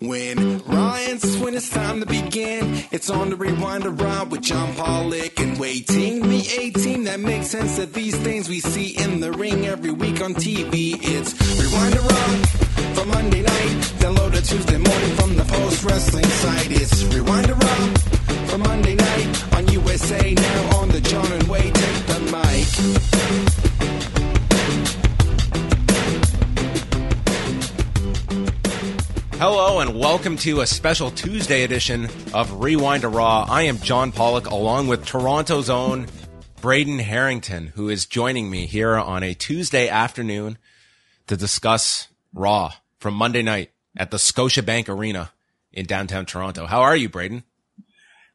[0.00, 5.38] When Ryan's when it's time to begin, it's on the rewind around with John Pollock
[5.38, 9.66] and waiting the 18 that makes sense of these things we see in the ring
[9.66, 10.98] every week on TV.
[11.00, 12.48] It's rewind around
[12.96, 16.72] for Monday night, download it Tuesday morning from the post wrestling site.
[16.72, 18.02] It's rewind around
[18.50, 23.73] for Monday night on USA now on the John and Wade take the mic.
[29.38, 33.46] Hello and welcome to a special Tuesday edition of Rewind-A-Raw.
[33.48, 36.06] I am John Pollock along with Toronto's own
[36.60, 40.56] Braden Herrington, who is joining me here on a Tuesday afternoon
[41.26, 45.32] to discuss Raw from Monday night at the Scotiabank Arena
[45.72, 46.66] in downtown Toronto.
[46.66, 47.42] How are you, Braden?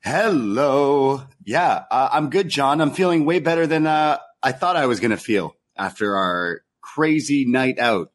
[0.03, 1.23] Hello.
[1.45, 2.81] Yeah, uh, I'm good, John.
[2.81, 6.61] I'm feeling way better than uh, I thought I was going to feel after our
[6.81, 8.11] crazy night out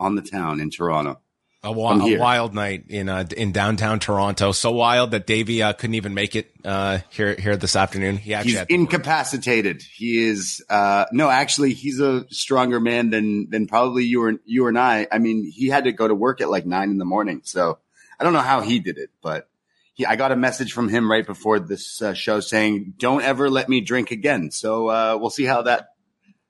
[0.00, 1.20] on the town in Toronto.
[1.64, 4.52] A, wa- a wild night in uh, in downtown Toronto.
[4.52, 8.18] So wild that Davie uh, couldn't even make it uh, here here this afternoon.
[8.18, 9.82] He actually He's incapacitated.
[9.82, 14.66] He is uh, no, actually, he's a stronger man than than probably you or you
[14.66, 15.06] and I.
[15.10, 17.40] I mean, he had to go to work at like nine in the morning.
[17.44, 17.78] So
[18.20, 19.48] I don't know how he did it, but
[19.94, 23.48] he, I got a message from him right before this uh, show saying, "Don't ever
[23.48, 25.94] let me drink again." So uh, we'll see how that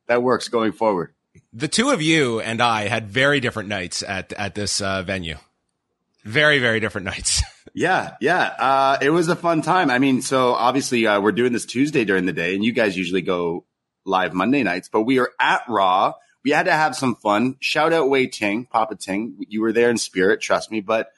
[0.06, 1.13] that works going forward.
[1.56, 5.36] The two of you and I had very different nights at at this uh, venue.
[6.24, 7.42] Very very different nights.
[7.76, 8.42] Yeah, yeah.
[8.56, 9.90] Uh, it was a fun time.
[9.90, 12.96] I mean, so obviously uh, we're doing this Tuesday during the day, and you guys
[12.96, 13.64] usually go
[14.04, 16.12] live Monday nights, but we are at Raw.
[16.44, 17.56] We had to have some fun.
[17.58, 19.38] Shout out Wai Ting, Papa Ting.
[19.48, 20.82] You were there in spirit, trust me.
[20.82, 21.08] But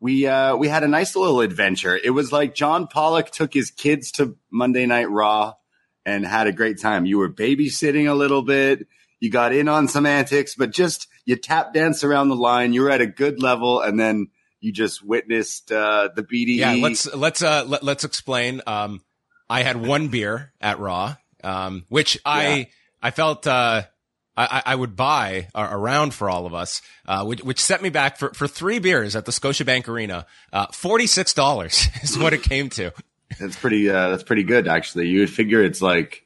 [0.00, 1.94] we uh, we had a nice little adventure.
[1.94, 5.56] It was like John Pollock took his kids to Monday Night Raw
[6.06, 7.04] and had a great time.
[7.04, 8.86] You were babysitting a little bit.
[9.20, 12.72] You got in on some antics, but just you tap dance around the line.
[12.72, 14.28] You were at a good level, and then
[14.60, 16.56] you just witnessed uh, the BDE.
[16.56, 18.62] Yeah, let's let's uh let, let's explain.
[18.66, 19.02] Um,
[19.50, 22.64] I had one beer at Raw, um, which I Yeah.
[23.02, 23.82] I felt uh
[24.36, 28.18] I, I would buy around for all of us, uh, which, which set me back
[28.18, 30.26] for, for three beers at the Scotiabank Arena.
[30.52, 32.92] Uh, forty six dollars is what it came to.
[33.40, 33.90] That's pretty.
[33.90, 35.08] Uh, that's pretty good, actually.
[35.08, 36.24] You would figure it's like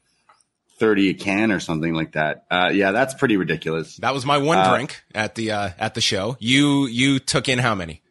[0.83, 2.45] thirty a can or something like that.
[2.51, 3.97] Uh, yeah, that's pretty ridiculous.
[3.99, 6.37] That was my one Uh, drink at the uh, at the show.
[6.41, 8.03] You you took in how many?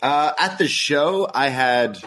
[0.00, 1.98] Uh, at the show, I had,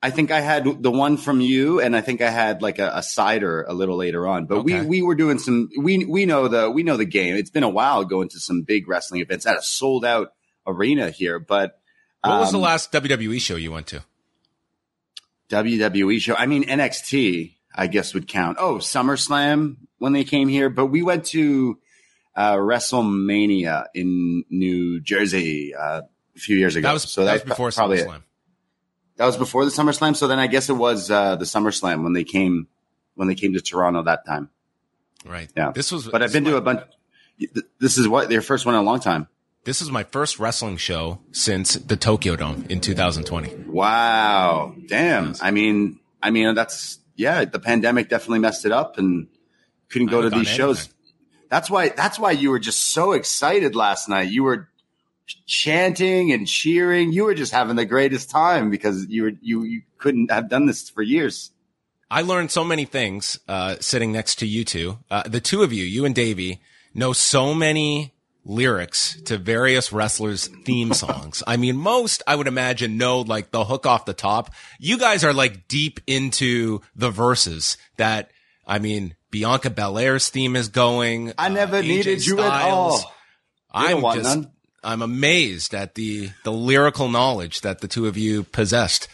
[0.00, 2.92] I think I had the one from you, and I think I had like a,
[2.94, 4.46] a cider a little later on.
[4.46, 4.82] But Okay.
[4.82, 5.68] we we were doing some.
[5.76, 7.34] We we know the we know the game.
[7.34, 10.32] It's been a while going to some big wrestling events at a sold out
[10.64, 11.40] arena here.
[11.40, 11.80] But
[12.22, 14.04] What was the um, last WWE show you went to?
[15.50, 16.34] WWE show.
[16.34, 18.58] I mean, NXT, I guess would count.
[18.60, 21.78] Oh, SummerSlam when they came here, but we went to
[22.34, 26.02] uh, WrestleMania in New Jersey uh,
[26.34, 26.88] a few years ago.
[26.88, 28.08] That was so that was before probably it.
[29.16, 30.16] That was before the SummerSlam.
[30.16, 32.66] So then I guess it was uh, the SummerSlam when they came
[33.14, 34.50] when they came to Toronto that time.
[35.24, 35.48] Right.
[35.56, 35.70] Yeah.
[35.72, 36.08] This was.
[36.08, 36.82] But I've been to a bunch.
[37.78, 39.28] This is what their first one in a long time.
[39.64, 43.54] This is my first wrestling show since the Tokyo Dome in 2020.
[43.66, 45.34] Wow, damn.
[45.40, 47.44] I mean, I mean that's yeah.
[47.44, 49.26] The pandemic definitely messed it up and
[49.90, 50.78] couldn't go to these shows.
[50.78, 50.94] anything.
[51.50, 51.90] That's why.
[51.90, 54.30] That's why you were just so excited last night.
[54.30, 54.68] You were
[55.46, 57.12] chanting and cheering.
[57.12, 60.66] You were just having the greatest time because you were you you couldn't have done
[60.66, 61.50] this for years.
[62.10, 64.98] I learned so many things uh, sitting next to you two.
[65.10, 66.60] Uh, the two of you, you and Davie,
[66.94, 68.14] know so many
[68.44, 71.42] lyrics to various wrestlers' theme songs.
[71.46, 74.50] I mean, most I would imagine know like the hook off the top.
[74.78, 78.30] You guys are like deep into the verses that,
[78.66, 81.32] I mean, Bianca Belair's theme is going.
[81.36, 83.04] I never uh, needed you at Styles.
[83.04, 83.14] all.
[83.70, 84.50] I'm want just, none.
[84.82, 89.08] I'm amazed at the, the lyrical knowledge that the two of you possessed.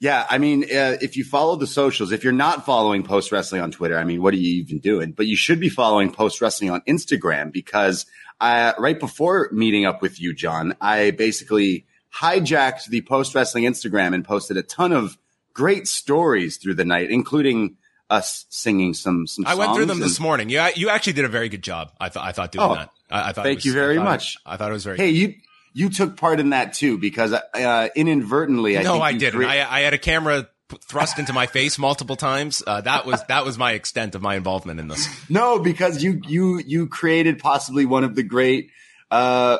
[0.00, 3.62] Yeah, I mean, uh, if you follow the socials, if you're not following Post Wrestling
[3.62, 5.10] on Twitter, I mean, what are you even doing?
[5.10, 8.06] But you should be following Post Wrestling on Instagram because
[8.40, 14.14] uh, right before meeting up with you, John, I basically hijacked the Post Wrestling Instagram
[14.14, 15.18] and posted a ton of
[15.52, 17.76] great stories through the night, including
[18.10, 19.46] us singing some some.
[19.46, 20.48] I went through them this morning.
[20.48, 21.92] You, you actually did a very good job.
[22.00, 22.90] I thought, I thought doing Oh, that.
[23.10, 24.36] I, I thought thank was- you very I thought it- much.
[24.46, 25.34] I thought it was very Hey, you
[25.74, 29.40] you took part in that too because uh, inadvertently, I no, I didn't.
[29.40, 30.48] crea- I, I had a camera
[30.82, 32.62] thrust into my face multiple times.
[32.66, 35.08] Uh, that was that was my extent of my involvement in this.
[35.30, 38.70] No, because you you you created possibly one of the great
[39.10, 39.58] uh,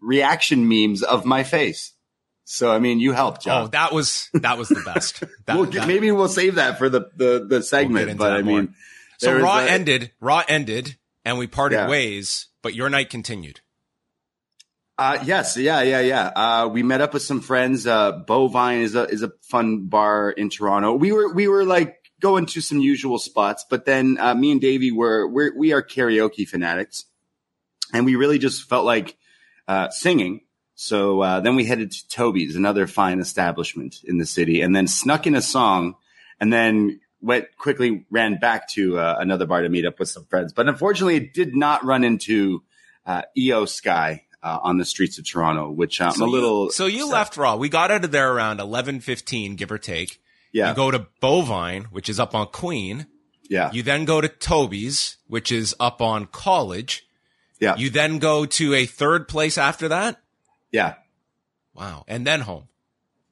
[0.00, 1.92] reaction memes of my face.
[2.46, 5.22] So I mean, you helped, Oh, that was that was the best.
[5.46, 8.10] That, we'll that- maybe we'll save that for the the, the segment.
[8.10, 8.74] into but I mean,
[9.18, 10.10] so Raw ended.
[10.20, 11.88] Raw ended, and we parted Yeah.
[11.88, 12.48] ways.
[12.62, 13.60] But your night continued.
[14.96, 16.26] Uh, yes, yeah, yeah, yeah.
[16.36, 17.84] Uh, we met up with some friends.
[17.86, 20.94] Uh, Bovine is a is a fun bar in Toronto.
[20.94, 24.60] We were we were like going to some usual spots, but then uh, me and
[24.60, 27.06] Davie were we're, we are karaoke fanatics,
[27.92, 29.16] and we really just felt like
[29.66, 30.42] uh, singing.
[30.76, 34.86] So uh, then we headed to Toby's, another fine establishment in the city, and then
[34.86, 35.96] snuck in a song,
[36.38, 40.24] and then went quickly ran back to uh, another bar to meet up with some
[40.26, 40.52] friends.
[40.52, 42.62] But unfortunately, it did not run into
[43.04, 46.64] uh, Iyo Sky uh, on the streets of Toronto, which I'm So a little.
[46.66, 47.56] You, so you left Raw.
[47.56, 50.20] We got out of there around eleven fifteen, give or take.
[50.52, 53.06] yeah, You go to Bovine, which is up on Queen.
[53.48, 57.06] yeah, You then go to Toby's, which is up on College.
[57.60, 60.20] yeah, You then go to a third place after that.
[60.70, 60.94] yeah.
[61.74, 62.04] Wow.
[62.06, 62.68] And then home.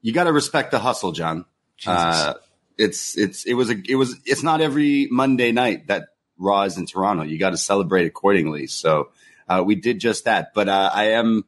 [0.01, 1.45] You got to respect the hustle, John.
[1.77, 1.97] Jesus.
[1.97, 2.33] Uh,
[2.77, 6.77] it's it's it was a it was it's not every Monday night that Raw is
[6.77, 7.23] in Toronto.
[7.23, 8.67] You got to celebrate accordingly.
[8.67, 9.11] So
[9.47, 10.53] uh, we did just that.
[10.53, 11.45] But uh, I am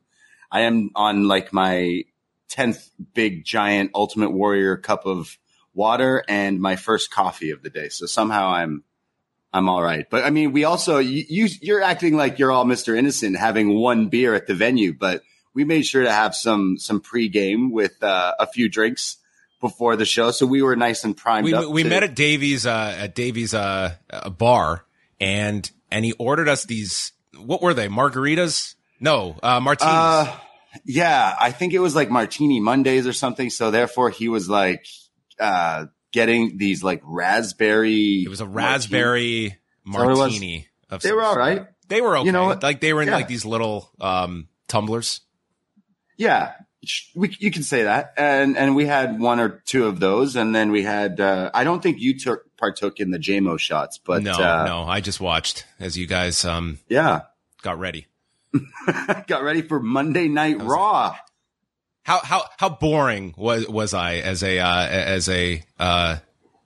[0.51, 2.03] I am on like my
[2.49, 5.37] tenth big giant Ultimate Warrior cup of
[5.73, 7.89] water and my first coffee of the day.
[7.89, 8.83] So somehow I'm
[9.53, 10.05] I'm all right.
[10.09, 13.75] But I mean, we also you, you you're acting like you're all Mister Innocent having
[13.75, 15.21] one beer at the venue, but
[15.53, 19.17] we made sure to have some some pregame with uh, a few drinks
[19.61, 21.69] before the show, so we were nice and primed we up.
[21.69, 24.85] we to- met at Davies uh, at Davies uh, a bar
[25.19, 30.39] and and he ordered us these what were they margaritas no uh, martinis Uh,
[30.83, 33.49] yeah, I think it was like Martini Mondays or something.
[33.49, 34.85] So therefore, he was like
[35.39, 38.23] uh, getting these like raspberry.
[38.25, 40.17] it was a raspberry that what it was?
[40.19, 41.65] martini of They were all right.
[41.87, 43.15] they were okay You know like they were in Yeah.
[43.15, 45.21] like these little um tumblers
[46.17, 46.53] Yeah,
[47.15, 48.13] we, you can say that.
[48.17, 51.19] And and we had one or two of those, and then we had.
[51.19, 54.83] Uh, I don't think you took partook in the JMO shots, but no uh, no
[54.83, 57.21] I just watched as you guys um yeah,
[57.61, 58.07] got ready
[59.27, 61.15] got ready for Monday Night Raw.
[62.03, 66.17] how how how boring was was I as a uh, as a uh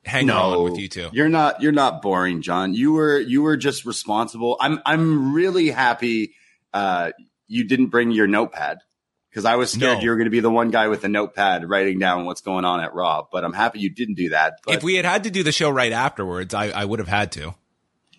[0.05, 2.73] hang on with you two You're not you're not boring, John.
[2.73, 4.57] You were you were just responsible.
[4.59, 6.33] I'm I'm really happy
[6.73, 7.11] uh
[7.47, 8.79] you didn't bring your notepad
[9.29, 10.03] because I was scared No.
[10.03, 12.65] you were going to be the one guy with a notepad writing down what's going
[12.65, 13.25] on at Raw.
[13.31, 14.59] But I'm happy you didn't do that.
[14.65, 17.07] But if we had had to do the show right afterwards I I would have
[17.07, 17.53] had to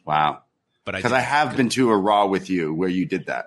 [0.04, 0.42] wow,
[0.84, 1.28] but I because I didn't.
[1.30, 3.46] have been to a Raw with you where you did that.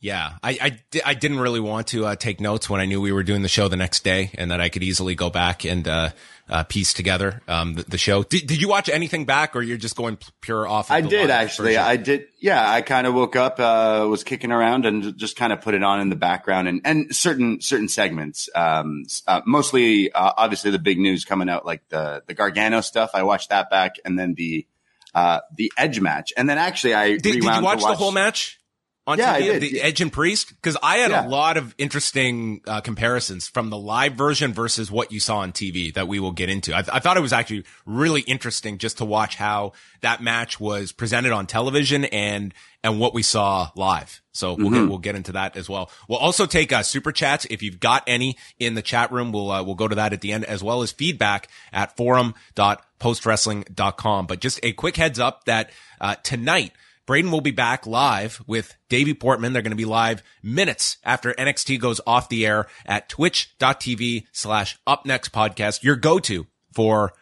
[0.00, 3.12] Yeah, I I, I didn't really want to uh, take notes when I knew we
[3.12, 5.86] were doing the show the next day, and that I could easily go back and
[5.86, 6.10] uh,
[6.48, 8.22] uh, piece together um, the, the show.
[8.22, 10.90] Did, did you watch anything back, or you're just going pure off?
[10.90, 11.74] Of I did actually.
[11.74, 11.82] version?
[11.82, 12.28] I did.
[12.38, 15.74] Yeah, I kind of woke up, uh, was kicking around, and just kind of put
[15.74, 18.48] it on in the background, and and certain certain segments.
[18.54, 23.10] Um, uh, mostly, uh, obviously, the big news coming out, like the the Gargano stuff.
[23.12, 24.66] I watched that back, and then the
[25.14, 27.96] uh the Edge match, and then actually, I Did, did you rewound to watch, the
[27.96, 28.59] whole match
[29.06, 29.60] on Yeah, TV?
[29.60, 30.48] The Edge and Priest?
[30.50, 31.26] Because I had Yeah.
[31.26, 35.52] a lot of interesting uh, comparisons from the live version versus what you saw on
[35.52, 36.74] TV that we will get into.
[36.74, 40.92] I, I thought it was actually really interesting just to watch how that match was
[40.92, 42.52] presented on television and
[42.82, 44.22] and what we saw live.
[44.32, 44.74] So we'll Mm-hmm.
[44.82, 45.90] get we'll get into that as well.
[46.08, 49.32] We'll also take uh, super chats if you've got any in the chat room.
[49.32, 54.26] We'll uh, we'll go to that at the end as well as feedback at forum.postwrestling.com.
[54.26, 56.72] But just a quick heads up that uh, tonight.
[57.10, 59.52] Braden will be back live with Davie Portman.
[59.52, 64.78] They're going to be live minutes after NXT goes off the air at twitch.tv slash
[64.86, 67.12] upNXT podcast, your go-to for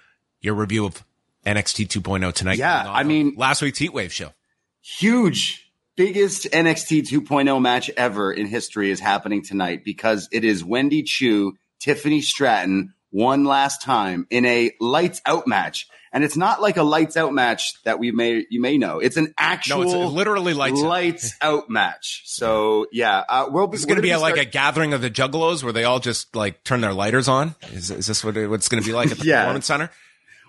[0.42, 1.02] your review of
[1.46, 2.58] NXT 2.0 tonight.
[2.58, 4.34] Yeah, I mean- last week's Heatwave show.
[4.82, 11.02] huge biggest NXT 2.0 match ever in history is happening tonight because it is Wendy
[11.02, 15.88] Choo, Tiffany Stratton, one last time in a lights out match.
[16.12, 18.98] And it's not like a lights out match that we may you may know.
[18.98, 20.86] It's an actual No, it's literally lights out.
[20.86, 22.22] lights out match.
[22.26, 25.10] So yeah, uh, we'll This is going to be a, like a gathering of the
[25.10, 27.54] Juggalos where they all just like turn their lighters on.
[27.72, 29.42] Is, is this what, it, what it's going to be like at the Yeah.
[29.42, 29.90] Performance Center?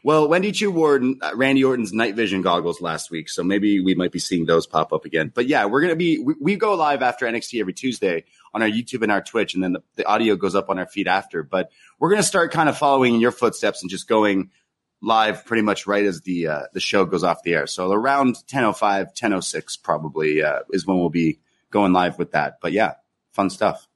[0.01, 3.95] Well, Wendy Choo wore uh, Randy Orton's night vision goggles last week, so maybe we
[3.95, 5.29] might be seeing those pop up again.
[5.35, 8.23] But yeah, we're gonna be we, we go live after NXT every Tuesday
[8.53, 10.85] on our YouTube and our Twitch, and then the, the audio goes up on our
[10.87, 11.43] feed after.
[11.43, 14.51] But we're gonna start kind of following in your footsteps and just going
[15.01, 17.67] live pretty much right as the uh, the show goes off the air.
[17.67, 21.39] So around 10:05, 10:06 probably uh, is when we'll be
[21.71, 22.59] going live with that.
[22.61, 22.93] But yeah,
[23.31, 23.87] fun stuff.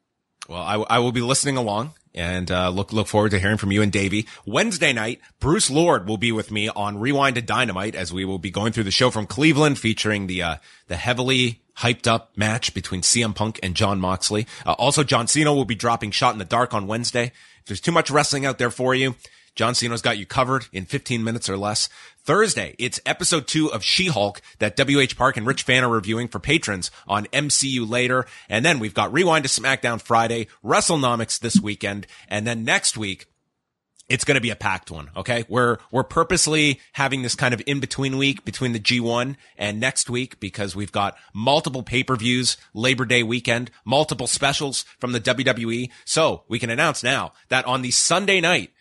[0.47, 3.71] Well, I, I will be listening along and uh, look look forward to hearing from
[3.71, 4.27] you and Davie.
[4.45, 8.39] Wednesday night, Bruce Lord will be with me on Rewind to Dynamite as we will
[8.39, 10.55] be going through the show from Cleveland, featuring the uh,
[10.87, 14.45] the heavily hyped up match between CM Punk and Jon Moxley.
[14.65, 17.31] Uh, also, John Siino will be dropping Shot in the Dark on Wednesday.
[17.61, 19.15] If there's too much wrestling out there for you,
[19.55, 21.89] John Siino's got you covered in 15 minutes or less.
[22.23, 26.39] Thursday, it's episode two of She-Hulk that WH Park and Rich Fan are reviewing for
[26.39, 28.25] patrons on MCU later.
[28.49, 32.07] And then we've got Rewind to SmackDown Friday, WrestleNomics this weekend.
[32.27, 33.27] And then next week,
[34.09, 35.09] it's going to be a packed one.
[35.15, 35.45] Okay.
[35.47, 40.09] We're, we're purposely having this kind of in between week between the G1 and next
[40.09, 45.89] week because we've got multiple pay-per-views, Labor Day weekend, multiple specials from the WWE.
[46.05, 48.71] So we can announce now that on the Sunday night,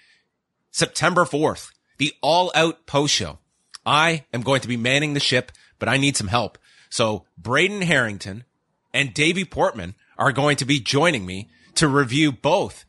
[0.73, 3.39] September 4th, the all out post show.
[3.87, 6.59] I am going to be manning the ship, but I need some help.
[6.91, 8.45] So Braden Herrington
[8.93, 12.85] and Davie Portman are going to be joining me to review both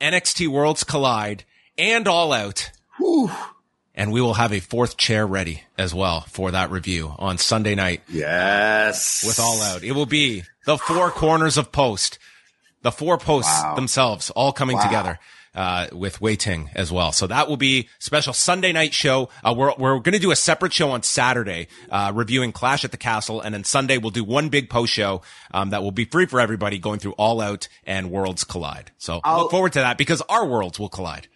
[0.00, 1.44] NXT Worlds Collide
[1.78, 2.70] and All Out.
[3.94, 7.74] And we will have a fourth chair ready as well for that review on Sunday
[7.74, 9.82] night Yes, with All Out.
[9.84, 12.18] It will be the four corners of post,
[12.82, 13.74] the four posts Wow.
[13.74, 14.82] themselves all coming Wow.
[14.84, 15.18] together.
[15.54, 17.12] Uh, with Wai Ting as well.
[17.12, 19.28] So that will be special Sunday night show.
[19.44, 22.90] Uh, we're, we're going to do a separate show on Saturday, uh, reviewing Clash at
[22.90, 23.42] the Castle.
[23.42, 25.20] And then Sunday we'll do one big post show,
[25.52, 28.92] um, that will be free for everybody going through All Out and Worlds Collide.
[28.96, 31.28] So I'll- look forward to that because our worlds will collide.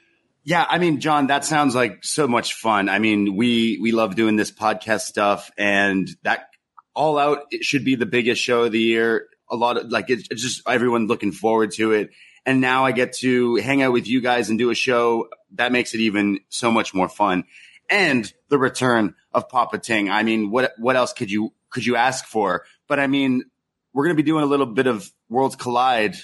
[0.45, 2.89] Yeah, I mean, John, that sounds like so much fun.
[2.89, 6.47] I mean, we we love doing this podcast stuff, and that
[6.95, 9.27] all out it should be the biggest show of the year.
[9.51, 12.11] A lot of like it's, it's just everyone looking forward to it.
[12.47, 15.73] And now I get to hang out with you guys and do a show that
[15.73, 17.45] makes it even so much more fun.
[17.91, 20.11] And the return of Papa Ting.
[20.11, 22.65] I mean, what what else could you could you ask for?
[22.89, 23.45] But I mean,
[23.93, 26.17] we're going to be doing a little bit of Worlds Collide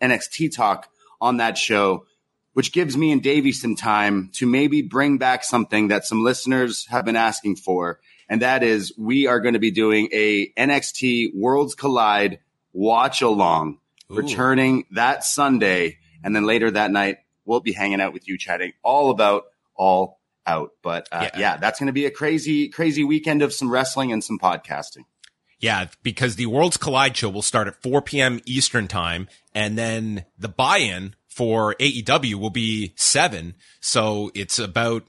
[0.00, 0.88] NXT talk
[1.20, 2.04] on that show
[2.52, 6.86] which gives me and Davie some time to maybe bring back something that some listeners
[6.86, 8.00] have been asking for.
[8.28, 12.40] And that is we are going to be doing a NXT Worlds Collide
[12.72, 13.78] watch along
[14.10, 15.98] returning that Sunday.
[16.22, 20.20] And then later that night, we'll be hanging out with you chatting all about all
[20.46, 20.72] out.
[20.82, 21.38] But uh, Yeah.
[21.38, 25.04] yeah, that's going to be a crazy, crazy weekend of some wrestling and some podcasting.
[25.58, 28.40] Yeah, because the Worlds Collide show will start at 4 p.m.
[28.46, 33.54] Eastern time, and then the buy-in for AEW will be seven.
[33.80, 35.04] So it's about,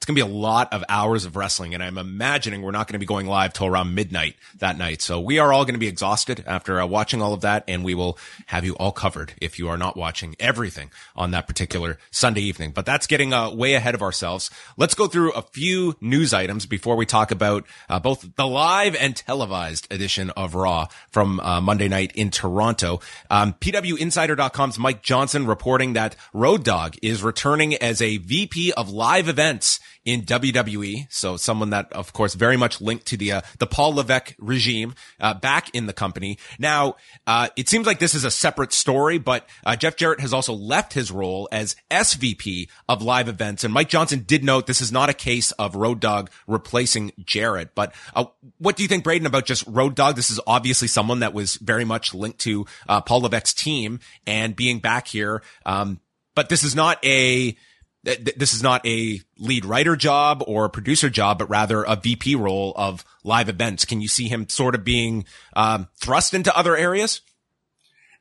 [0.00, 1.74] it's going to be a lot of hours of wrestling.
[1.74, 5.02] And I'm imagining we're not going to be going live till around midnight that night.
[5.02, 7.64] So we are all going to be exhausted after uh, watching all of that.
[7.68, 8.16] And we will
[8.46, 12.70] have you all covered if you are not watching everything on that particular Sunday evening.
[12.70, 14.50] But that's getting uh, way ahead of ourselves.
[14.78, 18.96] Let's go through a few news items before we talk about uh, both the live
[18.96, 23.00] and televised edition of Raw from uh, Monday night in Toronto.
[23.28, 29.28] Um, PWInsider.com's Mike Johnson reporting that Road Dogg is returning as a VP of live
[29.28, 31.06] events in WWE.
[31.10, 34.94] So someone that, of course, very much linked to the, uh, the Paul Levesque regime,
[35.20, 36.38] uh, back in the company.
[36.58, 40.32] Now, uh, it seems like this is a separate story, but, uh, Jeff Jarrett has
[40.32, 43.62] also left his role as SVP of live events.
[43.62, 47.74] And Mike Johnson did note this is not a case of Road Dogg replacing Jarrett.
[47.74, 48.24] But, uh,
[48.58, 50.16] what do you think, Braden, about just Road Dogg?
[50.16, 54.56] This is obviously someone that was very much linked to, uh, Paul Levesque's team and
[54.56, 55.42] being back here.
[55.66, 56.00] Um,
[56.34, 57.56] but this is not a,
[58.02, 62.34] this is not a lead writer job or a producer job, but rather a VP
[62.34, 63.84] role of live events.
[63.84, 67.20] Can you see him sort of being um, thrust into other areas?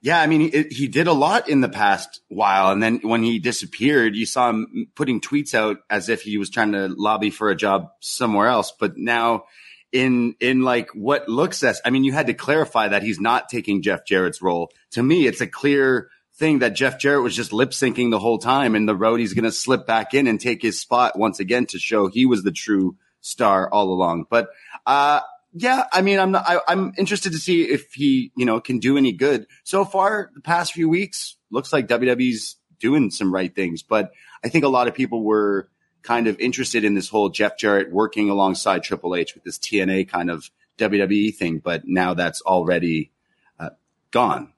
[0.01, 3.21] Yeah, I mean, he, he did a lot in the past while, and then when
[3.21, 7.29] he disappeared, you saw him putting tweets out as if he was trying to lobby
[7.29, 8.71] for a job somewhere else.
[8.77, 9.45] But now,
[9.91, 13.50] in in like what looks as, I mean, you had to clarify that he's not
[13.50, 14.71] taking Jeff Jarrett's role.
[14.91, 16.09] To me, it's a clear
[16.39, 19.34] thing that Jeff Jarrett was just lip syncing the whole time, and the road he's
[19.34, 22.43] going to slip back in and take his spot once again to show he was
[22.43, 24.25] the true star all along.
[24.29, 24.50] But
[24.86, 25.19] uh,
[25.53, 28.79] yeah, I mean, I'm not, I, I'm interested to see if he, you know, can
[28.79, 29.48] do any good.
[29.63, 34.12] So far, the past few weeks, looks like WWE's doing some right things, but
[34.43, 35.69] I think a lot of people were
[36.01, 40.08] kind of interested in this whole Jeff Jarrett working alongside Triple H with this TNA
[40.08, 43.12] kind of WWE thing, but now that's already
[43.60, 43.72] uh,
[44.12, 44.53] gone.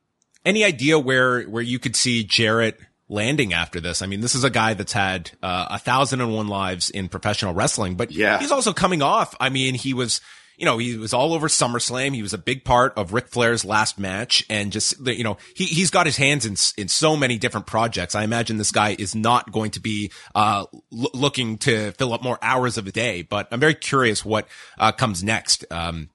[0.46, 2.80] Any idea where where you could see Jarrett
[3.10, 4.02] landing after this?
[4.02, 7.10] I mean, this is a guy that's had uh, a thousand and one lives in
[7.10, 8.40] professional wrestling, but yeah.
[8.40, 9.36] he's also coming off.
[9.40, 10.22] I mean, he was
[10.62, 12.14] you know, he was all over SummerSlam.
[12.14, 15.66] He was a big part of Ric Flair's last match and just, you know, he,
[15.66, 18.14] he's got his hands in, in so many different projects.
[18.14, 22.22] I imagine this guy is not going to be, uh, l- looking to fill up
[22.22, 25.66] more hours of a day, but I'm very curious what, uh, comes next.
[25.72, 26.12] Um,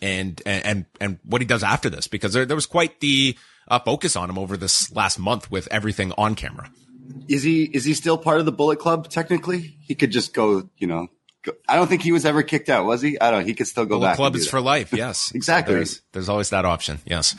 [0.00, 3.36] and, and, and what he does after this because there, there was quite the,
[3.68, 6.70] uh, focus on him over this last month with everything on camera.
[7.28, 9.76] Is he, is he still part of the Bullet Club technically?
[9.80, 11.08] He could just go, you know,
[11.68, 13.20] I don't think he was ever kicked out, was he?
[13.20, 13.46] I don't know.
[13.46, 14.16] He could still go well, back.
[14.16, 14.92] Club is for life.
[15.02, 15.74] Yes, exactly.
[15.74, 17.00] There's, there's, always that option.
[17.04, 17.34] Yes.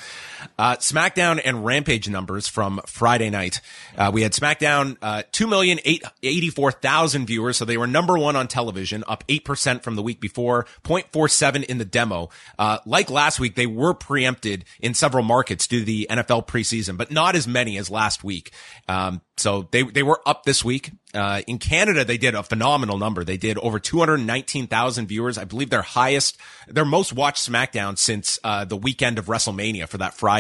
[0.58, 3.62] Uh, SmackDown and Rampage numbers from Friday night.
[3.98, 7.58] Uh, we had SmackDown, uh, 2,084,000 viewers.
[7.58, 11.78] So they were number one on television, up 8% from the week before, 0.47 in
[11.78, 12.30] the demo.
[12.58, 16.98] Uh, like last week, they were preempted in several markets due to the NFL preseason,
[16.98, 18.52] but not as many as last week.
[18.88, 20.92] Um, so they, they were up this week.
[21.14, 23.24] Uh, in Canada, they did a phenomenal number.
[23.24, 25.38] They did over 219,000 viewers.
[25.38, 29.98] I believe their highest, their most watched SmackDown since, uh, the weekend of WrestleMania for
[30.00, 30.33] that Friday,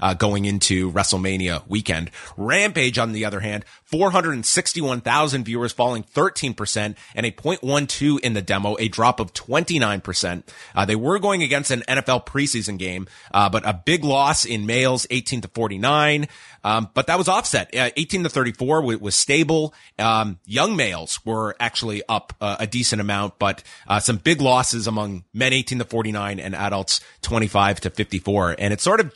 [0.00, 2.10] uh, going into WrestleMania weekend.
[2.36, 8.76] Rampage, on the other hand, 461,000 viewers falling 13% and a 0.12 in the demo,
[8.78, 10.42] a drop of 29%.
[10.74, 14.66] Uh, they were going against an NFL preseason game, uh, but a big loss in
[14.66, 16.28] males, 18 to 49.
[16.64, 17.74] Um, but that was offset.
[17.74, 19.74] Uh, 18 to 34 was, stable.
[19.98, 24.86] Um, young males were actually up uh, a decent amount, but uh, some big losses
[24.86, 28.56] among men 18 to 49 and adults 25 to 54.
[28.58, 29.12] And it's sort of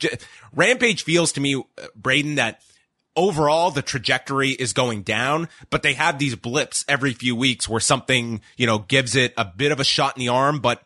[0.55, 1.61] Rampage feels to me, uh,
[1.95, 2.61] Braden, that
[3.15, 7.79] overall the trajectory is going down, but they have these blips every few weeks where
[7.79, 10.83] something, you know, gives it a bit of a shot in the arm, but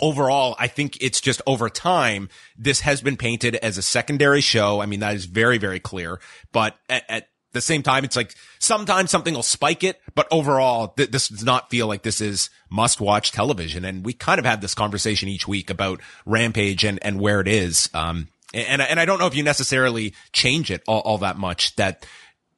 [0.00, 4.80] overall, I think it's just over time, this has been painted as a secondary show.
[4.80, 6.20] I mean, that is very, very clear,
[6.52, 10.88] but at, at the same time, it's like sometimes something will spike it, but overall,
[10.88, 13.84] th- this does not feel like this is must watch television.
[13.84, 17.48] And we kind of have this conversation each week about Rampage and, and where it
[17.48, 17.90] is.
[17.92, 21.76] Um, and, and I don't know if you necessarily change it all, all that much
[21.76, 22.06] that,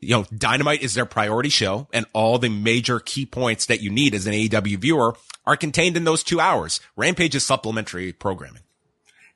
[0.05, 3.91] you know, Dynamite is their priority show and all the major key points that you
[3.91, 6.81] need as an AEW viewer are contained in those two hours.
[6.97, 8.63] Rampage is supplementary programming.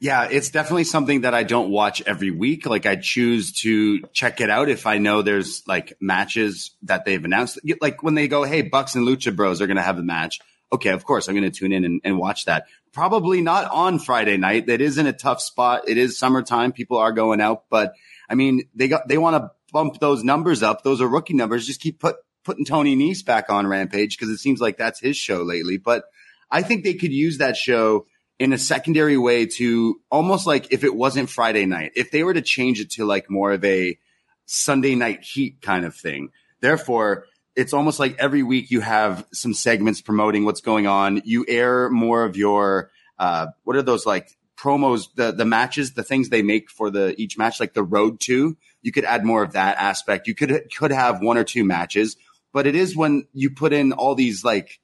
[0.00, 2.66] Yeah, it's definitely something that I don't watch every week.
[2.66, 7.24] Like I choose to check it out if I know there's like matches that they've
[7.24, 7.58] announced.
[7.80, 10.38] Like when they go, Hey, Bucks and Lucha Bros are going to have a match.
[10.72, 10.90] Okay.
[10.90, 12.66] Of course I'm going to tune in and, and watch that.
[12.92, 14.66] Probably not on Friday night.
[14.66, 15.88] That is in a tough spot.
[15.88, 16.72] It is summertime.
[16.72, 17.94] People are going out, but
[18.30, 20.82] I mean, they got, they want to bump those numbers up.
[20.82, 21.66] Those are rookie numbers.
[21.66, 25.16] Just keep put, putting Tony Nese back on Rampage because it seems like that's his
[25.16, 25.76] show lately.
[25.76, 26.04] But
[26.50, 28.06] I think they could use that show
[28.38, 32.34] in a secondary way to almost like if it wasn't Friday night, if they were
[32.34, 33.98] to change it to like more of a
[34.46, 36.30] Sunday night heat kind of thing.
[36.60, 41.20] Therefore, it's almost like every week you have some segments promoting what's going on.
[41.24, 46.02] You air more of your, uh, what are those like promos, the, the matches, the
[46.02, 49.42] things they make for the each match, like the road to, you could add more
[49.42, 50.26] of that aspect.
[50.26, 52.16] You could, could have one or two matches,
[52.52, 54.80] but it is when you put in all these like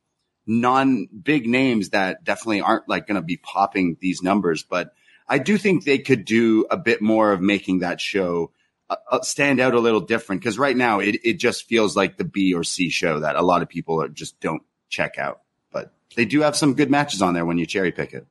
[0.47, 4.63] non big names that definitely aren't like going to be popping these numbers.
[4.63, 4.93] But
[5.29, 8.53] I do think they could do a bit more of making that show
[8.91, 12.19] uh, uh stand out a little different because right now it, it just feels like
[12.19, 15.41] the B or C show that a lot of people are, just don't check out.
[15.73, 18.27] But they do have some good matches on there when you cherry pick it.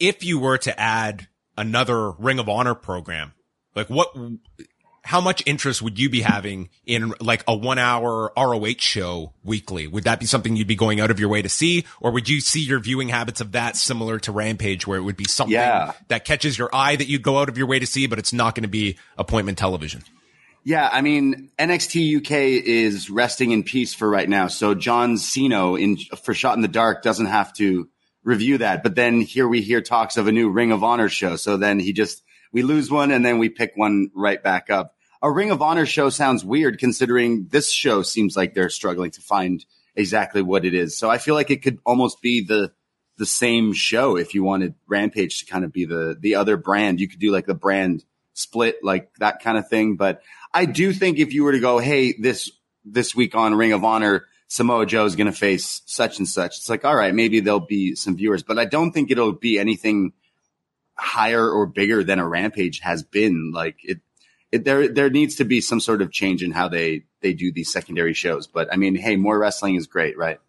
[0.00, 3.32] If you were to add another Ring of Honor program,
[3.74, 4.14] like what
[5.08, 9.86] how much interest would you be having in like a one hour ROH show weekly?
[9.86, 11.86] Would that be something you'd be going out of your way to see?
[11.98, 15.16] Or would you see your viewing habits of that similar to Rampage where it would
[15.16, 15.92] be something yeah.
[16.08, 18.34] that catches your eye that you'd go out of your way to see, but it's
[18.34, 20.04] not going to be appointment television?
[20.62, 22.32] Yeah, I mean NXT UK
[22.66, 24.48] is resting in peace for right now.
[24.48, 27.88] So John Siino in for Shot in the Dark doesn't have to
[28.24, 28.82] review that.
[28.82, 31.36] But then here we hear talks of a new Ring of Honor show.
[31.36, 34.94] So then he just we lose one and then we pick one right back up
[35.22, 39.20] a Ring of Honor show sounds weird considering this show seems like they're struggling to
[39.20, 39.64] find
[39.96, 40.96] exactly what it is.
[40.96, 42.72] So I feel like it could almost be the
[43.16, 47.00] the same show if you wanted Rampage to kind of be the the other brand.
[47.00, 48.04] You could do like the brand
[48.34, 49.96] split, like that kind of thing.
[49.96, 50.22] But
[50.54, 52.52] I do think if you were to go, hey, this
[52.84, 56.56] this week on Ring of Honor, Samoa Joe is going to face such and such.
[56.56, 59.58] It's like, all right, maybe there'll be some viewers, but I don't think it'll be
[59.58, 60.12] anything
[60.96, 63.52] higher or bigger than a Rampage has been.
[63.52, 64.00] Like it,
[64.50, 67.52] it there there needs to be some sort of change in how they they do
[67.52, 68.46] these secondary shows.
[68.46, 70.40] But I mean, hey, more wrestling is great, right?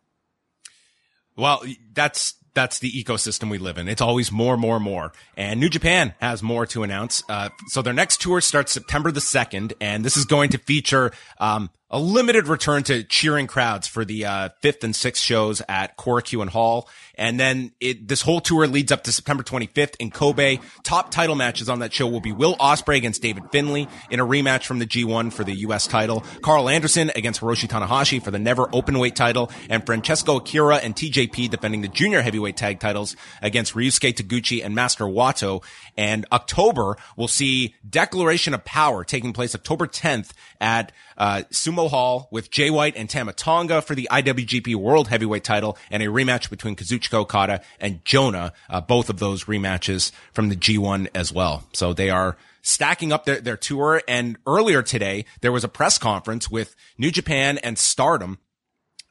[1.36, 3.88] Well, that's that's the ecosystem we live in.
[3.88, 5.14] It's always more, more, more.
[5.38, 7.24] And New Japan has more to announce.
[7.30, 11.12] Uh, so their next tour starts September the 2nd, and this is going to feature,
[11.40, 15.97] um, a limited return to cheering crowds for the uh, fifth and sixth shows at
[15.97, 16.88] Korakuen Hall.
[17.15, 20.60] And then it, this whole tour leads up to September 25th in Kobe.
[20.84, 24.25] Top title matches on that show will be Will Ospreay against David Finlay in a
[24.25, 25.88] rematch from the G1 for the U.S.
[25.88, 26.23] title.
[26.41, 29.52] Karl Anderson against Hiroshi Tanahashi for the never openweight title.
[29.69, 34.75] And Francesco Akira and TJP defending the junior heavyweight tag titles against Ryusuke Taguchi and
[34.75, 35.63] Master Wato.
[35.97, 42.28] And October will see Declaration of Power taking place October 10th at uh, Sumo Hall
[42.32, 46.50] with Jay White and Tama Tonga for the IWGP World Heavyweight title and a rematch
[46.50, 51.63] between Kazuchika Okada and Jonah, uh, both of those rematches from the G1 as well.
[51.74, 54.02] So they are stacking up their, their tour.
[54.08, 58.39] And earlier today, there was a press conference with New Japan and Stardom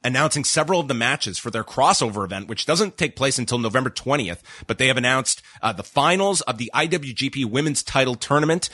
[0.03, 3.89] announcing several of the matches for their crossover event, which doesn't take place until November
[3.89, 8.69] 20th, but they have announced uh, the finals of the IWGP Women's Title Tournament.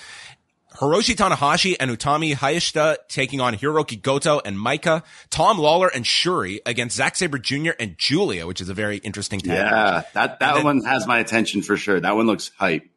[0.75, 6.61] Hiroshi Tanahashi and Utami Hayashida taking on Hiroki Goto and Maika, Tom Lawlor and Shuri
[6.65, 7.71] against Zack Sabre Jr.
[7.79, 9.57] and Julia, which is a very interesting tag.
[9.57, 11.99] Yeah, that, that then, one has my attention for sure.
[11.99, 12.89] That one looks hype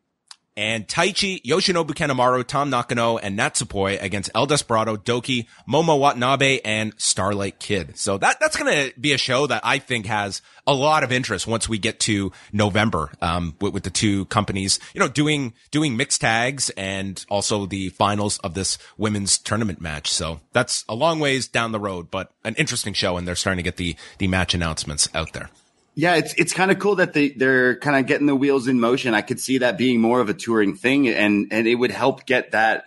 [0.58, 6.92] and Taichi, Yoshinobu Kanemaru, Tam Nakano, and Natsupoi against El Desperado, Douki, Momo Watanabe, and
[6.96, 7.96] Starlight Kid.
[7.96, 11.12] So that, that's going to be a show that I think has a lot of
[11.12, 15.54] interest once we get to November, um, with, with the two companies, you know, doing,
[15.70, 20.10] doing mixed tags and also the finals of this women's tournament match.
[20.10, 23.58] So that's a long ways down the road, but an interesting show and they're starting
[23.58, 25.50] to get the, the match announcements out there.
[25.98, 28.78] Yeah, it's it's kind of cool that they they're kind of getting the wheels in
[28.78, 29.14] motion.
[29.14, 32.24] I could see that being more of a touring thing, and and it would help
[32.24, 32.84] get that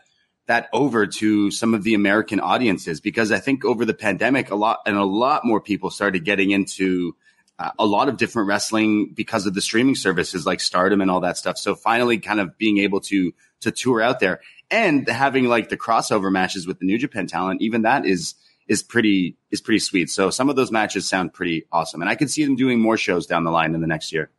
[0.47, 4.55] that over to some of the American audiences because I think over the pandemic, a
[4.55, 7.13] lot and a lot more people started getting into
[7.59, 11.19] uh, a lot of different wrestling because of the streaming services like Stardom and all
[11.19, 11.57] that stuff.
[11.57, 15.75] So finally, kind of being able to to tour out there and having like the
[15.75, 18.35] crossover matches with the New Japan talent, even that is
[18.71, 20.09] is pretty is pretty sweet.
[20.09, 22.95] So some of those matches sound pretty awesome, and I can see them doing more
[22.95, 24.29] shows down the line in the next year.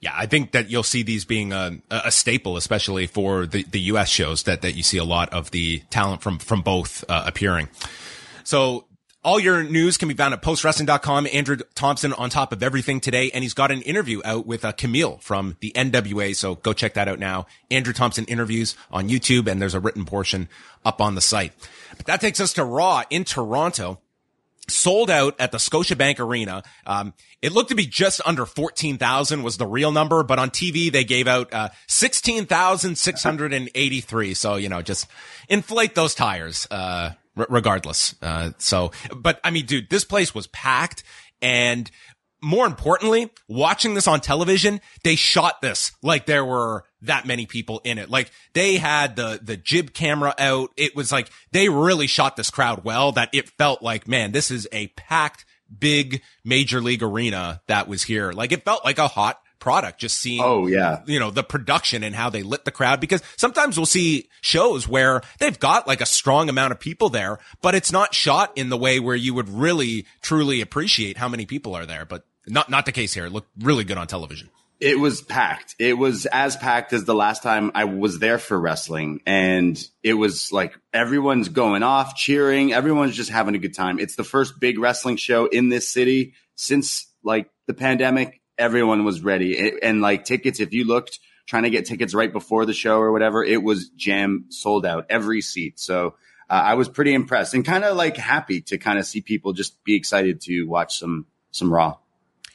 [0.00, 3.80] Yeah, I think that you'll see these being a, a staple, especially for the, the
[3.92, 4.08] U.S.
[4.08, 7.68] shows that, that you see a lot of the talent from from both uh, appearing.
[8.44, 8.86] So
[9.22, 11.26] all your news can be found at postwrestling.com.
[11.32, 13.30] Andrew Thompson on top of everything today.
[13.34, 16.34] And he's got an interview out with uh, Camille from the NWA.
[16.34, 17.46] So go check that out now.
[17.70, 20.48] Andrew Thompson interviews on YouTube and there's a written portion
[20.86, 21.52] up on the site.
[22.06, 24.00] That takes us to Raw in Toronto.
[24.68, 26.62] Sold out at the Scotiabank Arena.
[26.86, 30.92] Um, it looked to be just under 14,000 was the real number, but on TV
[30.92, 34.34] they gave out, uh, 16,683.
[34.34, 35.08] So, you know, just
[35.48, 38.14] inflate those tires, uh, r- regardless.
[38.22, 41.02] Uh, so, but I mean, dude, this place was packed
[41.42, 41.90] and
[42.42, 47.80] more importantly, watching this on television, they shot this like there were that many people
[47.84, 48.10] in it.
[48.10, 50.70] Like they had the, the jib camera out.
[50.76, 54.50] It was like they really shot this crowd well that it felt like, man, this
[54.50, 55.44] is a packed,
[55.78, 58.32] big major league arena that was here.
[58.32, 62.02] Like it felt like a hot product, just seeing, oh, yeah, you know, the production
[62.02, 62.98] and how they lit the crowd.
[62.98, 67.38] Because sometimes we'll see shows where they've got like a strong amount of people there,
[67.62, 71.46] but it's not shot in the way where you would really truly appreciate how many
[71.46, 72.04] people are there.
[72.04, 73.26] But not, not the case here.
[73.26, 74.50] It looked really good on television.
[74.80, 75.76] It was packed.
[75.78, 79.20] It was as packed as the last time I was there for wrestling.
[79.26, 82.72] And it was like everyone's going off, cheering.
[82.72, 83.98] Everyone's just having a good time.
[83.98, 89.20] It's the first big wrestling show in this city since like the pandemic everyone was
[89.20, 89.56] ready.
[89.56, 93.00] It, and like tickets, if you looked trying to get tickets right before the show
[93.00, 95.78] or whatever, it was jam sold out every seat.
[95.78, 96.14] So
[96.48, 99.52] uh, I was pretty impressed and kind of like happy to kind of see people
[99.52, 101.96] just be excited to watch some some Raw.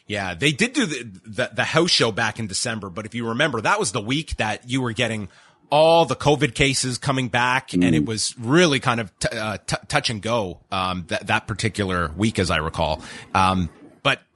[0.08, 3.30] Yeah, they did do the, the, the house show back in December, but if you
[3.30, 5.30] remember, that was the week that you were getting
[5.72, 7.84] all the COVID cases coming back, mm.
[7.84, 11.48] and it was really kind of t- uh, t- touch and go um, that that
[11.48, 13.02] particular week, as I recall.
[13.34, 13.70] Um,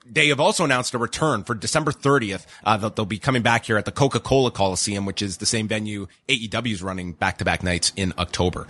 [0.10, 2.46] they have also announced a return for December 30th.
[2.64, 5.68] Uh, that they'll be coming back here at the Coca-Cola Coliseum, which is the same
[5.68, 8.68] venue AEW is running back-to-back nights in October.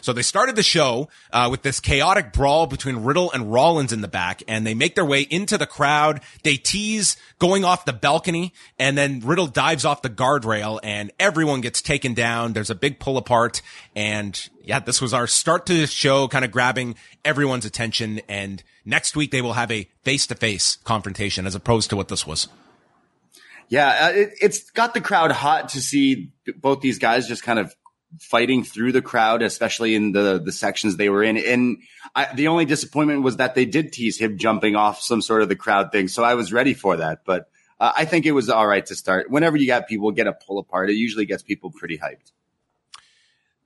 [0.00, 4.00] So they started the show uh, with this chaotic brawl between Riddle and Rollins in
[4.00, 6.20] the back, and they make their way into the crowd.
[6.42, 11.60] They tease going off the balcony, and then Riddle dives off the guardrail, and everyone
[11.60, 12.52] gets taken down.
[12.52, 13.62] There's a big pull apart,
[13.94, 16.94] and yeah, this was our start to the show, kind of grabbing
[17.24, 18.20] everyone's attention.
[18.28, 22.08] And next week they will have a face to face confrontation as opposed to what
[22.08, 22.48] this was.
[23.68, 27.58] Yeah, uh, it, it's got the crowd hot to see both these guys just kind
[27.58, 27.74] of
[28.20, 31.38] fighting through the crowd, especially in the the sections they were in.
[31.38, 31.78] And
[32.14, 35.48] I, the only disappointment was that they did tease him jumping off some sort of
[35.48, 36.08] the crowd thing.
[36.08, 37.48] So I was ready for that, but
[37.80, 39.30] uh, I think it was all right to start.
[39.30, 42.32] Whenever you got people get a pull apart, it usually gets people pretty hyped.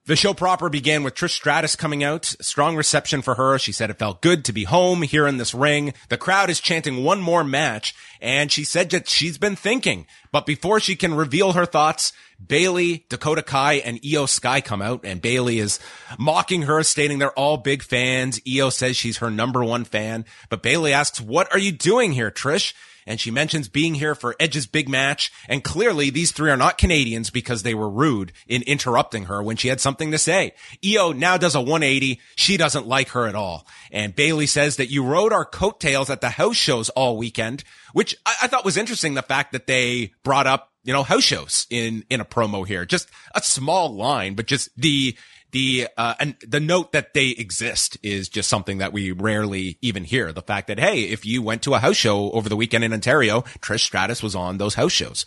[0.06, 2.26] The show proper began with Trish Stratus coming out.
[2.40, 3.58] Strong reception for her.
[3.58, 5.94] She said it felt good to be home here in this ring.
[6.10, 10.06] The crowd is chanting one more match, and she said that she's been thinking.
[10.30, 12.12] But before she can reveal her thoughts,
[12.44, 15.80] Bayley, Dakota Kai, and Iyo Sky come out, and Bayley is
[16.20, 18.38] mocking her, stating they're all big fans.
[18.46, 22.30] Iyo says she's her number one fan, but Bayley asks, "What are you doing here,
[22.30, 22.74] Trish?"
[23.06, 25.32] And she mentions being here for Edge's big match.
[25.48, 29.56] And clearly these three are not Canadians because they were rude in interrupting her when
[29.56, 30.54] she had something to say.
[30.82, 32.20] Iyo now does a 180.
[32.34, 33.66] She doesn't like her at all.
[33.92, 38.16] And Bayley says that you rode our coattails at the house shows all weekend, which
[38.26, 39.14] I, I thought was interesting.
[39.14, 42.86] The fact that they brought up you know, house shows in, in a promo here.
[42.86, 45.16] Just a small line, but just the,
[45.56, 50.04] the uh, and the note that they exist is just something that we rarely even
[50.04, 50.30] hear.
[50.30, 52.92] The fact that hey, if you went to a house show over the weekend in
[52.92, 55.24] Ontario, Trish Stratus was on those house shows.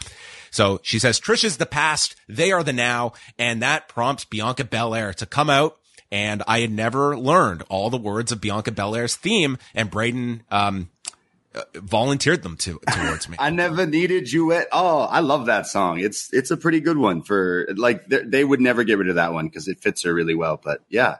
[0.52, 4.66] So she says Trish is the past, they are the now, and that prompts Bianca
[4.66, 5.78] Belair to come out.
[6.12, 10.90] And I had never learned all the words of Bianca Belair's theme, and Braden um,
[11.76, 13.38] volunteered them to towards me.
[13.40, 15.08] I never needed you at all.
[15.08, 16.00] I love that song.
[16.00, 19.34] It's it's a pretty good one for like they would never get rid of that
[19.34, 20.60] one because it fits her really well.
[20.64, 21.18] But yeah,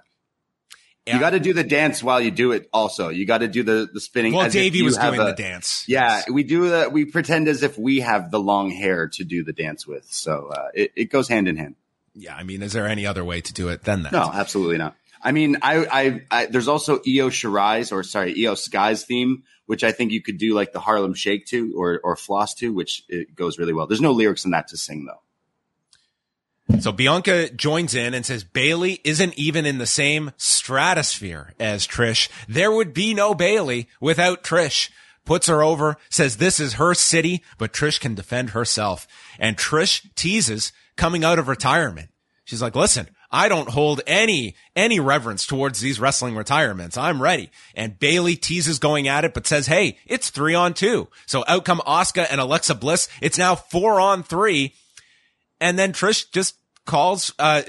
[1.06, 1.16] yeah.
[1.16, 2.70] you got to do the dance while you do it.
[2.72, 4.34] Also, you got to do the the spinning.
[4.34, 5.84] Well, Davie was doing a, the dance.
[5.88, 6.30] Yeah, yes.
[6.30, 6.92] we do that.
[6.92, 10.06] We pretend as if we have the long hair to do the dance with.
[10.12, 11.76] So uh, it it goes hand in hand.
[12.14, 14.12] Yeah, I mean, is there any other way to do it than that?
[14.12, 14.96] No, absolutely not.
[15.22, 19.84] I mean, I, I, I there's also Iyo Shirai's or sorry, Iyo Sky's theme, which
[19.84, 23.04] I think you could do like the Harlem Shake to or or Floss to, which
[23.08, 23.86] it goes really well.
[23.86, 26.80] There's no lyrics in that to sing though.
[26.80, 32.30] So Bianca joins in and says Bayley isn't even in the same stratosphere as Trish.
[32.48, 34.90] There would be no Bayley without Trish.
[35.24, 39.08] Puts her over, says this is her city, but Trish can defend herself.
[39.38, 42.10] And Trish teases coming out of retirement.
[42.44, 46.98] She's like, listen, I don't hold any, any reverence towards these wrestling retirements.
[46.98, 47.52] I'm ready.
[47.76, 51.08] And Bayley teases going at it, but says, Hey, it's three on two.
[51.28, 53.08] So out come Asuka and Alexa Bliss.
[53.22, 54.74] It's now four on three.
[55.62, 57.62] And then Trish just calls, uh,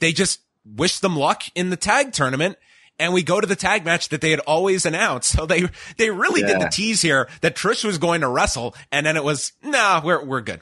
[0.00, 2.58] they just wish them luck in the tag tournament.
[2.98, 5.34] And we go to the tag match that they had always announced.
[5.34, 5.64] So they,
[5.96, 6.58] they really yeah.
[6.58, 8.74] did the tease here that Trish was going to wrestle.
[8.92, 10.60] And then it was, nah, we're, we're good.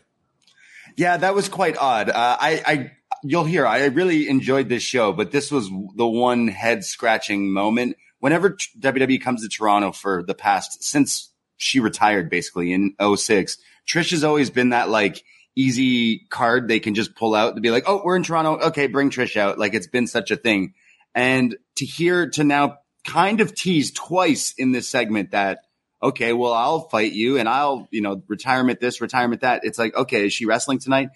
[0.97, 2.09] Yeah, that was quite odd.
[2.09, 6.49] Uh, I, I, you'll hear I really enjoyed this show, but this was the one
[6.49, 7.97] head scratching moment.
[8.19, 14.11] Whenever WWE comes to Toronto for the past since she retired basically in 06, Trish
[14.11, 15.23] has always been that like
[15.57, 18.69] easy card they can just pull out to be like, "Oh, we're in Toronto.
[18.69, 20.75] Okay, bring Trish out." Like it's been such a thing.
[21.15, 25.61] And to hear to now kind of tease twice in this segment that
[26.03, 29.61] okay, well, I'll fight you and I'll, you know, retirement this, retirement that.
[29.63, 31.11] It's like, okay, is she wrestling tonight?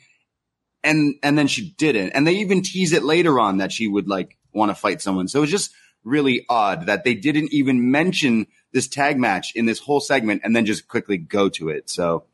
[0.87, 2.11] And and then she didn't.
[2.11, 5.29] And they even tease it later on that she would like want to fight someone.
[5.29, 5.73] So it was just
[6.05, 10.55] really odd that they didn't even mention this tag match in this whole segment and
[10.55, 11.91] then just quickly go to it.
[11.91, 12.25] So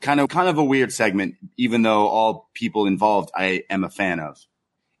[0.00, 3.90] kind of kind of a weird segment, even though all people involved I am a
[3.90, 4.44] fan of.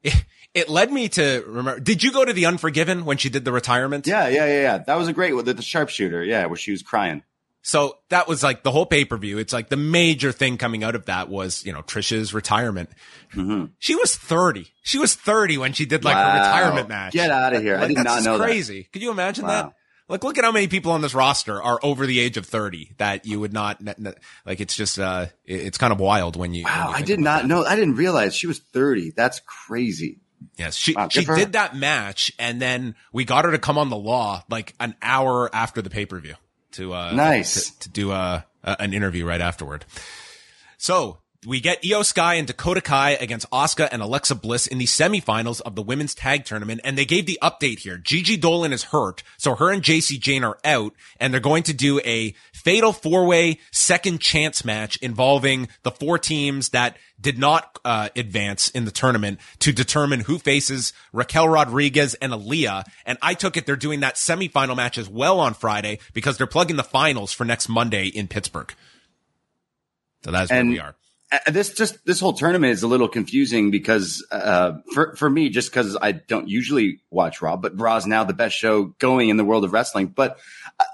[0.02, 1.80] It, it led me to remember.
[1.80, 4.06] Did you go to the Unforgiven when she did the retirement?
[4.06, 4.78] Yeah, yeah, yeah, yeah.
[4.78, 5.44] That was a great one.
[5.44, 7.22] The, the sharpshooter, yeah, where she was crying.
[7.62, 9.38] So that was like the whole pay per view.
[9.38, 12.90] It's like the major thing coming out of that was, you know, Trisha's retirement.
[13.34, 13.66] Mm-hmm.
[13.78, 14.66] She was 30.
[14.82, 16.32] She was 30 when she did like wow.
[16.32, 17.12] her retirement match.
[17.12, 17.76] Get out of here.
[17.76, 18.82] Like, I did not know That's crazy.
[18.82, 18.92] That.
[18.92, 19.50] Could you imagine wow.
[19.50, 19.74] that?
[20.08, 22.96] Like, look at how many people on this roster are over the age of 30
[22.98, 23.80] that you would not,
[24.44, 26.64] like, it's just, uh, it's kind of wild when you.
[26.64, 26.88] Wow.
[26.88, 27.48] When you I did not that.
[27.48, 27.64] know.
[27.64, 29.12] I didn't realize she was 30.
[29.16, 30.18] That's crazy.
[30.56, 33.90] Yes, she wow, she did that match, and then we got her to come on
[33.90, 36.34] the law like an hour after the pay per view
[36.72, 39.84] to uh nice to, to do a, an interview right afterward.
[40.78, 44.84] So we get Iyo Sky and Dakota Kai against Asuka and Alexa Bliss in the
[44.84, 46.80] semifinals of the women's tag tournament.
[46.84, 47.98] And they gave the update here.
[47.98, 49.24] Gigi Dolan is hurt.
[49.38, 53.26] So her and Jacy Jayne are out and they're going to do a fatal four
[53.26, 58.90] way second chance match involving the four teams that did not uh, advance in the
[58.92, 62.84] tournament to determine who faces Raquel Rodriguez and Aliyah.
[63.04, 66.46] And I took it they're doing that semifinal match as well on Friday because they're
[66.46, 68.72] plugging the finals for next Monday in Pittsburgh.
[70.24, 70.94] So that's and, where we are
[71.46, 75.70] this just this whole tournament is a little confusing because uh, for for me, just
[75.70, 79.36] because I don't usually watch Raw, but Raw is now the best show going in
[79.36, 80.08] the world of wrestling.
[80.08, 80.38] But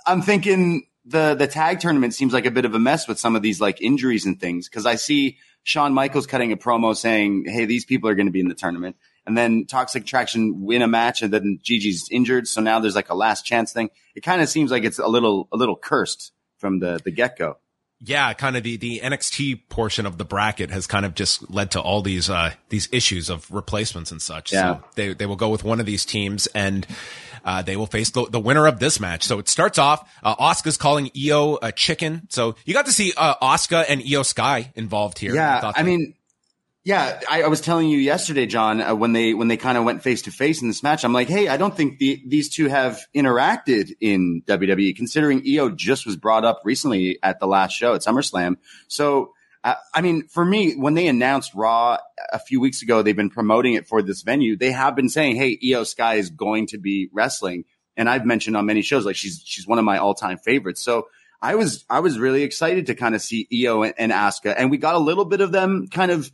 [0.07, 3.35] I'm thinking the the tag tournament seems like a bit of a mess with some
[3.35, 7.47] of these like injuries and things because I see Shawn Michaels cutting a promo saying,
[7.49, 8.97] "Hey, these people are going to be in the tournament."
[9.27, 13.11] And then Toxic Attraction win a match, and then Gigi's injured, so now there's like
[13.11, 13.91] a last chance thing.
[14.15, 17.37] It kind of seems like it's a little a little cursed from the the get
[17.37, 17.57] go
[18.01, 21.73] yeah, kind of the, the NXT portion of the bracket has kind of just led
[21.73, 24.53] to all these, uh, these issues of replacements and such.
[24.53, 24.77] Yeah.
[24.77, 26.87] So they, they will go with one of these teams and,
[27.45, 29.25] uh, they will face the, the winner of this match.
[29.25, 32.23] So it starts off, uh, Asuka's calling Iyo a chicken.
[32.29, 35.35] So you got to see, uh, Asuka and Iyo Sky involved here.
[35.35, 35.73] Yeah.
[35.75, 36.15] I, I mean,
[36.89, 39.85] yeah, I, I, was telling you yesterday, John, uh, when they when they kind of
[39.85, 42.49] went face to face in this match, I'm like, hey, I don't think the, these
[42.49, 47.73] two have interacted in WWE, considering Iyo just was brought up recently at the last
[47.73, 48.57] show at SummerSlam.
[48.87, 51.99] So, uh, I mean, for me, when they announced Raw
[52.33, 54.57] a few weeks ago, they've been promoting it for this venue.
[54.57, 57.67] They have been saying, hey, Iyo Sky is going to be wrestling,
[57.99, 60.83] and I've mentioned on many shows like she's she's one of my all time favorites.
[60.83, 61.09] So.
[61.41, 64.73] I was I was really excited to kind of see Iyo and, and Asuka, and
[64.73, 66.33] we got a little bit of them kind of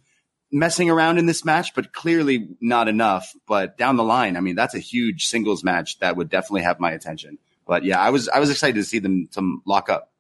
[0.55, 3.35] messing around in this match, but clearly not enough.
[3.47, 6.79] But down the line, I mean, that's a huge singles match that would definitely have
[6.79, 7.39] my attention.
[7.67, 10.13] But yeah, I was I was excited to see them some lock up.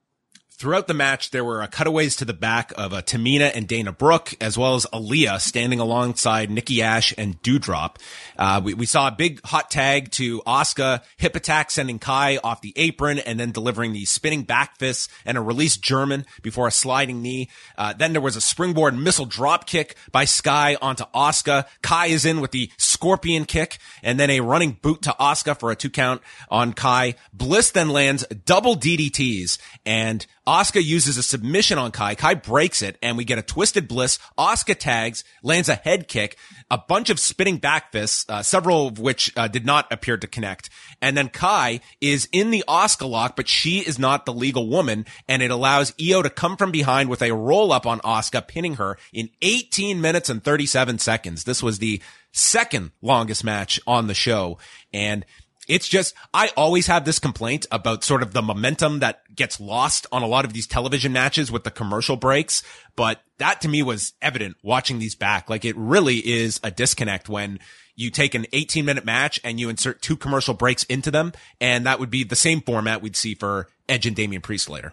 [0.56, 3.90] Throughout the match, there were uh, cutaways to the back of uh, Tamina and Dana
[3.90, 7.96] Brooke, as well as Aliyah standing alongside Nikki Ash and Doudrop.
[8.38, 12.60] Uh, we, we saw a big hot tag to Asuka, hip attack sending Kai off
[12.60, 16.72] the apron and then delivering the spinning back fists and a released German before a
[16.72, 17.48] sliding knee.
[17.76, 21.66] Uh, then there was a springboard missile drop kick by Sky onto Asuka.
[21.82, 22.70] Kai is in with the
[23.04, 27.16] scorpion kick and then a running boot to Asuka for a two count on Kai.
[27.34, 32.14] Bliss then lands double DDTs and Asuka uses a submission on Kai.
[32.14, 34.18] Kai breaks it and we get a twisted bliss.
[34.38, 36.38] Asuka tags, lands a head kick,
[36.70, 40.26] a bunch of spinning back fists, uh, several of which uh, did not appear to
[40.26, 40.70] connect.
[41.02, 45.04] And then Kai is in the Asuka lock, but she is not the legal woman
[45.28, 48.76] and it allows Io to come from behind with a roll up on Asuka, pinning
[48.76, 51.44] her in 18 minutes and 37 seconds.
[51.44, 52.00] This was the
[52.34, 54.58] second longest match on the show.
[54.92, 55.24] And
[55.66, 60.06] it's just, I always have this complaint about sort of the momentum that gets lost
[60.12, 62.62] on a lot of these television matches with the commercial breaks.
[62.96, 65.48] But that to me was evident watching these back.
[65.48, 67.60] Like it really is a disconnect when
[67.96, 71.32] you take an 18 minute match and you insert two commercial breaks into them.
[71.60, 74.92] And that would be the same format we'd see for Edge and Damian Priest later.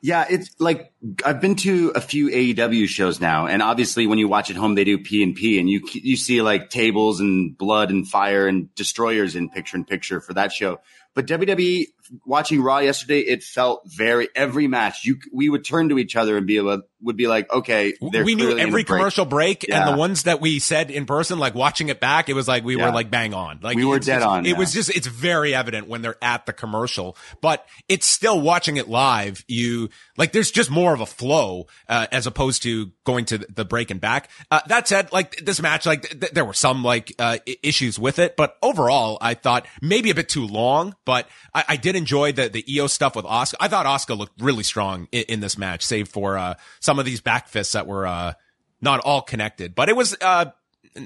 [0.00, 0.92] Yeah, it's like
[1.24, 4.74] I've been to a few AEW shows now, and obviously when you watch at home,
[4.74, 8.46] they do P and P, and you you see like tables and blood and fire
[8.46, 10.80] and destroyers in picture in picture for that show.
[11.14, 11.86] But WWE
[12.24, 15.04] watching Raw yesterday, it felt very every match.
[15.04, 18.34] You we would turn to each other and be able would be like, okay, we
[18.34, 18.86] knew every break.
[18.86, 19.80] commercial break yeah.
[19.80, 22.64] and the ones that we said in person, like watching it back, it was like
[22.64, 22.86] we yeah.
[22.86, 24.46] were like bang on, like we were dead on.
[24.46, 28.76] It was just it's very evident when they're at the commercial, but it's still watching
[28.76, 29.44] it live.
[29.48, 33.64] You like there's just more of a flow uh, as opposed to going to the
[33.64, 34.30] break and back.
[34.50, 38.18] Uh, that said, like this match, like th- there were some like uh, issues with
[38.18, 42.32] it, but overall, I thought maybe a bit too long, but I, I did enjoy
[42.32, 43.54] the the Iyo stuff with Asuka.
[43.60, 47.04] I thought Asuka looked really strong in, in this match, save for uh, some of
[47.04, 48.34] these back fists that were uh,
[48.80, 50.46] not all connected, but it was uh,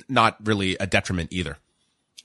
[0.08, 1.58] not really a detriment either.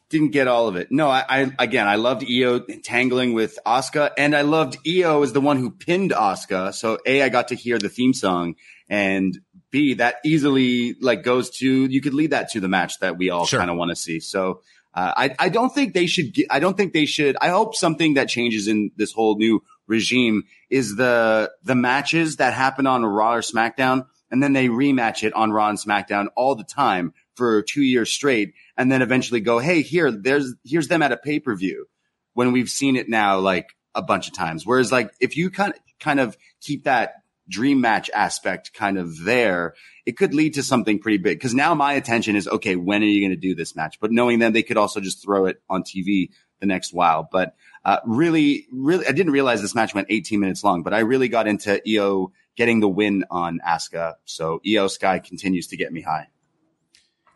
[0.09, 0.91] Didn't get all of it.
[0.91, 5.33] No, I, I again, I loved Iyo tangling with Asuka, and I loved Iyo as
[5.33, 6.73] the one who pinned Asuka.
[6.73, 8.55] So a, I got to hear the theme song,
[8.89, 9.37] and
[9.69, 13.29] b, that easily like goes to you could lead that to the match that we
[13.29, 13.59] all sure.
[13.59, 14.19] kind of want to see.
[14.19, 14.61] So
[14.93, 16.35] uh, I, I don't think they should.
[16.49, 17.37] I don't think they should.
[17.41, 22.53] I hope something that changes in this whole new regime is the the matches that
[22.53, 26.55] happen on Raw or SmackDown, and then they rematch it on Raw and SmackDown all
[26.55, 31.01] the time for two years straight, and then eventually go, hey, here, there's here's them
[31.01, 31.87] at a pay per view,
[32.33, 34.65] when we've seen it now like a bunch of times.
[34.65, 37.15] Whereas like if you kind of kind of keep that
[37.47, 39.73] dream match aspect kind of there,
[40.05, 41.39] it could lead to something pretty big.
[41.39, 43.99] Cause now my attention is, okay, when are you going to do this match?
[43.99, 47.27] But knowing them, they could also just throw it on TV the next while.
[47.31, 50.99] But, uh, really, really, I didn't realize this match went 18 minutes long, but I
[50.99, 54.15] really got into Iyo getting the win on Asuka.
[54.25, 56.27] So Iyo Sky continues to get me high.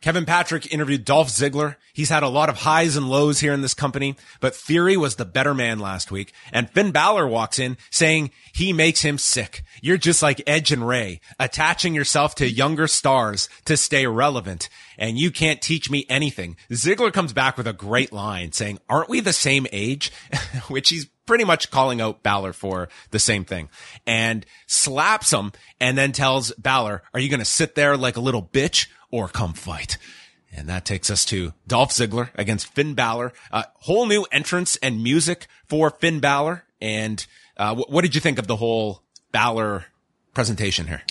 [0.05, 1.77] Kevin Patrick interviewed Dolph Ziggler.
[1.91, 5.15] He's had a lot of highs and lows here in this company, but Theory was
[5.15, 6.31] the better man last week.
[6.53, 9.63] And Finn Balor walks in saying he makes him sick.
[9.81, 14.69] You're just like Edge and Rey, attaching yourself to younger stars to stay relevant.
[14.95, 16.55] And you can't teach me anything.
[16.69, 20.11] Ziggler comes back with a great line saying, aren't we the same age?
[20.67, 23.69] Which he's pretty much calling out Balor for the same thing
[24.05, 28.21] and slaps him and then tells Balor, are you going to sit there like a
[28.21, 29.97] little bitch or come fight?
[30.55, 33.33] And that takes us to Dolph Ziggler against Finn Balor.
[33.51, 36.63] Uh, whole new entrance and music for Finn Balor.
[36.79, 37.25] And
[37.57, 39.01] uh, what did you think of the whole
[39.31, 39.85] Balor
[40.33, 41.01] presentation here?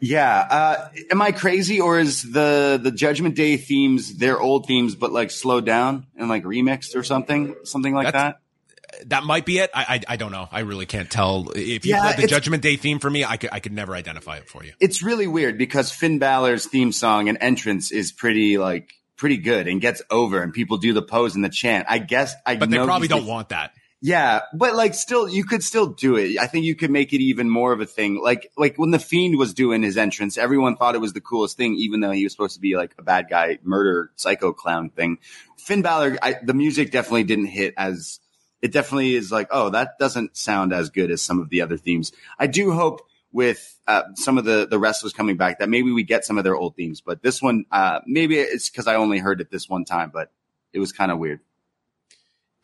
[0.00, 0.38] Yeah.
[0.38, 5.12] Uh, am I crazy or is the, the Judgment Day themes their old themes, but
[5.12, 8.40] like slowed down and like remixed or something, something like That's, that?
[9.06, 9.70] That might be it.
[9.74, 10.48] I, I, I don't know.
[10.50, 11.50] I really can't tell.
[11.54, 13.94] If you yeah, played the Judgment Day theme for me, I could I could never
[13.94, 14.72] identify it for you.
[14.80, 19.68] It's really weird because Finn Balor's theme song and entrance is pretty like pretty good
[19.68, 21.86] and gets over, and people do the pose and the chant.
[21.88, 22.56] I guess I.
[22.56, 23.72] But they probably don't want that.
[24.02, 26.38] Yeah, but like still you could still do it.
[26.38, 28.20] I think you could make it even more of a thing.
[28.22, 31.56] Like like when the fiend was doing his entrance, everyone thought it was the coolest
[31.56, 34.90] thing even though he was supposed to be like a bad guy murder psycho clown
[34.90, 35.18] thing.
[35.56, 38.20] Finn Balor I, the music definitely didn't hit as
[38.62, 41.76] it definitely is like, oh, that doesn't sound as good as some of the other
[41.76, 42.12] themes.
[42.38, 46.02] I do hope with uh, some of the the wrestlers coming back that maybe we
[46.02, 49.18] get some of their old themes, but this one uh, maybe it's because I only
[49.18, 50.30] heard it this one time, but
[50.72, 51.40] it was kind of weird.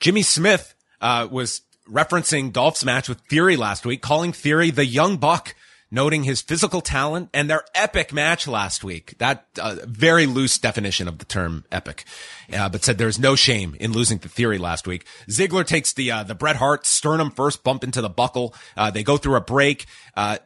[0.01, 5.17] Jimmy Smith uh, was referencing Dolph's match with Theory last week, calling Theory the young
[5.17, 5.55] buck,
[5.93, 9.17] noting his physical talent and their epic match last week.
[9.19, 12.05] That uh, very loose definition of the term epic,
[12.53, 15.07] uh, but said there's no shame in losing to Theory last week.
[15.29, 18.55] Ziggler takes the uh, the Bret Hart sternum first bump into the buckle.
[18.77, 19.87] Uh, they go through a break.
[20.17, 20.39] Uh,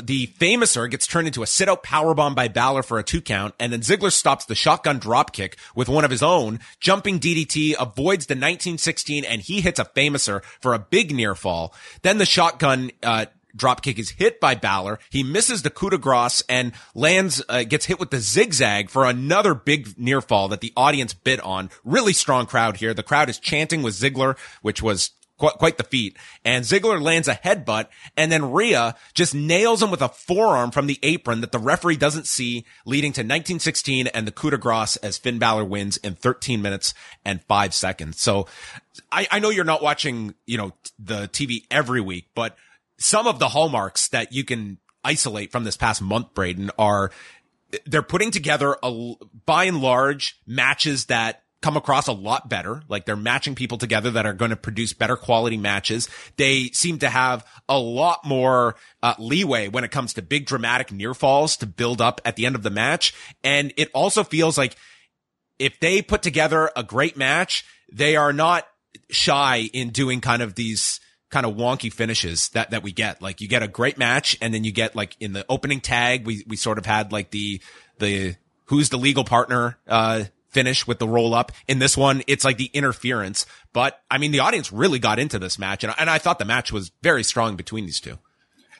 [0.00, 3.54] the Fameasser gets turned into a sit out powerbomb by Balor for a two count,
[3.60, 8.26] and then Ziggler stops the shotgun dropkick with one of his own, jumping DDT, avoids
[8.26, 11.74] the 1916, and he hits a Fameasser for a big near fall.
[12.00, 12.90] Then the shotgun,
[13.52, 14.98] uh, drop kick is hit by Balor.
[15.10, 19.04] He misses the coup de grace and lands, uh, gets hit with the zigzag for
[19.04, 21.70] another big near fall that the audience bid on.
[21.84, 22.94] Really strong crowd here.
[22.94, 25.10] The crowd is chanting with Ziggler, which was
[25.42, 26.16] quite, quite the feat.
[26.44, 30.86] And Ziggler lands a headbutt and then Rhea just nails him with a forearm from
[30.86, 34.96] the apron that the referee doesn't see, leading to 1916 and the coup de grace
[34.96, 36.94] as Finn Balor wins in 13 minutes
[37.24, 38.20] and five seconds.
[38.20, 38.46] So
[39.10, 42.56] I, I know you're not watching, you know, the TV every week, but
[43.02, 47.10] some of the hallmarks that you can isolate from this past month, Braden, are
[47.86, 49.14] they're putting together a,
[49.46, 52.82] by and large matches that come across a lot better.
[52.88, 56.08] Like they're matching people together that are going to produce better quality matches.
[56.36, 60.92] They seem to have a lot more uh, leeway when it comes to big dramatic
[60.92, 63.14] near falls to build up at the end of the match.
[63.44, 64.76] And it also feels like
[65.58, 68.66] if they put together a great match, they are not
[69.10, 71.00] shy in doing kind of these
[71.32, 73.20] kind of wonky finishes that, that we get.
[73.20, 76.24] Like you get a great match and then you get like in the opening tag,
[76.24, 77.60] we, we sort of had like the,
[77.98, 81.50] the, who's the legal partner, uh, finish with the roll up.
[81.66, 83.46] In this one, it's like the interference.
[83.72, 86.44] But I mean, the audience really got into this match, and, and I thought the
[86.44, 88.18] match was very strong between these two.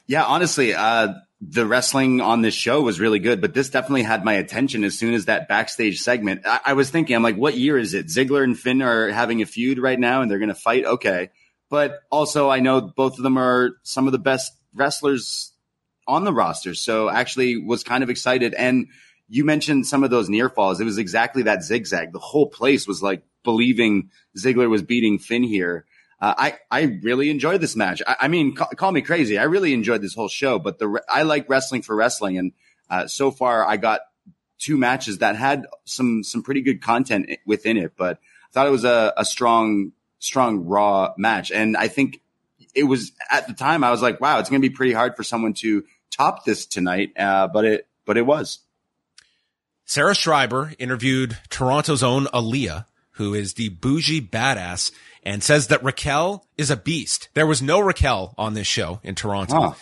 [0.07, 4.25] Yeah, honestly, uh, the wrestling on this show was really good, but this definitely had
[4.25, 6.43] my attention as soon as that backstage segment.
[6.47, 8.07] I, I was thinking, I'm like, what year is it?
[8.07, 10.85] Ziggler and Finn are having a feud right now, and they're going to fight.
[10.85, 11.31] Okay,
[11.73, 15.53] but also I know both of them are some of the best wrestlers
[16.07, 18.89] on the roster, so actually was kind of excited and
[19.27, 20.83] you mentioned some of those near falls.
[20.83, 22.13] It was exactly that zigzag.
[22.13, 25.87] The whole place was like believing Ziggler was beating Finn here.
[26.21, 28.03] Uh, I I really enjoyed this match.
[28.07, 29.39] I, I mean, call, call, me crazy.
[29.39, 30.59] I really enjoyed this whole show.
[30.59, 32.53] But the I like wrestling for wrestling, and
[32.91, 34.03] uh, so far I got
[34.59, 37.95] two matches that had some some pretty good content within it.
[37.97, 39.93] But I thought it was a, a strong
[40.23, 42.21] strong raw match, and I think
[42.75, 45.17] it was at the time I was like, wow, it's going to be pretty hard
[45.17, 47.13] for someone to top this tonight.
[47.19, 48.61] Uh, but it but it was.
[49.85, 54.93] Sarah Schreiber interviewed Toronto's own Aliyah, who is the bougie badass,
[55.23, 57.29] and says that Raquel is a beast.
[57.35, 59.61] There was no Raquel on this show in Toronto.
[59.61, 59.75] Huh.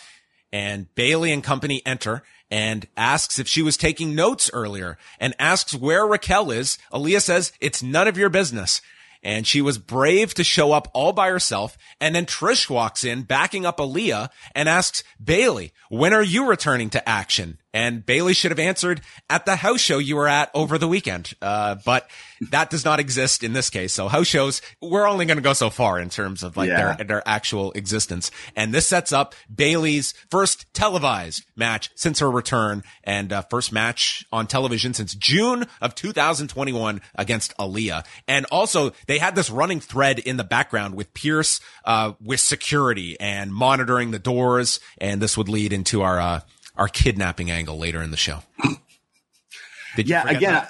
[0.51, 5.73] And Bayley and company enter and asks if she was taking notes earlier and asks
[5.73, 6.77] where Raquel is.
[6.91, 8.81] Aliyah says, it's none of your business.
[9.23, 11.77] And she was brave to show up all by herself.
[11.99, 16.89] And then Trish walks in backing up Aliyah and asks, Bayley, when are you returning
[16.91, 17.59] to action?
[17.73, 21.33] And Bayley should have answered at the house show you were at over the weekend.
[21.41, 22.09] Uh, but
[22.49, 23.93] that does not exist in this case.
[23.93, 26.95] So house shows, we're only going to go so far in terms of like yeah.
[26.95, 28.31] their, their actual existence.
[28.55, 34.25] And this sets up Bayley's first televised match since her return and uh, first match
[34.31, 38.05] on television since June of 2021 against Aliyah.
[38.27, 43.19] And also they had this running thread in the background with Pearce, uh, with security
[43.19, 44.79] and monitoring the doors.
[44.97, 46.39] And this would lead into our, uh,
[46.75, 48.39] our kidnapping angle later in the show.
[49.97, 50.67] yeah, again, yeah,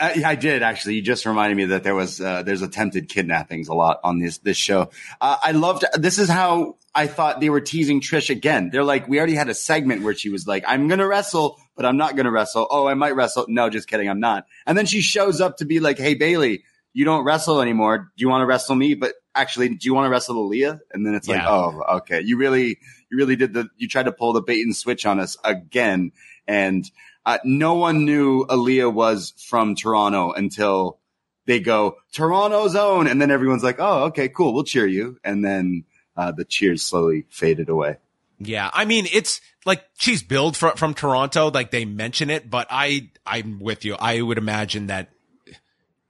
[0.00, 0.96] I did actually.
[0.96, 4.38] You just reminded me that there was uh, there's attempted kidnappings a lot on this
[4.38, 4.90] this show.
[5.20, 5.84] Uh, I loved.
[5.94, 8.70] This is how I thought they were teasing Trish again.
[8.70, 11.86] They're like, we already had a segment where she was like, "I'm gonna wrestle, but
[11.86, 13.46] I'm not gonna wrestle." Oh, I might wrestle.
[13.48, 14.46] No, just kidding, I'm not.
[14.66, 17.98] And then she shows up to be like, "Hey, Bayley, you don't wrestle anymore.
[17.98, 18.94] Do you want to wrestle me?
[18.94, 22.20] But actually, do you want to wrestle Aliyah?" And then it's like, "Oh, okay.
[22.20, 22.78] You really,
[23.14, 23.68] you really did the.
[23.76, 26.12] You tried to pull the bait and switch on us again."
[26.46, 26.90] And
[27.24, 30.98] uh, no one knew Aliyah was from Toronto until
[31.46, 35.44] they go Toronto's own, and then everyone's like, "Oh, okay, cool, we'll cheer you." And
[35.44, 35.84] then
[36.16, 37.98] uh, the cheers slowly faded away.
[38.38, 42.66] Yeah, I mean, it's like she's billed from from Toronto, like they mention it, but
[42.70, 43.94] I I'm with you.
[43.94, 45.10] I would imagine that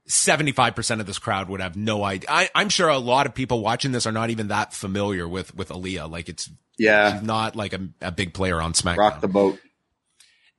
[0.09, 2.28] 75% of this crowd would have no idea.
[2.30, 5.55] I, I'm sure a lot of people watching this are not even that familiar with
[5.55, 6.11] with Aliyah.
[6.11, 8.98] Like it's Yeah, she's not like a, a big player on SmackDown.
[8.98, 9.59] rock the boat.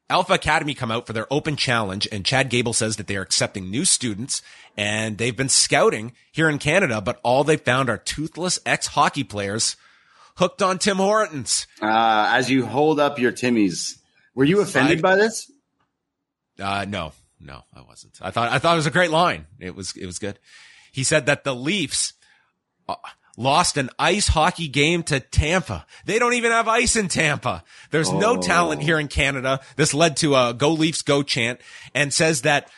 [0.07, 3.23] Alpha Academy come out for their open challenge, and Chad Gable says that they are
[3.23, 4.43] accepting new students,
[4.77, 9.23] and they've been scouting here in Canada, but all they found are toothless ex hockey
[9.23, 9.75] players
[10.37, 11.65] hooked on Tim Hortons.
[11.81, 13.97] Uh, as you hold up your Timmies,
[14.35, 15.51] were you offended Side- by this?
[16.59, 18.17] Uh, no, no, I wasn't.
[18.21, 19.45] I thought I thought it was a great line.
[19.59, 20.39] It was it was good.
[20.91, 22.13] He said that the Leafs
[22.87, 22.95] uh,
[23.37, 25.85] lost an ice hockey game to Tampa.
[26.05, 27.63] They don't even have ice in Tampa.
[27.91, 29.59] There's no talent here in Canada.
[29.75, 31.59] This led to a "Go Leafs, Go" chant,
[31.93, 32.69] and says that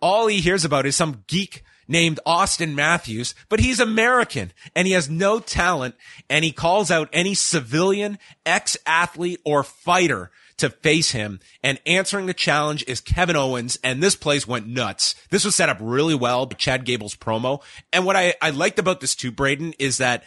[0.00, 4.94] all he hears about is some geek named Auston Matthews, but he's American and he
[4.94, 5.94] has no talent
[6.30, 12.34] and he calls out any civilian, ex-athlete or fighter to face him and answering the
[12.34, 15.14] challenge is Kevin Owens and this place went nuts.
[15.30, 17.62] This was set up really well by Chad Gable's promo.
[17.92, 20.24] And what I, I liked about this too, Braden, is that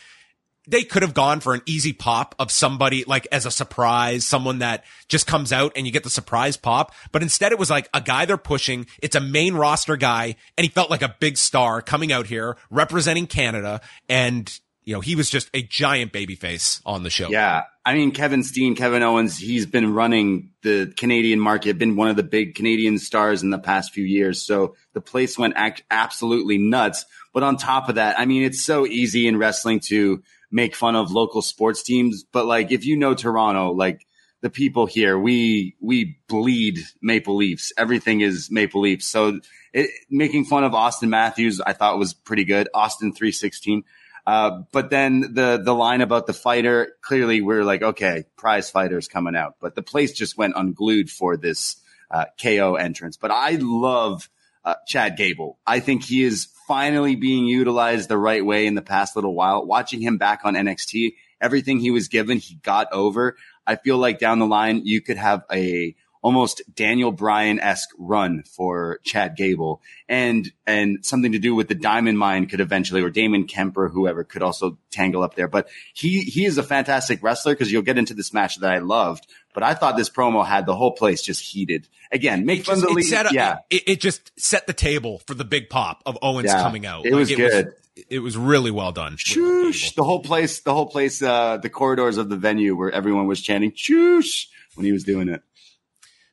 [0.67, 4.59] they could have gone for an easy pop of somebody like as a surprise, someone
[4.59, 6.93] that just comes out and you get the surprise pop.
[7.11, 8.85] But instead it was like a guy they're pushing.
[9.01, 12.57] It's a main roster guy and he felt like a big star coming out here
[12.69, 13.79] representing Canada.
[14.09, 17.29] And, you know, he was just a giant baby face on the show.
[17.29, 17.63] Yeah.
[17.87, 22.17] I mean, Kevin Steen, Kevin Owens, he's been running the Canadian market, been one of
[22.17, 24.41] the big Canadian stars in the past few years.
[24.41, 27.05] So the place went act- absolutely nuts.
[27.33, 30.21] But on top of that, I mean, it's so easy in wrestling to
[30.51, 32.25] make fun of local sports teams.
[32.25, 34.05] But like, if you know Toronto, like
[34.41, 37.71] the people here, we, we bleed Maple Leafs.
[37.77, 39.07] Everything is Maple Leafs.
[39.07, 39.39] So
[39.71, 42.67] it, making fun of Auston Matthews, I thought was pretty good.
[42.73, 43.85] Austin 316.
[44.27, 49.07] Uh, but then the the line about the fighter, clearly we're like, okay, prize fighters
[49.07, 49.55] coming out.
[49.61, 51.77] But the place just went unglued for this
[52.11, 53.15] uh, KO entrance.
[53.15, 54.29] But I love
[54.65, 55.57] uh, Chad Gable.
[55.65, 59.65] I think he is finally being utilized the right way in the past little while.
[59.65, 63.37] Watching him back on NXT, everything he was given, he got over.
[63.65, 65.95] I feel like down the line, you could have a
[66.27, 71.75] almost Daniel Bryan esque run for Chad Gable, and and something to do with the
[71.75, 75.47] Diamond Mine could eventually, or Damon Kemp or whoever could also tangle up there.
[75.47, 78.79] But he he is a fantastic wrestler because you'll get into this match that I
[78.79, 79.25] loved.
[79.53, 81.87] But I thought this promo had the whole place just heated.
[82.11, 83.13] Again, make fun of the it, lead.
[83.13, 86.61] up, yeah, it, it just set the table for the big pop of Owens Yeah,
[86.61, 87.05] coming out.
[87.05, 87.71] it was good.
[88.09, 89.15] it was really well done.
[89.15, 89.95] Shoosh.
[89.95, 93.41] The whole place, the whole place, uh, the corridors of the venue where everyone was
[93.41, 95.41] chanting "Shoosh" when he was doing it.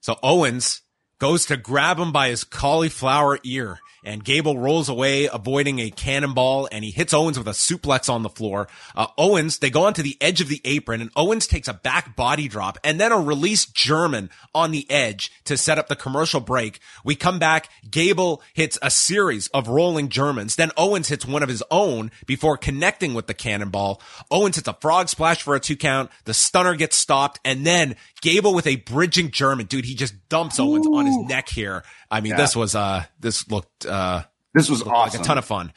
[0.05, 0.83] So Owens
[1.19, 6.69] goes to grab him by his cauliflower ear and Gable rolls away, avoiding a cannonball
[6.71, 8.69] and he hits Owens with a suplex on the floor.
[8.95, 12.15] Uh, Owens, they go onto the edge of the apron and Owens takes a back
[12.15, 16.41] body drop and then a release German on the edge to set up the commercial
[16.41, 16.81] break.
[17.05, 17.69] We come back.
[17.91, 20.57] Gable hits a series of rolling Germans.
[20.57, 24.01] Then Owens hits one of his own before connecting with the cannonball.
[24.31, 26.11] Owens hits a frog splash for a two count.
[26.25, 29.67] The stunner gets stopped and then Gable with a bridging German.
[29.67, 31.83] Dude, he just dumps Owens on his neck here.
[32.11, 32.37] I mean, Yeah.
[32.39, 34.25] this was, uh, this looked, uh,
[34.55, 35.19] This was looked awesome.
[35.19, 35.73] like a ton of fun.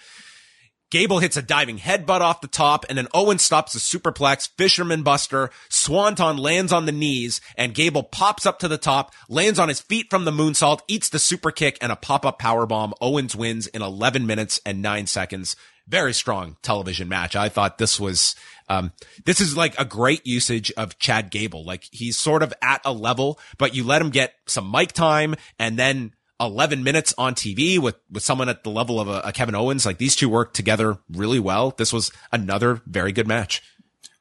[0.90, 5.04] Gable hits a diving headbutt off the top, and then Owen stops the superplex, fisherman
[5.04, 9.68] buster, Swanton lands on the knees, and Gable pops up to the top, lands on
[9.68, 12.94] his feet from the moonsault, eats the super kick, and a pop-up powerbomb.
[13.02, 15.58] Owens wins in 11 minutes and 9 seconds.
[15.90, 17.36] Very strong television match.
[17.36, 18.36] I thought this was,
[18.70, 18.94] um,
[19.26, 21.66] this is like a great usage of Chad Gable.
[21.66, 25.36] Like he's sort of at a level, but you let him get some mic time
[25.60, 29.32] and then 11 minutes on TV with, with someone at the level of a, a
[29.32, 29.86] Kevin Owens.
[29.86, 31.74] Like these two worked together really well.
[31.78, 33.64] This was another very good match.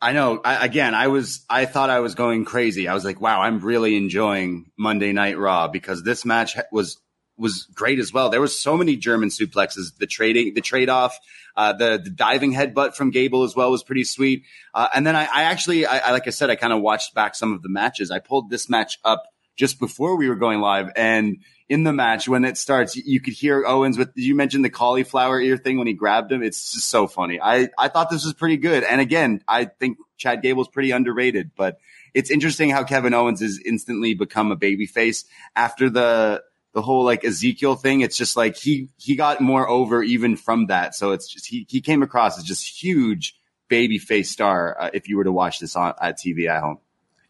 [0.01, 0.41] I know.
[0.45, 2.87] I, again, I was, I thought I was going crazy.
[2.87, 6.99] I was like, wow, I'm really enjoying Monday Night Raw because this match was,
[7.39, 8.31] was great as well.
[8.31, 11.19] There was so many German suplexes, the trading, the trade off,
[11.57, 14.45] uh, the, the diving headbutt from Gable as well was pretty sweet.
[14.75, 17.14] Uh, and then I, I actually, I, I, like I said, I kind of watched
[17.14, 18.11] back some of the matches.
[18.11, 19.25] I pulled this match up
[19.57, 21.39] just before we were going live and
[21.69, 25.41] in the match when it starts, you could hear Owens with you mentioned the cauliflower
[25.41, 26.43] ear thing when he grabbed him.
[26.43, 27.41] It's just so funny.
[27.41, 31.51] I I thought this was pretty good, and again, I think Chad Gable's pretty underrated,
[31.57, 31.79] but
[32.14, 36.43] it's interesting how Kevin Owens has instantly become a babyface after the
[36.73, 38.03] the whole like Ezekiel thing.
[38.03, 40.95] It's just like he he got more over even from that.
[40.95, 43.37] So it's just he he came across as just huge
[43.69, 46.79] babyface star uh, if you were to watch this on at TV at home.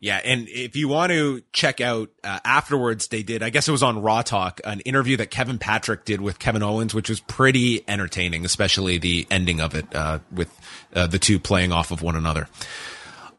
[0.06, 3.42] Yeah, and if you want to check out uh, afterwards, they did.
[3.42, 6.62] I guess it was on Raw Talk, an interview that Kevin Patrick did with Kevin
[6.62, 10.56] Owens, which was pretty entertaining, especially the ending of it uh, with
[10.94, 12.46] uh, the two playing off of one another.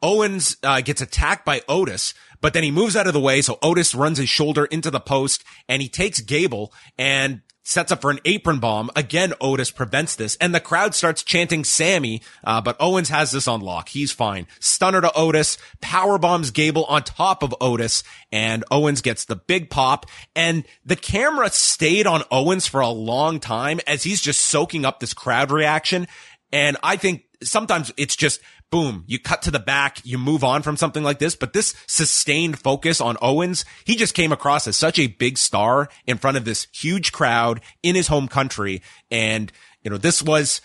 [0.01, 3.41] Owens uh, gets attacked by Otis, but then he moves out of the way.
[3.41, 7.99] So Otis runs his shoulder into the post and he takes Gable and sets up
[7.99, 8.89] for an apron bomb.
[8.95, 13.47] Again, Otis prevents this and the crowd starts chanting Sammy, uh, but Owens has this
[13.47, 13.89] on lock.
[13.89, 14.47] He's fine.
[14.61, 19.70] Stunner to Otis, power bombs Gable on top of Otis and Owens gets the big
[19.70, 24.86] pop and the camera stayed on Owens for a long time as he's just soaking
[24.86, 26.07] up this crowd reaction.
[26.53, 28.39] And I think sometimes it's just
[28.70, 31.36] boom, you cut to the back, you move on from something like this.
[31.36, 35.89] But this sustained focus on Owens, he just came across as such a big star
[36.05, 38.82] in front of this huge crowd in his home country.
[39.09, 39.51] And,
[39.84, 40.61] you know, this was,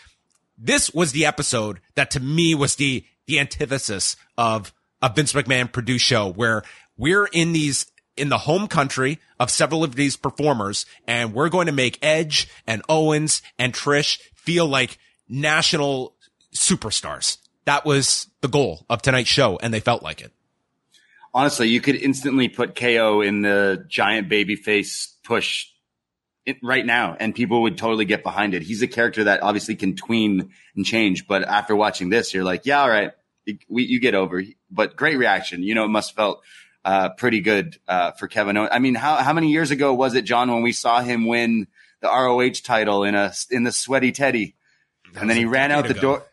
[0.58, 5.70] this was the episode that to me was the, the antithesis of a Vince McMahon
[5.70, 6.62] produced show where
[6.96, 7.86] we're in these,
[8.16, 12.48] in the home country of several of these performers and we're going to make Edge
[12.66, 14.98] and Owens and Trish feel like
[15.28, 16.14] national
[16.54, 20.32] superstars that was the goal of tonight's show, and they felt like it.
[21.34, 25.68] Honestly, you could instantly put KO in the giant baby face push
[26.62, 28.62] right now, and people would totally get behind it.
[28.62, 32.66] He's a character that obviously can tween and change, but after watching this, you're like,
[32.66, 33.12] yeah, all right,
[33.46, 34.42] you, we, you get over.
[34.70, 35.62] But great reaction.
[35.62, 36.42] You know, it must felt
[36.84, 38.70] uh, pretty good uh, for Kevin Owens.
[38.72, 41.68] I mean, how how many years ago was it, John, when we saw him win
[42.00, 44.56] the ROH title in a in the sweaty Teddy,
[45.14, 46.24] and then he ran out the door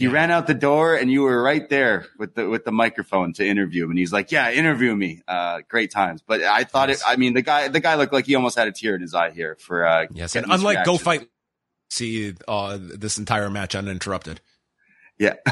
[0.00, 0.12] he yeah.
[0.12, 3.46] ran out the door and you were right there with the with the microphone to
[3.46, 7.02] interview him and he's like yeah interview me uh, great times but i thought yes.
[7.02, 9.02] it i mean the guy the guy looked like he almost had a tear in
[9.02, 11.28] his eye here for uh yes and unlike go fight
[11.90, 14.40] see uh this entire match uninterrupted
[15.18, 15.34] yeah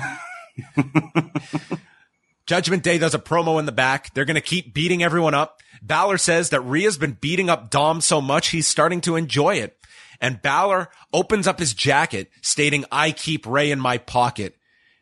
[2.46, 4.14] Judgment Day does a promo in the back.
[4.14, 5.61] They're going to keep beating everyone up.
[5.82, 9.77] Balor says that Rhea's been beating up Dom so much he's starting to enjoy it.
[10.20, 14.56] And Balor opens up his jacket stating, I keep Rey in my pocket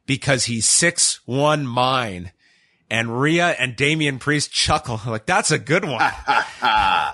[0.07, 2.33] because he's six one mine.
[2.89, 6.13] And Rhea and Damian Priest chuckle like, that's a good one.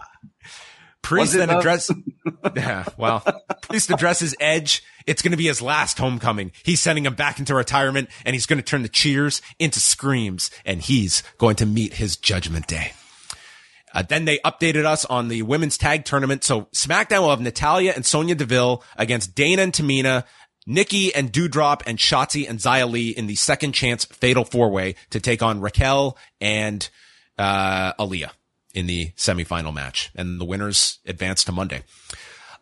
[1.02, 1.96] Priest then addresses,
[2.56, 3.24] yeah, well,
[3.60, 4.84] Priest addresses Edge.
[5.04, 6.52] It's going to be his last homecoming.
[6.62, 10.50] He's sending him back into retirement and he's going to turn the cheers into screams
[10.64, 12.92] and he's going to meet his judgment day.
[13.94, 16.44] Uh, then they updated us on the women's tag tournament.
[16.44, 20.24] So SmackDown will have Natalya and Sonya Deville against Dana and Tamina,
[20.66, 24.94] Nikki and Doudrop and Shotzi and Xia Li in the second chance fatal four way
[25.10, 26.88] to take on Raquel and,
[27.38, 28.30] uh, Aliyah
[28.74, 30.10] in the semifinal match.
[30.14, 31.82] And the winners advance to Monday.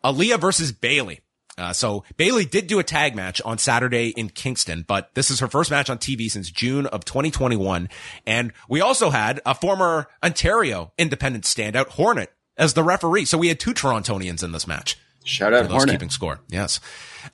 [0.04, 1.20] Aliyah versus Bayley.
[1.60, 5.40] Uh, so Bayley did do a tag match on Saturday in Kingston, but this is
[5.40, 7.90] her first match on TV since June of 2021.
[8.26, 13.26] And we also had a former Ontario independent standout, Hornet, as the referee.
[13.26, 14.96] So we had two Torontonians in this match.
[15.24, 15.90] Shout out Hornet.
[15.90, 16.40] Keeping score.
[16.48, 16.80] Yes.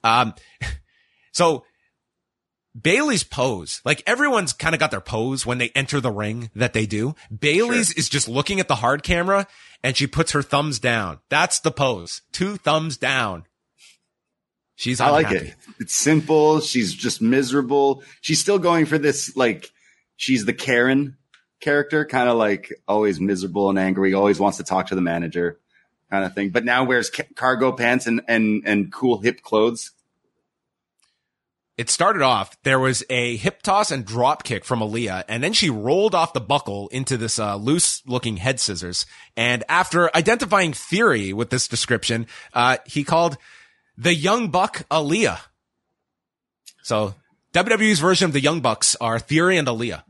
[0.03, 0.35] Um,
[1.33, 1.65] so
[2.79, 6.73] Bayley's pose, like everyone's kind of got their pose when they enter the ring that
[6.73, 7.15] they do.
[7.31, 7.99] Bayley's sure.
[7.99, 9.47] is just looking at the hard camera
[9.85, 11.21] and she puts her thumbs down.
[11.29, 12.23] That's the pose.
[12.33, 13.45] Two thumbs down.
[14.77, 15.27] She's unhappy.
[15.27, 15.55] I like it.
[15.81, 16.61] It's simple.
[16.61, 18.03] She's just miserable.
[18.21, 19.71] She's still going for this, like,
[20.17, 21.17] she's the Karen
[21.61, 25.59] character, kind of like always miserable and angry, always wants to talk to the manager
[26.11, 26.51] kind of thing.
[26.51, 29.93] But now wears ca- cargo pants and, and, and cool hip clothes.
[31.79, 35.53] It started off, there was a hip toss and drop kick from Aliyah, and then
[35.53, 39.05] she rolled off the buckle into this uh, loose looking head scissors.
[39.37, 43.37] And after identifying Theory with this description, uh, he called
[43.97, 45.41] the Young Buck Aliyah.
[46.83, 47.15] So
[47.53, 50.03] WWE's version of the Young Bucks are Theory and Aliyah.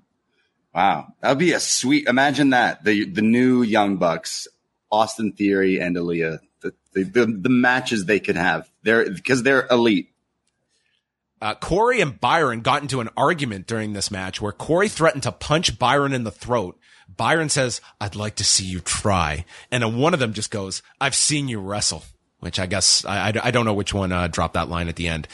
[0.74, 2.06] Wow, that would be a sweet.
[2.06, 4.46] Imagine that the the new Young Bucks,
[4.90, 6.40] Austin Theory and Aliyah.
[6.60, 8.68] The the, the, the matches they could have.
[8.82, 10.10] They're because they're elite.
[11.40, 15.32] Uh, Corey and Byron got into an argument during this match where Corey threatened to
[15.32, 16.78] punch Byron in the throat.
[17.14, 19.44] Byron says, I'd like to see you try.
[19.70, 22.04] And one of them just goes, I've seen you wrestle
[22.46, 25.08] which I guess I, I, don't know which one uh, dropped that line at the
[25.08, 25.26] end.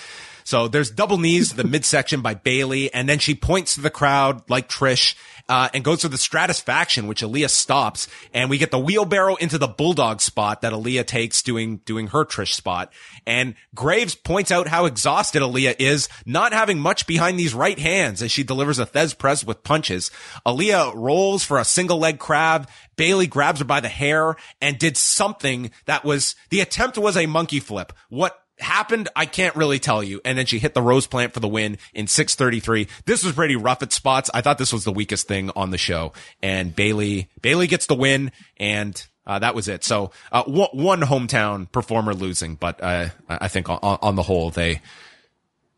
[0.44, 3.90] So there's double knees to the midsection by Bayley, and then she points to the
[3.90, 5.14] crowd like Trish,
[5.48, 9.58] uh, and goes for the Stratusfaction, which Aliyah stops, and we get the wheelbarrow into
[9.58, 12.92] the bulldog spot that Aliyah takes doing doing her Trish spot.
[13.26, 18.22] And Graves points out how exhausted Aliyah is, not having much behind these right hands
[18.22, 20.10] as she delivers a Thesz press with punches.
[20.46, 22.68] Aliyah rolls for a single leg crab.
[22.96, 27.26] Bayley grabs her by the hair and did something that was the attempt was a
[27.26, 27.92] monkey flip.
[28.08, 30.20] What happened, I can't really tell you.
[30.24, 32.88] And then she hit the rose plant for the win in 633.
[33.04, 34.30] This was pretty rough at spots.
[34.32, 36.12] I thought this was the weakest thing on the show.
[36.42, 39.84] And Bayley, Bayley gets the win and uh, that was it.
[39.84, 44.80] So, uh, one hometown performer losing, but, uh, I think on, on, the whole, they,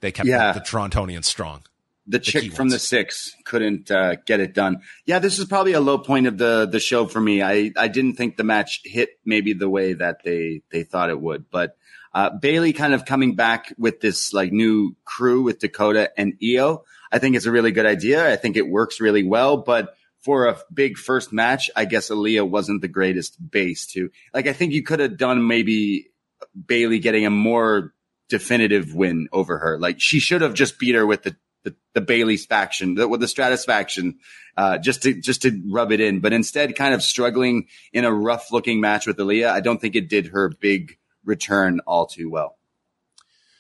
[0.01, 0.53] they kept yeah.
[0.53, 1.63] the, the Torontonians strong.
[2.07, 4.83] The, the chick from the six couldn't uh, get it done.
[5.07, 7.41] Yeah, this is probably a low point of the the show for me.
[7.41, 11.19] I, I didn't think the match hit maybe the way that they they thought it
[11.19, 11.79] would, but
[12.15, 16.83] uh, Bayley kind of coming back with this like new crew with Dakota and Iyo.
[17.11, 18.33] I think it's a really good idea.
[18.33, 22.49] I think it works really well, but for a big first match, I guess Aliyah
[22.49, 24.47] wasn't the greatest base to like.
[24.47, 26.09] I think you could have done maybe
[26.67, 27.93] Bayley getting a more
[28.29, 29.79] definitive win over her.
[29.79, 33.21] Like she should have just beat her with the the, the Bayley's faction, the, with
[33.21, 34.19] the Stratus faction,
[34.57, 36.21] uh, just to just to rub it in.
[36.21, 39.51] But instead, kind of struggling in a rough looking match with Aliyah.
[39.51, 42.57] I don't think it did her big return all too well.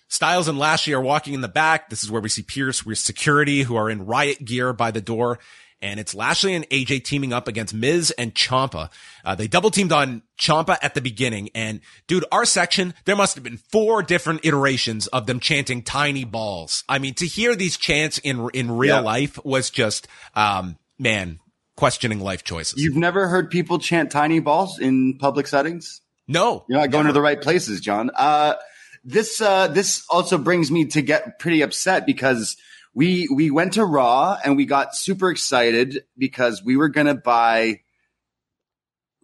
[0.08, 1.90] Styles and Lashley are walking in the back.
[1.90, 5.00] This is where we see Pearce with security who are in riot gear by the
[5.00, 5.38] door.
[5.82, 8.90] And it's Lashley and AJ teaming up against Miz and Ciampa.
[9.24, 11.50] Uh, they double teamed on Ciampa at the beginning.
[11.54, 16.24] And dude, our section, there must have been four different iterations of them chanting tiny
[16.24, 16.84] balls.
[16.88, 21.40] I mean, to hear these chants in, in real life was just, um, man,
[21.76, 22.82] questioning life choices.
[22.82, 26.00] You've never heard people chant tiny balls in public settings?
[26.26, 27.08] No, you're not going never.
[27.08, 28.10] to the right places, John.
[28.14, 28.54] Uh,
[29.04, 32.56] this uh, this also brings me to get pretty upset because
[32.94, 37.14] we we went to Raw and we got super excited because we were going to
[37.14, 37.80] buy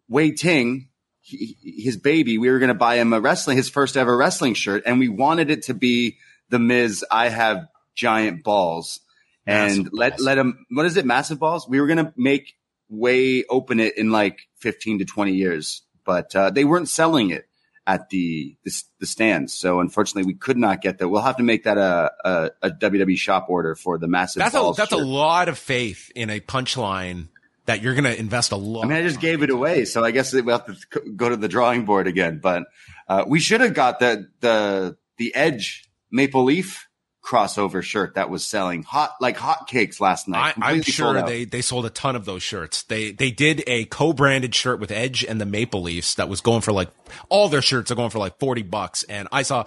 [0.08, 0.88] Wai Ting,
[1.20, 2.36] he, his baby.
[2.36, 5.08] We were going to buy him a wrestling his first ever wrestling shirt, and we
[5.08, 6.18] wanted it to be
[6.50, 7.04] the Miz.
[7.10, 9.00] I have giant balls,
[9.46, 10.22] and massive let balls.
[10.22, 10.66] let him.
[10.70, 11.06] What is it?
[11.06, 11.66] Massive balls.
[11.66, 12.56] We were going to make
[12.90, 17.46] Wai open it in like fifteen to twenty years but uh, they weren't selling it
[17.86, 19.52] at the, the, the stands.
[19.54, 21.08] So unfortunately, we could not get that.
[21.08, 24.40] We'll have to make that a a, a WWE shop order for the massive.
[24.40, 25.00] That's a that's shirt.
[25.00, 27.28] a lot of faith in a punchline
[27.66, 28.86] that you're going to invest a lot.
[28.86, 31.36] I mean, I just gave it away, so I guess we'll have to go to
[31.36, 32.40] the drawing board again.
[32.42, 32.64] But
[33.08, 36.88] uh, we should have got the the the Edge Maple Leaf
[37.22, 40.54] crossover shirt that was selling hot like hot cakes last night.
[40.60, 42.82] I, am sure they they sold a ton of those shirts.
[42.84, 46.62] They they did a co-branded shirt with Edge and the Maple Leafs that was going
[46.62, 46.88] for like
[47.28, 49.64] all their shirts are going for like 40 bucks and I saw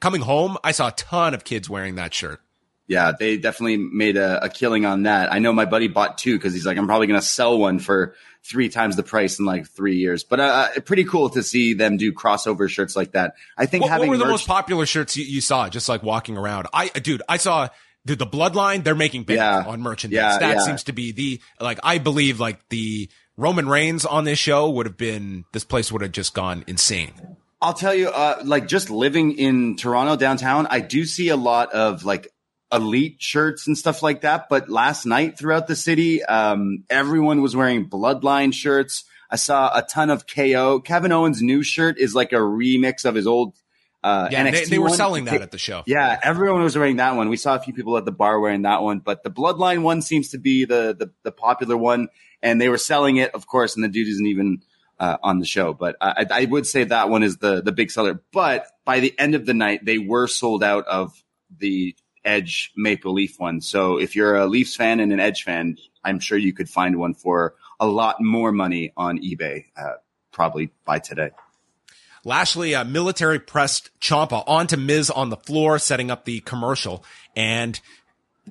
[0.00, 2.40] coming home I saw a ton of kids wearing that shirt.
[2.88, 5.32] Yeah, they definitely made a, a killing on that.
[5.32, 7.80] I know my buddy bought two because he's like, I'm probably going to sell one
[7.80, 8.14] for
[8.46, 10.24] three times the price in like three years.
[10.24, 13.34] But uh, uh, pretty cool to see them do crossover shirts like that.
[13.56, 15.88] I think what, having what were the merch- most popular shirts you, you, saw just
[15.88, 16.68] like walking around?
[16.72, 17.68] I dude, I saw
[18.04, 18.84] dude the Bloodline.
[18.84, 19.64] They're making bank yeah.
[19.66, 20.16] on merchandise.
[20.16, 20.62] Yeah, that yeah.
[20.62, 24.86] seems to be the like I believe like the Roman Reigns on this show would
[24.86, 27.12] have been this place would have just gone insane.
[27.60, 31.72] I'll tell you, uh, like just living in Toronto downtown, I do see a lot
[31.72, 32.32] of like
[32.72, 34.48] elite shirts and stuff like that.
[34.48, 39.04] But last night throughout the city, um, everyone was wearing bloodline shirts.
[39.30, 40.80] I saw a ton of KO.
[40.80, 43.54] Kevin Owens' new shirt is like a remix of his old
[44.06, 44.96] uh, yeah, they, they, were one.
[44.96, 45.82] selling that at the show.
[45.84, 47.28] Yeah, everyone was wearing that one.
[47.28, 50.00] We saw a few people at the bar wearing that one, but the Bloodline one
[50.00, 52.08] seems to be the the, the popular one,
[52.40, 53.74] and they were selling it, of course.
[53.74, 54.62] And the dude isn't even
[55.00, 57.90] uh, on the show, but I, I, would say that one is the the big
[57.90, 58.22] seller.
[58.32, 61.20] But by the end of the night, they were sold out of
[61.58, 61.96] the
[62.26, 63.60] Edge Maple Leaf one.
[63.60, 66.98] So if you're a Leafs fan and an Edge fan, I'm sure you could find
[66.98, 69.94] one for a lot more money on eBay, uh,
[70.32, 71.30] probably by today.
[72.24, 77.04] Lashley uh, military pressed Ciampa onto Miz on the floor, setting up the commercial.
[77.36, 77.80] And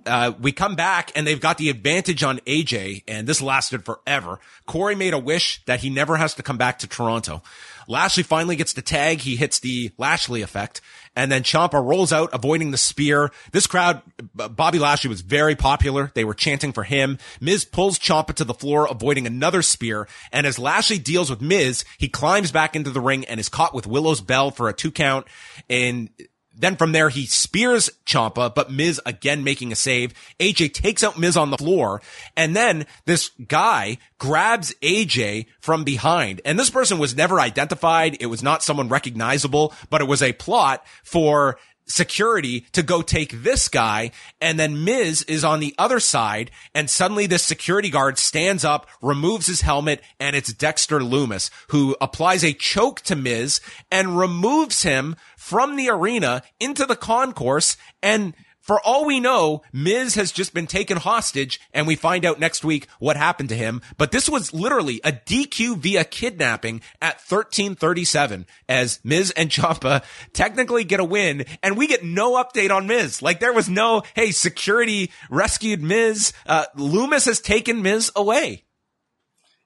[0.05, 4.39] uh, we come back and they've got the advantage on AJ, and this lasted forever.
[4.65, 7.41] Corey made a wish that he never has to come back to Toronto.
[7.87, 9.19] Lashley finally gets the tag.
[9.19, 10.81] He hits the Lashley effect.
[11.15, 13.31] And then Ciampa rolls out, avoiding the spear.
[13.51, 14.01] This crowd,
[14.33, 16.11] Bobby Lashley was very popular.
[16.13, 17.17] They were chanting for him.
[17.39, 20.07] Miz pulls Ciampa to the floor, avoiding another spear.
[20.31, 23.73] And as Lashley deals with Miz, he climbs back into the ring and is caught
[23.73, 25.25] with Willow's bell for a two count.
[25.69, 26.09] And
[26.57, 30.13] then from there, he spears Ciampa, but Miz again making a save.
[30.39, 32.01] AJ takes out Miz on the floor.
[32.37, 36.41] And then this guy grabs AJ from behind.
[36.45, 38.17] And this person was never identified.
[38.19, 43.43] It was not someone recognizable, but it was a plot for security to go take
[43.43, 44.11] this guy.
[44.41, 46.51] And then Miz is on the other side.
[46.73, 51.95] And suddenly this security guard stands up, removes his helmet, and it's Dexter Lumis who
[52.01, 53.61] applies a choke to Miz
[53.91, 57.77] and removes him from the arena into the concourse.
[58.01, 58.33] And
[58.65, 62.65] for all we know, Miz has just been taken hostage and we find out next
[62.65, 63.79] week what happened to him.
[63.95, 70.03] But this was literally a DQ via kidnapping at 1337 as Miz and Ciampa
[70.33, 73.21] technically get a win and we get no update on Miz.
[73.21, 76.33] Like there was no, hey, security rescued Miz.
[76.47, 78.63] Uh, Lumis has taken Miz away.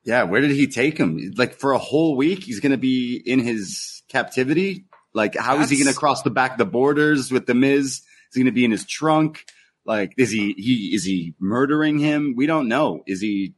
[0.03, 0.23] Yeah.
[0.23, 1.35] Where did he take him?
[1.37, 4.87] Like for a whole week, he's going to be in his captivity.
[5.13, 5.71] Like how That's...
[5.71, 8.01] is he going to cross the back of the borders with the Miz?
[8.29, 9.45] Is he going to be in his trunk?
[9.85, 12.35] Like, is he, he, is he murdering him?
[12.37, 13.03] We don't know.
[13.07, 13.55] Is he,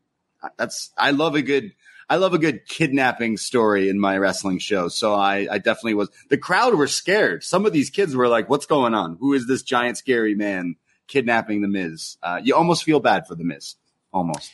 [0.57, 1.73] that's, I love a good,
[2.09, 4.87] I love a good kidnapping story in my wrestling show.
[4.87, 7.43] So I, I definitely was, the crowd were scared.
[7.43, 9.17] Some of these kids were like, what's going on?
[9.19, 10.75] Who is this giant scary man
[11.07, 12.17] kidnapping the Miz?
[12.23, 13.75] Uh, you almost feel bad for the Miz.
[14.13, 14.51] Almost.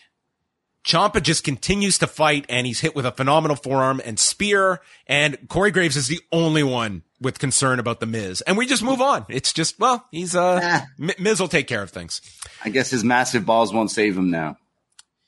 [0.88, 4.80] Ciampa just continues to fight and he's hit with a phenomenal forearm and spear.
[5.06, 8.40] And Corey Graves is the only one with concern about the Miz.
[8.42, 9.26] And we just move on.
[9.28, 12.22] It's just, well, he's, uh, Miz will take care of things.
[12.64, 14.58] I guess his massive balls won't save him now.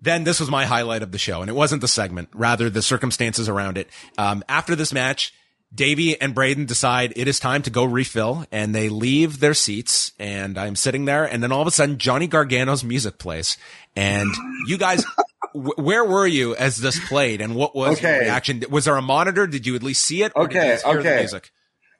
[0.00, 1.40] then this was my highlight of the show.
[1.40, 3.88] And it wasn't the segment, rather the circumstances around it.
[4.16, 5.34] Um, after this match,
[5.72, 10.12] Davie and Braden decide it is time to go refill and they leave their seats
[10.18, 13.56] and I'm sitting there and then all of a sudden Johnny Gargano's music plays
[13.94, 14.28] and
[14.66, 15.04] you guys,
[15.54, 18.20] w- where were you as this played and what was okay.
[18.20, 18.64] reaction?
[18.68, 19.46] Was there a monitor?
[19.46, 20.32] Did you at least see it?
[20.34, 20.78] okay.
[20.84, 21.28] okay.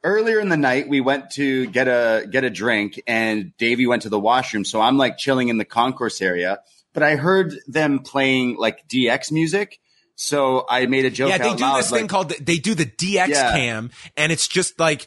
[0.03, 4.03] Earlier in the night, we went to get a, get a drink and Davie went
[4.03, 4.65] to the washroom.
[4.65, 6.61] So I'm like chilling in the concourse area
[6.93, 9.79] but I heard them playing like DX music.
[10.17, 11.31] So I made a joke.
[11.31, 13.53] Yeah, they do loud, this like, thing called they do the DX yeah.
[13.53, 15.07] cam, and it's just like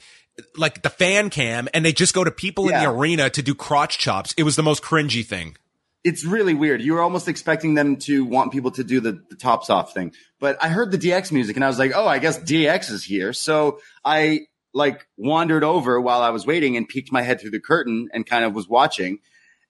[0.58, 2.78] like the fan cam, and they just go to people yeah.
[2.78, 4.34] in the arena to do crotch chops.
[4.38, 5.56] It was the most cringy thing.
[6.04, 6.82] It's really weird.
[6.82, 10.14] You were almost expecting them to want people to do the, the tops off thing,
[10.40, 13.04] but I heard the DX music and I was like, oh, I guess DX is
[13.06, 13.32] here.
[13.32, 14.42] So I
[14.74, 18.26] like wandered over while I was waiting and peeked my head through the curtain and
[18.26, 19.20] kind of was watching.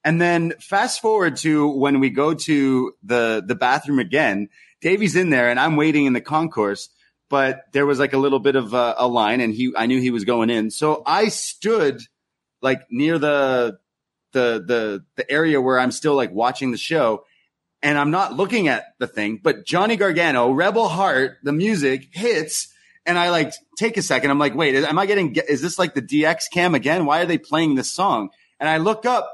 [0.04, 4.49] And then fast forward to when we go to the, the bathroom again,
[4.82, 6.89] Davie's in there and I'm waiting in the concourse,
[7.30, 10.01] but there was like a little bit of a, a line and he, I knew
[10.01, 10.72] he was going in.
[10.72, 12.01] So I stood
[12.62, 13.80] like near the,
[14.34, 17.24] the, the, the area where I'm still like watching the show
[17.82, 22.68] and I'm not looking at the thing, but Johnny Gargano, Rebel Heart, the music hits
[23.06, 24.32] and I like take a second.
[24.32, 27.06] I'm like, wait, am I getting, is this like the DX cam again?
[27.06, 28.30] Why are they playing this song?
[28.60, 29.30] And I look up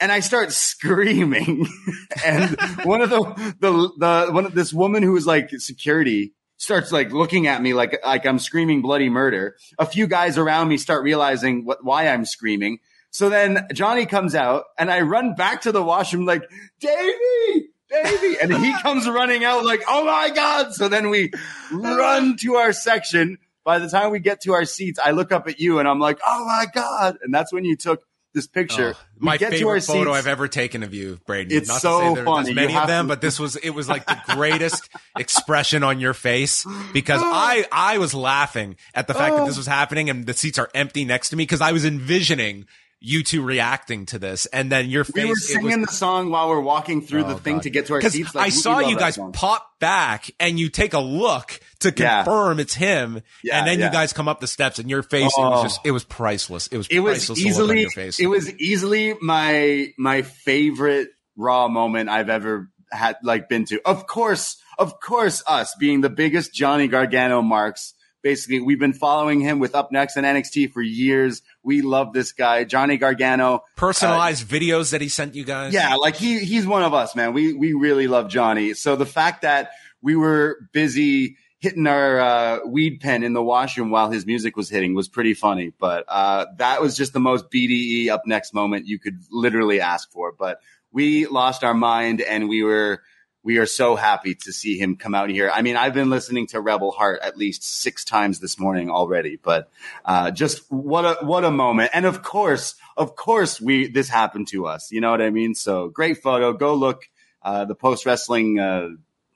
[0.00, 1.66] and I start screaming.
[2.24, 6.92] and one of the, the, the, one of this woman who was like security starts
[6.92, 9.56] like looking at me like, like I'm screaming bloody murder.
[9.78, 12.78] A few guys around me start realizing what, why I'm screaming.
[13.10, 16.42] So then Johnny comes out and I run back to the washroom like,
[16.80, 18.36] Davie, Davie.
[18.40, 20.74] And he comes running out like, oh my God.
[20.74, 21.32] So then we
[21.72, 23.38] run to our section.
[23.64, 25.98] By the time we get to our seats, I look up at you and I'm
[25.98, 27.18] like, oh my God.
[27.22, 28.04] And that's when you took
[28.36, 28.94] this picture.
[28.94, 31.56] Oh, my favorite photo I've ever taken of you, Braden.
[31.56, 32.54] It's Not so to say funny.
[32.54, 33.08] many of them, to...
[33.08, 37.32] but this was it was like the greatest expression on your face because oh.
[37.32, 39.38] I I was laughing at the fact oh.
[39.38, 39.60] that this oh.
[39.60, 42.66] was happening and the seats are empty next to me because I was envisioning
[43.00, 45.14] you two reacting to this, and then your face.
[45.14, 47.62] We were singing was, the song while we're walking through oh, the thing God.
[47.62, 48.34] to get to our seats.
[48.34, 52.62] Like, I saw you guys pop back, and you take a look to confirm yeah.
[52.62, 53.86] it's him, yeah, and then yeah.
[53.86, 55.46] you guys come up the steps, and your face oh.
[55.46, 56.66] it was just it was priceless.
[56.68, 57.86] It was it was easily
[58.18, 63.80] it was easily my my favorite raw moment I've ever had like been to.
[63.84, 67.94] Of course, of course, us being the biggest Johnny Gargano marks
[68.26, 71.42] basically we've been following him with upNXT and NXT for years.
[71.62, 73.62] We love this guy, Johnny Gargano.
[73.76, 75.72] Personalized uh, videos that he sent you guys.
[75.72, 77.32] Yeah, like he he's one of us, man.
[77.32, 78.74] We we really love Johnny.
[78.74, 79.70] So the fact that
[80.02, 84.68] we were busy hitting our uh, weed pen in the washroom while his music was
[84.68, 85.72] hitting was pretty funny.
[85.78, 90.32] But uh, that was just the most BDE upNXT moment you could literally ask for.
[90.32, 90.60] But
[90.92, 93.02] we lost our mind and we were
[93.46, 95.48] we are so happy to see him come out here.
[95.54, 99.38] I mean, I've been listening to Rebel Heart at least six times this morning already,
[99.40, 99.70] but
[100.04, 101.92] uh, just what a what a moment!
[101.94, 104.90] And of course, of course, we this happened to us.
[104.90, 105.54] You know what I mean?
[105.54, 106.54] So great photo.
[106.54, 107.08] Go look
[107.40, 108.88] uh, the post wrestling uh,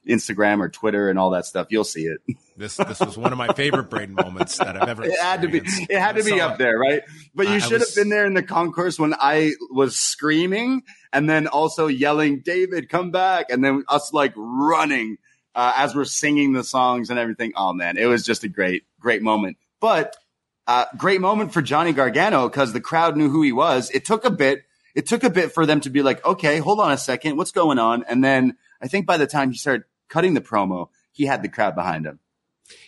[0.08, 1.68] Instagram or Twitter and all that stuff.
[1.70, 2.20] You'll see it.
[2.56, 5.04] This this was one of my favorite Braden moments that I've ever.
[5.06, 5.62] It had to be.
[5.64, 7.00] It had to be up there, right?
[7.34, 10.82] But you I should was- have been there in the concourse when I was screaming
[11.10, 15.16] and then also yelling, "David, come back!" And then us like running
[15.54, 17.52] uh, as we're singing the songs and everything.
[17.56, 19.56] Oh man, it was just a great, great moment.
[19.80, 20.16] But
[20.66, 23.90] uh, great moment for Johnny Gargano because the crowd knew who he was.
[23.90, 24.64] It took a bit.
[24.94, 27.52] It took a bit for them to be like, okay, hold on a second, what's
[27.52, 28.02] going on?
[28.08, 31.48] And then I think by the time he started cutting the promo, he had the
[31.48, 32.18] crowd behind him.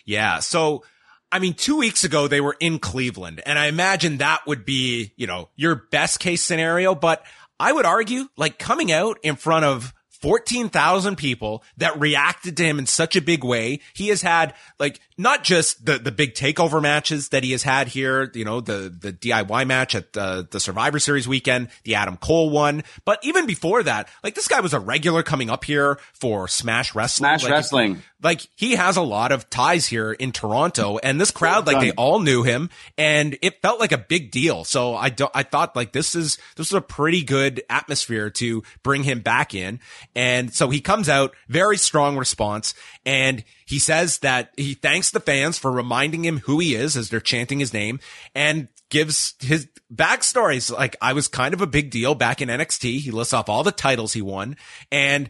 [0.05, 0.39] Yeah.
[0.39, 0.83] So,
[1.31, 5.13] I mean, two weeks ago they were in Cleveland and I imagine that would be,
[5.15, 6.93] you know, your best case scenario.
[6.93, 7.25] But
[7.59, 9.93] I would argue like coming out in front of
[10.23, 13.81] 14,000 people that reacted to him in such a big way.
[13.93, 17.89] He has had like not just the, the big takeover matches that he has had
[17.89, 22.15] here, you know, the, the DIY match at the, the Survivor Series weekend, the Adam
[22.15, 22.83] Cole one.
[23.03, 26.95] But even before that, like this guy was a regular coming up here for Smash
[26.95, 27.27] Wrestling.
[27.27, 28.01] Smash Like, Wrestling.
[28.23, 31.91] like he has a lot of ties here in Toronto and this crowd like they
[31.91, 34.63] all knew him and it felt like a big deal.
[34.63, 38.63] So I don't, I thought like this is this is a pretty good atmosphere to
[38.83, 39.81] bring him back in.
[40.15, 42.73] And so he comes out very strong response
[43.05, 47.09] and he says that he thanks the fans for reminding him who he is as
[47.09, 47.99] they're chanting his name
[48.35, 50.71] and gives his backstories.
[50.71, 52.99] Like I was kind of a big deal back in NXT.
[52.99, 54.55] He lists off all the titles he won
[54.91, 55.29] and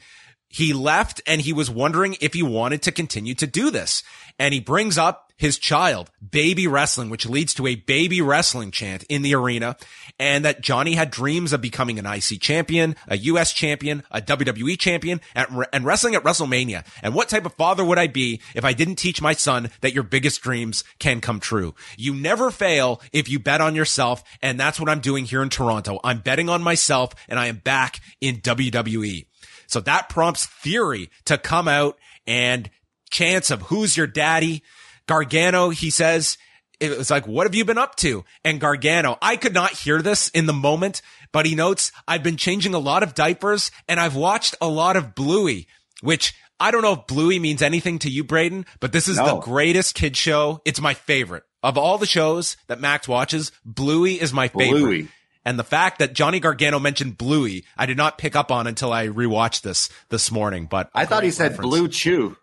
[0.50, 4.04] he left and he was wondering if he wanted to continue to do this.
[4.38, 9.04] And he brings up his child, baby wrestling, which leads to a baby wrestling chant
[9.04, 9.76] in the arena.
[10.20, 14.78] And that Johnny had dreams of becoming an IC champion, a US champion, a WWE
[14.80, 16.86] champion, and, wrestling at WrestleMania.
[17.02, 19.94] And what type of father would I be if I didn't teach my son that
[19.94, 21.74] your biggest dreams can come true?
[21.98, 24.24] You never fail if you bet on yourself.
[24.42, 26.00] And that's what I'm doing here in Toronto.
[26.04, 29.26] I'm betting on myself and I am back in WWE.
[29.68, 32.70] So that prompts Theory to come out and
[33.10, 34.64] chance of who's your daddy.
[35.08, 36.38] Gargano, he says,
[36.80, 38.26] it was like, what have you been up to?
[38.44, 41.02] And Gargano, I could not hear this in the moment,
[41.32, 44.98] but he notes, I've been changing a lot of diapers and I've watched a lot
[44.98, 45.68] of Bluey,
[46.02, 49.40] which I don't know if Bluey means anything to you, Braden, but this is the
[49.40, 50.62] greatest kid show.
[50.66, 53.52] It's my favorite of all the shows that Max watches.
[53.66, 54.80] Bluey is my favorite.
[54.80, 55.08] Bluey.
[55.46, 58.94] And the fact that Johnny Gargano mentioned Bluey, I did not pick up on until
[58.94, 60.68] I rewatched this this morning.
[60.68, 61.58] But I thought he great said.
[61.58, 62.38] Blue Chew.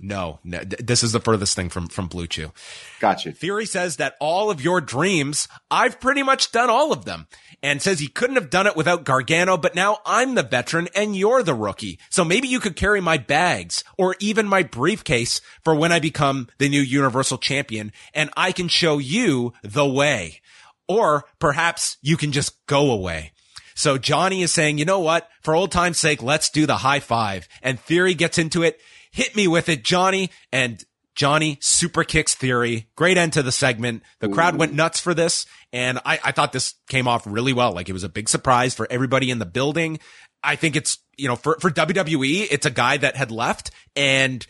[0.00, 2.52] No, no, this is the furthest thing from from Blue Chew.
[3.00, 3.32] Gotcha.
[3.32, 7.26] Theory says that all of your dreams, I've pretty much done all of them.
[7.62, 11.16] And says he couldn't have done it without Gargano, but now I'm the veteran and
[11.16, 11.98] you're the rookie.
[12.10, 16.48] So maybe you could carry my bags or even my briefcase for when I become
[16.58, 20.42] the new Universal Champion and I can show you the way.
[20.86, 23.32] Or perhaps you can just go away.
[23.74, 25.28] So Johnny is saying, you know what?
[25.42, 27.48] For old time's sake, let's do the high five.
[27.62, 28.80] And Theory gets into it.
[29.16, 30.30] Hit me with it, Johnny.
[30.52, 32.90] And Johnny super kicks Theory.
[32.96, 34.02] Great end to the segment.
[34.18, 35.46] The crowd went nuts for this.
[35.72, 37.72] And I, I thought this came off really well.
[37.72, 40.00] Like it was a big surprise for everybody in the building.
[40.44, 44.46] I think it's, you know, for, for WWE, it's a guy that had left and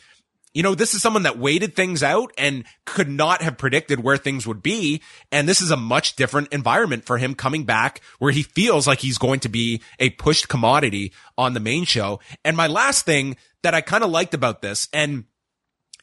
[0.52, 4.16] you know, this is someone that waited things out and could not have predicted where
[4.16, 5.02] things would be.
[5.30, 9.00] And this is a much different environment for him coming back where he feels like
[9.00, 12.20] he's going to be a pushed commodity on the main show.
[12.42, 13.36] And my last thing
[13.66, 15.24] that I kind of liked about this, and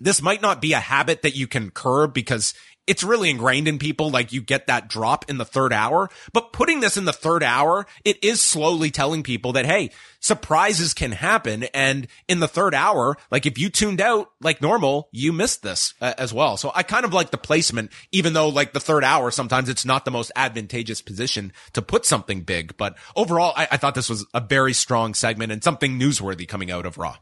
[0.01, 2.53] this might not be a habit that you can curb because
[2.88, 4.11] it's really ingrained in people.
[4.11, 7.41] Like you get that drop in the third hour, but putting this in the third
[7.41, 11.64] hour, it is slowly telling people that, Hey, surprises can happen.
[11.74, 15.93] And in the third hour, like if you tuned out like normal, you missed this
[16.01, 16.57] uh, as well.
[16.57, 19.86] So I kind of like the placement, even though like the third hour, sometimes it's
[19.86, 22.76] not the most advantageous position to put something big.
[22.76, 26.70] But overall, I, I thought this was a very strong segment and something newsworthy coming
[26.70, 27.16] out of Raw.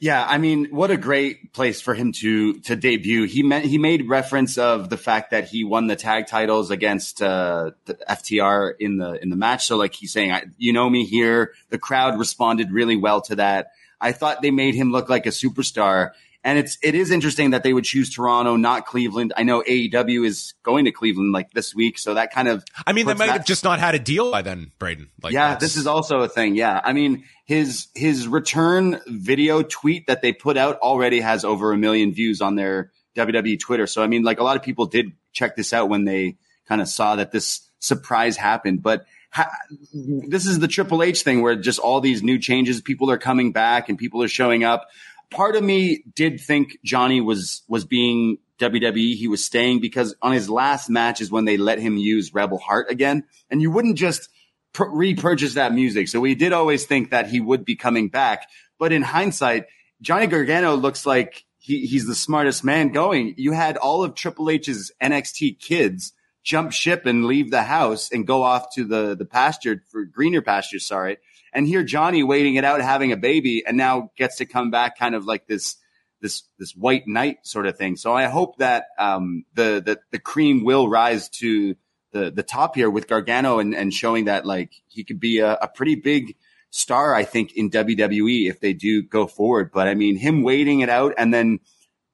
[0.00, 3.24] Yeah, I mean, what a great place for him to to debut.
[3.24, 7.20] He meant he made reference of the fact that he won the tag titles against
[7.20, 9.66] uh, the FTR in the in the match.
[9.66, 11.52] So like he's saying, I, you know me here.
[11.70, 13.72] The crowd responded really well to that.
[14.00, 16.12] I thought they made him look like a superstar.
[16.48, 19.34] And it's it is interesting that they would choose Toronto, not Cleveland.
[19.36, 22.94] I know AEW is going to Cleveland like this week, so that kind of I
[22.94, 25.10] mean, they might that- have just not had a deal by then, Braden.
[25.22, 26.54] Like, yeah, this is also a thing.
[26.54, 31.70] Yeah, I mean his his return video tweet that they put out already has over
[31.72, 33.86] a million views on their WWE Twitter.
[33.86, 36.80] So I mean, like a lot of people did check this out when they kind
[36.80, 38.82] of saw that this surprise happened.
[38.82, 39.50] But ha-
[39.92, 43.52] this is the Triple H thing where just all these new changes, people are coming
[43.52, 44.86] back and people are showing up.
[45.30, 49.14] Part of me did think Johnny was was being WWE.
[49.14, 52.58] He was staying because on his last match is when they let him use Rebel
[52.58, 54.28] Heart again, and you wouldn't just
[54.72, 56.08] pr- repurchase that music.
[56.08, 58.48] So we did always think that he would be coming back.
[58.78, 59.66] But in hindsight,
[60.00, 63.34] Johnny Gargano looks like he, he's the smartest man going.
[63.36, 66.12] You had all of Triple H's NXT kids
[66.42, 70.40] jump ship and leave the house and go off to the, the pasture for greener
[70.40, 70.86] pastures.
[70.86, 71.18] Sorry.
[71.58, 74.96] And here Johnny waiting it out, having a baby and now gets to come back
[74.96, 75.74] kind of like this,
[76.20, 77.96] this, this white knight sort of thing.
[77.96, 81.74] So I hope that, um, the, the, the cream will rise to
[82.12, 85.54] the, the top here with Gargano and, and showing that like he could be a,
[85.54, 86.36] a pretty big,
[86.70, 89.72] star, I think, in WWE if they do go forward.
[89.72, 91.58] But I mean, him waiting it out and then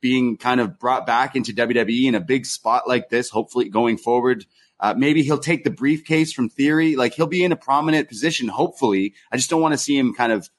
[0.01, 3.99] being kind of brought back into WWE in a big spot like this, hopefully going
[3.99, 4.47] forward.
[4.85, 6.95] Uh, maybe he'll take the briefcase from Theory.
[6.95, 9.15] Like he'll be in a prominent position, hopefully.
[9.33, 10.51] I just don't want to see him kind of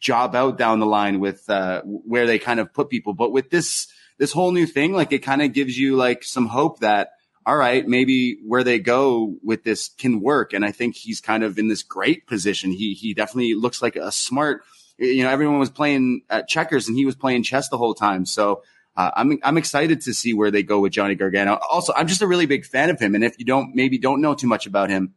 [0.00, 3.12] job out down the line with uh, where they kind of put people.
[3.12, 6.46] But with this this whole new thing, like it kind of gives you like some
[6.46, 7.10] hope that
[7.44, 10.54] all right, maybe where they go with this can work.
[10.54, 12.70] And I think he's kind of in this great position.
[12.70, 14.62] He he definitely looks like a smart.
[14.96, 18.24] You know, everyone was playing at checkers and he was playing chess the whole time.
[18.24, 18.62] So
[18.96, 21.58] uh, I'm I'm excited to see where they go with Johnny Gargano.
[21.70, 23.14] Also, I'm just a really big fan of him.
[23.14, 25.14] And if you don't maybe don't know too much about him,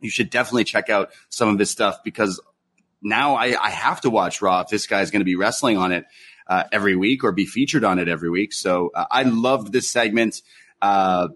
[0.00, 2.40] you should definitely check out some of his stuff because
[3.02, 5.92] now I, I have to watch Raw if this guy's going to be wrestling on
[5.92, 6.04] it
[6.46, 8.52] uh, every week or be featured on it every week.
[8.52, 10.42] So uh, I loved this segment.
[10.80, 11.28] Uh,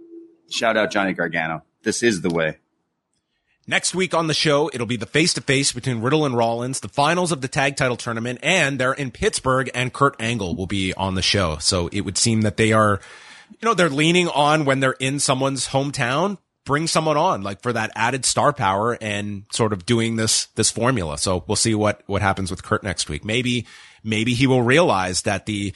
[0.52, 1.62] Shout out Johnny Gargano.
[1.82, 2.58] This is the way.
[3.66, 6.80] Next week on the show, it'll be the face to face between Riddle and Rollins,
[6.80, 10.66] the finals of the tag title tournament, and they're in Pittsburgh and Kurt Angle will
[10.66, 11.58] be on the show.
[11.58, 13.00] So it would seem that they are,
[13.50, 17.72] you know, they're leaning on when they're in someone's hometown, bring someone on like for
[17.72, 21.16] that added star power and sort of doing this, this formula.
[21.16, 23.24] So we'll see what, what happens with Kurt next week.
[23.24, 23.66] Maybe,
[24.02, 25.72] maybe he will realize that the,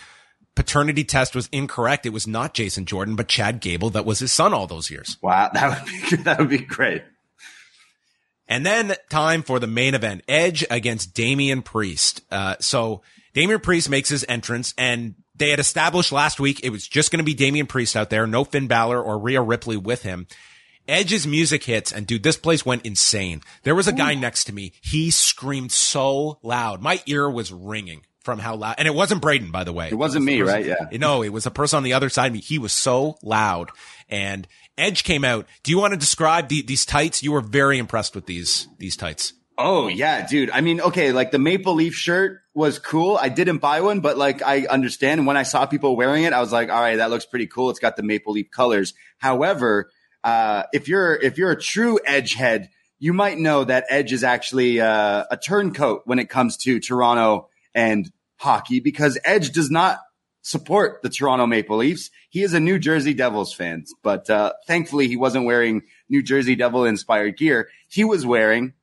[0.57, 2.07] paternity test was incorrect.
[2.07, 5.19] It was not Jason Jordan, but Chad Gable that was his son all those years.
[5.21, 7.03] Wow, that would be that would be great.
[8.49, 12.23] And then time for the main event: Edge against Damian Priest.
[12.31, 13.03] Uh, so
[13.35, 17.19] Damian Priest makes his entrance, and they had established last week it was just going
[17.19, 20.27] to be Damian Priest out there, no Finn Balor or Rhea Ripley with him.
[20.89, 23.43] Edge's music hits, and dude, this place went insane.
[23.65, 24.73] There was a guy next to me.
[24.81, 26.81] He screamed so loud.
[26.81, 29.89] My ear was ringing from how loud, and it wasn't Braden, by the way.
[29.89, 30.89] It wasn't it was me, person, right?
[30.93, 30.99] Yeah.
[30.99, 32.41] No, it was a person on the other side of me.
[32.41, 33.71] He was so loud
[34.09, 34.47] and
[34.79, 35.47] Edge came out.
[35.63, 37.23] Do you want to describe the, these tights?
[37.23, 39.33] You were very impressed with these, these tights.
[39.59, 40.51] Oh yeah, dude.
[40.51, 43.19] I mean, okay, like the maple leaf shirt was cool.
[43.21, 45.27] I didn't buy one, but like I understand.
[45.27, 47.71] when I saw people wearing it, I was like, all right, that looks pretty cool.
[47.71, 48.93] It's got the maple leaf colors.
[49.17, 49.91] However,
[50.23, 52.69] uh, if you're if you're a true edge head,
[52.99, 57.49] you might know that Edge is actually uh, a turncoat when it comes to Toronto
[57.75, 60.01] and hockey because Edge does not
[60.47, 62.09] support the Toronto Maple Leafs.
[62.31, 66.55] He is a New Jersey Devils fan, but uh, thankfully he wasn't wearing New Jersey
[66.55, 67.69] Devil inspired gear.
[67.89, 68.75] He was wearing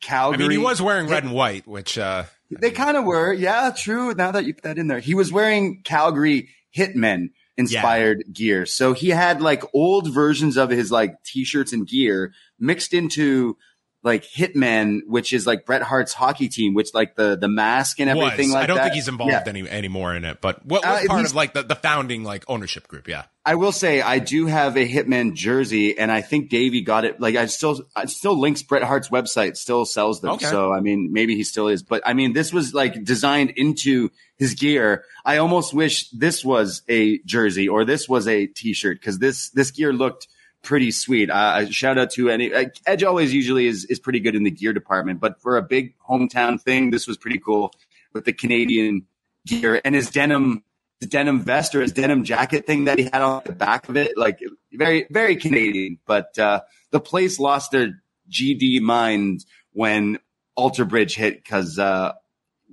[0.00, 0.46] Calgary.
[0.46, 3.34] I mean, he was wearing red and white, which uh, they kind of were.
[3.34, 4.14] Yeah, true.
[4.14, 8.32] Now that you put that in there, he was wearing Calgary Hitmen inspired yeah.
[8.32, 8.66] gear.
[8.66, 13.58] So he had like old versions of his like t-shirts and gear mixed into
[14.02, 18.08] like Hitman, which is like Bret Hart's hockey team, which like the the mask and
[18.08, 18.54] everything was.
[18.54, 18.84] like I don't that.
[18.84, 19.42] think he's involved yeah.
[19.46, 22.44] any anymore in it, but what was uh, part of like the, the founding like
[22.48, 23.08] ownership group?
[23.08, 23.24] Yeah.
[23.44, 27.20] I will say I do have a Hitman jersey, and I think Davie got it.
[27.20, 30.32] Like I still, I still links Bret Hart's website, still sells them.
[30.32, 30.46] Okay.
[30.46, 31.82] So I mean, maybe he still is.
[31.82, 35.04] But I mean, this was like designed into his gear.
[35.24, 39.70] I almost wish this was a jersey or this was a T-shirt because this this
[39.70, 40.26] gear looked
[40.62, 41.30] pretty sweet.
[41.30, 43.02] Uh, shout out to any uh, Edge.
[43.02, 46.60] Always usually is is pretty good in the gear department, but for a big hometown
[46.60, 47.72] thing, this was pretty cool
[48.12, 49.06] with the Canadian
[49.46, 50.64] gear and his denim
[51.00, 54.16] denim vest or his denim jacket thing that he had on the back of it.
[54.16, 54.40] Like
[54.72, 55.98] very very Canadian.
[56.06, 56.60] But uh,
[56.90, 60.18] the place lost their GD mind when
[60.56, 62.12] Alter Bridge hit because uh,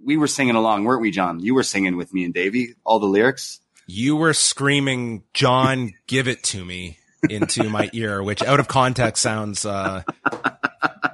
[0.04, 1.40] we were singing along, weren't we, John?
[1.40, 3.60] You were singing with me and Davie all the lyrics.
[3.88, 6.97] You were screaming, "John, give it to me."
[7.30, 10.04] Into my ear, which out of context sounds uh,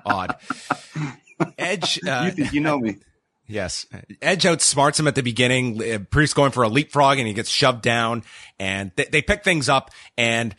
[0.05, 0.35] odd.
[1.57, 2.97] Edge, uh, you, you know me.
[3.47, 3.85] Yes.
[4.21, 5.81] Edge outsmarts him at the beginning.
[5.81, 8.23] Uh, Priest going for a leapfrog and he gets shoved down
[8.57, 10.55] and they, they pick things up and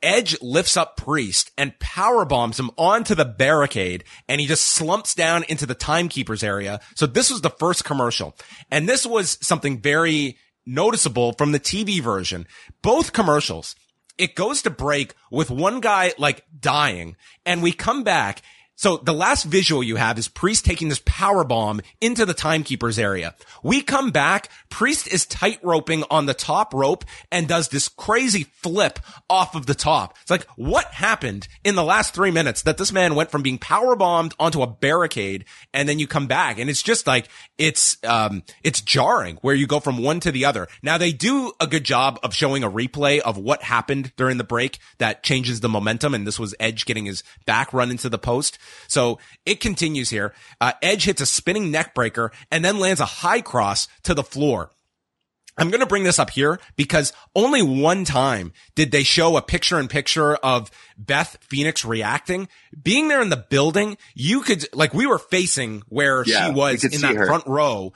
[0.00, 5.14] Edge lifts up Priest and power bombs him onto the barricade and he just slumps
[5.14, 6.80] down into the timekeeper's area.
[6.94, 8.36] So this was the first commercial
[8.70, 10.36] and this was something very
[10.66, 12.46] noticeable from the TV version.
[12.82, 13.74] Both commercials
[14.18, 18.42] it goes to break with one guy like dying and we come back
[18.74, 22.98] so the last visual you have is Priest taking this power bomb into the timekeeper's
[22.98, 23.34] area.
[23.62, 24.48] We come back.
[24.70, 29.66] Priest is tight roping on the top rope and does this crazy flip off of
[29.66, 30.16] the top.
[30.22, 33.58] It's like, what happened in the last three minutes that this man went from being
[33.58, 37.28] power bombed onto a barricade and then you come back and it's just like,
[37.58, 40.66] it's, um, it's jarring where you go from one to the other.
[40.82, 44.44] Now they do a good job of showing a replay of what happened during the
[44.44, 46.14] break that changes the momentum.
[46.14, 48.58] And this was Edge getting his back run into the post.
[48.88, 50.34] So it continues here.
[50.60, 54.22] Uh, Edge hits a spinning neck breaker and then lands a high cross to the
[54.24, 54.70] floor.
[55.58, 59.42] I'm going to bring this up here because only one time did they show a
[59.42, 62.48] picture in picture of Beth Phoenix reacting.
[62.82, 66.84] Being there in the building, you could, like, we were facing where Yeah, she was
[66.84, 67.26] in that her.
[67.26, 67.92] front row.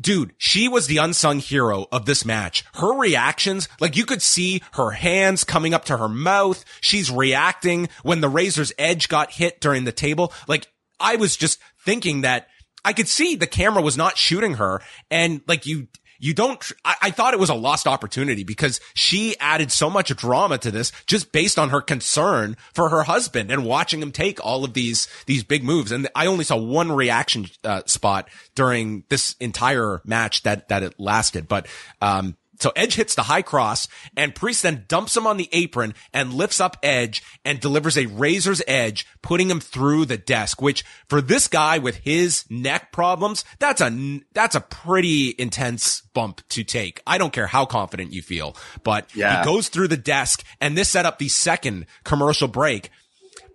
[0.00, 2.64] Dude, she was the unsung hero of this match.
[2.74, 6.64] Her reactions, like you could see her hands coming up to her mouth.
[6.80, 10.32] She's reacting when the Razor's edge got hit during the table.
[10.48, 10.66] Like
[10.98, 12.48] I was just thinking that
[12.84, 15.88] I could see the camera was not shooting her and like you,
[16.22, 20.14] you don't, I, I thought it was a lost opportunity because she added so much
[20.16, 24.42] drama to this just based on her concern for her husband and watching him take
[24.44, 25.90] all of these, these big moves.
[25.90, 30.94] And I only saw one reaction, uh, spot during this entire match that, that it
[30.98, 31.48] lasted.
[31.48, 31.66] But,
[32.00, 35.94] um, so Edge hits the high cross and Priest then dumps him on the apron
[36.12, 40.84] and lifts up Edge and delivers a razor's edge, putting him through the desk, which
[41.08, 46.64] for this guy with his neck problems, that's a, that's a pretty intense bump to
[46.64, 47.02] take.
[47.06, 49.40] I don't care how confident you feel, but Yeah.
[49.40, 52.90] he goes through the desk and this set up the second commercial break.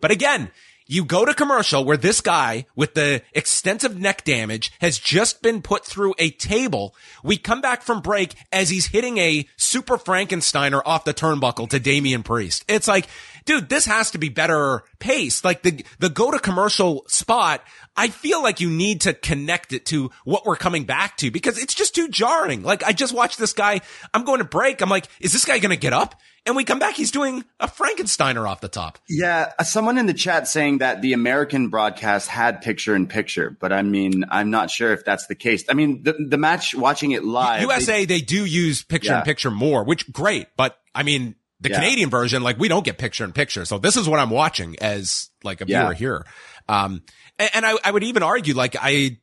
[0.01, 0.51] But again,
[0.87, 5.61] you go to commercial where this guy with the extensive neck damage has just been
[5.61, 6.95] put through a table.
[7.23, 11.79] We come back from break as he's hitting a super Frankensteiner off the turnbuckle to
[11.79, 12.65] Damian Priest.
[12.67, 13.07] It's like,
[13.47, 15.43] dude, this has to be better paced.
[15.43, 17.63] Like the, the go to commercial spot,
[17.95, 21.57] I feel like you need to connect it to what we're coming back to because
[21.57, 22.61] it's just too jarring.
[22.61, 23.81] Like I just watched this guy.
[24.13, 24.81] I'm going to break.
[24.81, 26.13] I'm like, is this guy going to get up?
[26.45, 26.95] And we come back.
[26.95, 28.99] He's doing a Frankensteiner off the top.
[29.09, 33.49] Yeah, uh, someone in the chat saying that the American broadcast had picture in picture,
[33.49, 35.65] but I mean, I'm not sure if that's the case.
[35.69, 39.23] I mean, the the match watching it live, USA, they, do use picture in Yeah.
[39.23, 40.47] picture more, which great.
[40.55, 41.79] But I mean, the Yeah.
[41.79, 43.65] Canadian version, like we don't get picture in picture.
[43.65, 45.83] So this is what I'm watching as like a Yeah.
[45.83, 46.25] viewer here.
[46.69, 47.01] Um,
[47.39, 49.17] and, and I, I would even argue like I,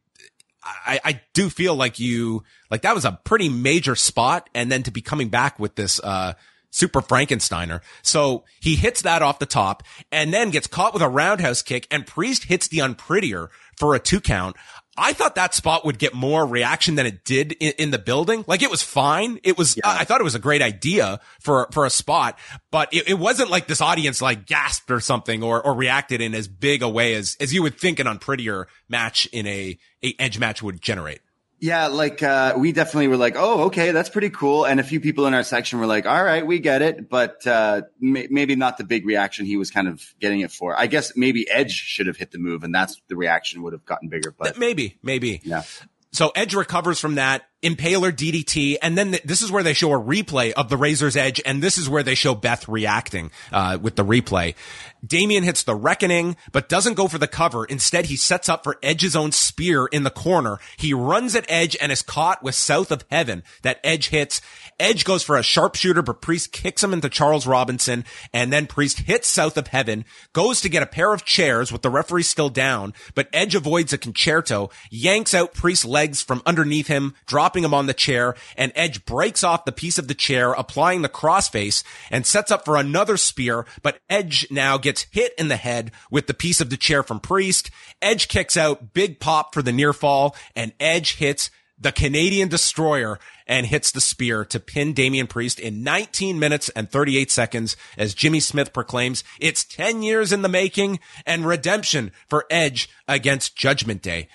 [0.65, 4.49] I, I do feel like you, like that was a pretty major spot.
[4.55, 6.35] And then to be coming back with this, uh,
[6.71, 7.81] super Frankensteiner.
[8.03, 11.87] So he hits that off the top and then gets caught with a roundhouse kick
[11.89, 14.57] and Priest hits the unprettier for a two count.
[14.97, 18.45] I thought that spot would get more reaction than it did in, in the building.
[18.47, 19.41] Like it was fine.
[19.43, 22.39] It was, I I thought it was a great idea for, for a spot,
[22.71, 26.35] but it, it wasn't like this audience like gasped or something or, or reacted in
[26.35, 30.15] as big a way as, as you would think an unprettier match in a, a
[30.19, 31.21] edge match would generate.
[31.61, 34.67] Yeah, like uh, we definitely were like, oh, okay, that's pretty cool.
[34.67, 37.47] And a few people in our section were like, all right, we get it, but
[37.47, 40.79] uh, may- maybe not the big reaction he was kind of getting it for.
[40.79, 43.85] I guess maybe Edge should have hit the move, and that's the reaction would have
[43.87, 44.31] gotten bigger.
[44.37, 45.41] But Maybe, maybe.
[45.45, 45.63] yeah,
[46.13, 49.93] So Edge recovers from that, Impaler DDT, and then th- this is where they show
[49.93, 53.79] a replay of the Razor's Edge, and this is where they show Beth reacting uh,
[53.81, 54.55] with the replay.
[55.07, 57.65] Damian hits the Reckoning, but doesn't go for the cover.
[57.65, 60.59] Instead, he sets up for Edge's own spear in the corner.
[60.77, 64.41] He runs at Edge and is caught with South of Heaven that Edge hits.
[64.79, 69.01] Edge goes for a sharpshooter, but Priest kicks him into Charles Robinson, and then Priest
[69.01, 72.49] hits South of Heaven, goes to get a pair of chairs with the referee still
[72.49, 77.15] down, but Edge avoids a Con-Chair-To, yanks out Priest's legs from underneath him,
[77.55, 81.03] dropping him on the chair, and Edge breaks off the piece of the chair, applying
[81.03, 85.57] the crossface, and sets up for another spear, but Edge now gets hit in the
[85.57, 87.71] head with the piece of the chair from Priest.
[88.03, 91.49] Edge kicks out, big pop for the near fall, and Edge hits
[91.79, 96.91] the Canadian destroyer and hits the spear to pin Damian Priest in 19 minutes and
[96.91, 102.47] 38 seconds as Jimmy Smith proclaims it's 10 years in the making and redemption for
[102.51, 104.29] Edge against Judgment Day.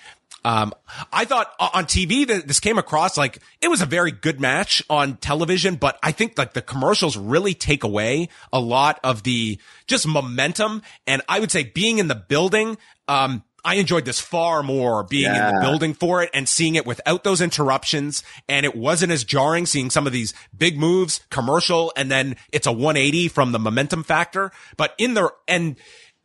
[0.44, 0.72] Um,
[1.12, 4.82] I thought on TV that this came across like it was a very good match
[4.88, 9.58] on television, but I think like the commercials really take away a lot of the
[9.86, 10.82] just momentum.
[11.06, 15.26] And I would say being in the building, um, I enjoyed this far more being
[15.34, 18.22] in the building for it and seeing it without those interruptions.
[18.48, 22.66] And it wasn't as jarring seeing some of these big moves, commercial, and then it's
[22.66, 24.50] a 180 from the momentum factor.
[24.76, 25.76] But in the, and,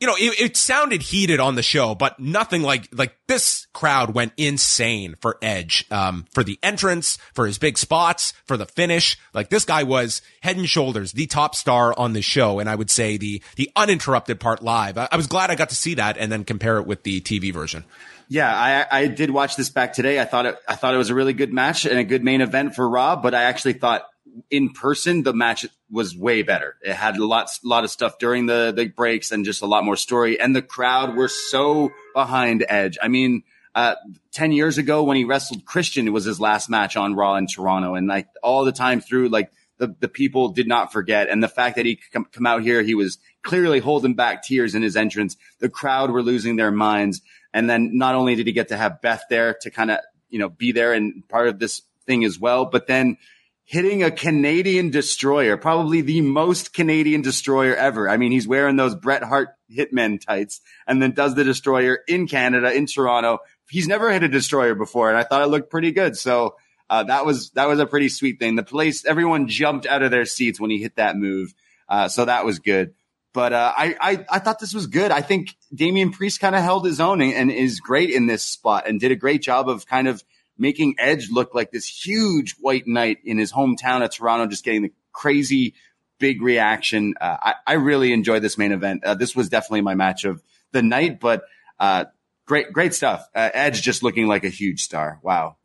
[0.06, 4.14] you know, it, it, sounded heated on the show, but nothing like, like this crowd
[4.14, 9.18] went insane for Edge, um, for the entrance, for his big spots, for the finish.
[9.34, 12.60] Like this guy was head and shoulders the top star on the show.
[12.60, 15.00] And I would say the, the uninterrupted part live.
[15.00, 17.20] I, I was glad I got to see that and then compare it with the
[17.22, 17.84] TV version.
[18.28, 18.54] Yeah,
[18.92, 20.20] I, I did watch this back today.
[20.20, 22.42] I thought it, I thought it was a really good match and a good main
[22.42, 24.04] event for Raw, but I actually thought
[24.50, 26.76] in person, the match was way better.
[26.82, 29.84] It had a lot, lot of stuff during the, the breaks and just a lot
[29.84, 30.40] more story.
[30.40, 32.98] And the crowd were so behind Edge.
[33.02, 33.44] I mean,
[33.74, 33.96] uh,
[34.32, 37.48] 10 years ago when he wrestled Christian, it was his last match on Raw in
[37.48, 37.96] Toronto.
[37.96, 41.30] And like all the time through, like the, the people did not forget.
[41.30, 44.76] And the fact that he come, come out here, he was clearly holding back tears
[44.76, 45.36] in his entrance.
[45.60, 47.22] The crowd were losing their minds.
[47.54, 50.00] And then not only did he get to have Beth there to kind of,
[50.30, 53.18] you know, be there and part of this thing as well, but then
[53.66, 58.08] hitting a Canadian destroyer, probably the most Canadian destroyer ever.
[58.08, 62.28] I mean, he's wearing those Bret Hart Hitmen tights and then does the destroyer in
[62.28, 63.40] Canada, in Toronto.
[63.70, 66.16] He's never hit a destroyer before, and I thought it looked pretty good.
[66.16, 66.56] So
[66.90, 68.56] uh, that was that was a pretty sweet thing.
[68.56, 71.54] The place, everyone jumped out of their seats when he hit that move.
[71.90, 72.94] Uh, so that was good.
[73.34, 75.12] But uh, I, I, I thought this was good.
[75.12, 78.44] I think Damian Priest kind of held his own and, and is great in this
[78.44, 80.24] spot and did a great job of kind of
[80.58, 84.84] making Edge look like this huge white knight in his hometown of Toronto, just getting
[84.84, 85.76] the crazy
[86.20, 87.14] big reaction.
[87.20, 89.04] Uh, I, I, really enjoyed this main event.
[89.04, 90.42] Uh, this was definitely my match of
[90.72, 91.44] the night, but
[91.80, 92.06] uh,
[92.46, 93.28] great, great stuff.
[93.36, 95.20] Uh, Edge just looking like a huge star.
[95.24, 95.58] Wow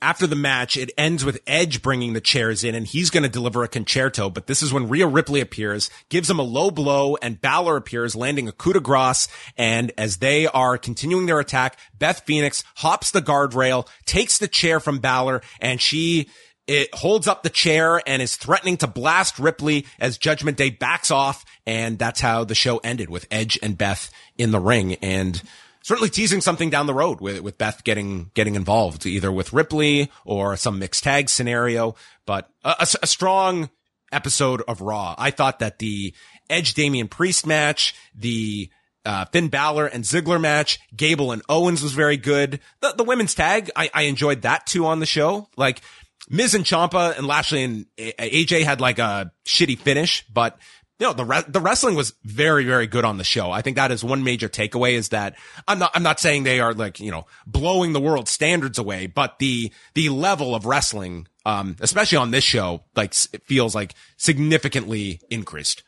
[0.00, 3.28] after the match, it ends with Edge bringing the chairs in and he's going to
[3.28, 4.30] deliver a Con-Chair-To.
[4.30, 8.14] But this is when Rhea Ripley appears, gives him a low blow and Balor appears,
[8.14, 9.28] landing a coup de grace.
[9.56, 14.80] And as they are continuing their attack, Beth Phoenix hops the guardrail, takes the chair
[14.80, 16.28] from Balor and she
[16.68, 21.10] it holds up the chair and is threatening to blast Ripley as Judgment Day backs
[21.10, 21.46] off.
[21.66, 24.94] And that's how the show ended with Edge and Beth in the ring.
[24.96, 25.42] And
[25.88, 30.12] certainly teasing something down the road with, with Beth getting, getting involved either with Ripley
[30.26, 31.94] or some mixed tag scenario,
[32.26, 33.70] but a, a, a strong
[34.12, 35.14] episode of Raw.
[35.16, 36.12] I thought that the
[36.50, 38.68] Edge Damian Priest match, the
[39.06, 42.60] uh, Finn Balor and Ziggler match, Gable and Owens was very good.
[42.80, 45.48] The, the women's tag, I, I enjoyed that too on the show.
[45.56, 45.80] Like
[46.28, 50.58] Miz and Ciampa and Lashley and AJ had like a shitty finish, but
[51.06, 53.50] know, the re- the wrestling was very, very good on the show.
[53.52, 56.60] I think that is one major takeaway is that I'm not, I'm not saying they
[56.60, 61.28] are like, you know, blowing the world standards away, but the, the level of wrestling,
[61.46, 65.84] um, especially on this show, like it feels like significantly increased.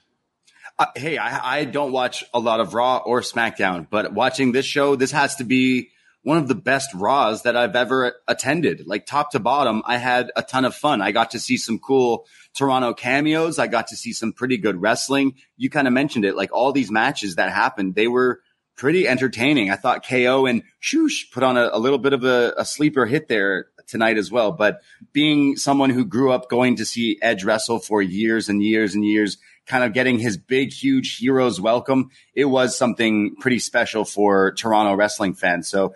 [0.78, 4.65] Uh, hey, I, I don't watch a lot of Raw or SmackDown, but watching this
[4.65, 5.91] show, this has to be
[6.23, 8.87] one of the best Raws that I've ever attended.
[8.87, 11.03] Like top to bottom, I had a ton of fun.
[11.03, 12.27] I got to see some cool
[12.57, 13.59] Toronto cameos.
[13.59, 15.35] I got to see some pretty good wrestling.
[15.57, 18.41] You kind of mentioned it, like all these matches that happened, they were
[18.77, 19.71] pretty entertaining.
[19.71, 23.05] I thought KO and Shoosh put on a, a little bit of a, a, sleeper
[23.05, 24.53] hit there tonight as well.
[24.53, 24.81] But
[25.13, 29.05] being someone who grew up going to see Edge wrestle for years and years and
[29.05, 29.37] years,
[29.67, 34.95] kind of getting his big, huge heroes welcome, it was something pretty special for Toronto
[34.95, 35.69] wrestling fans.
[35.69, 35.95] So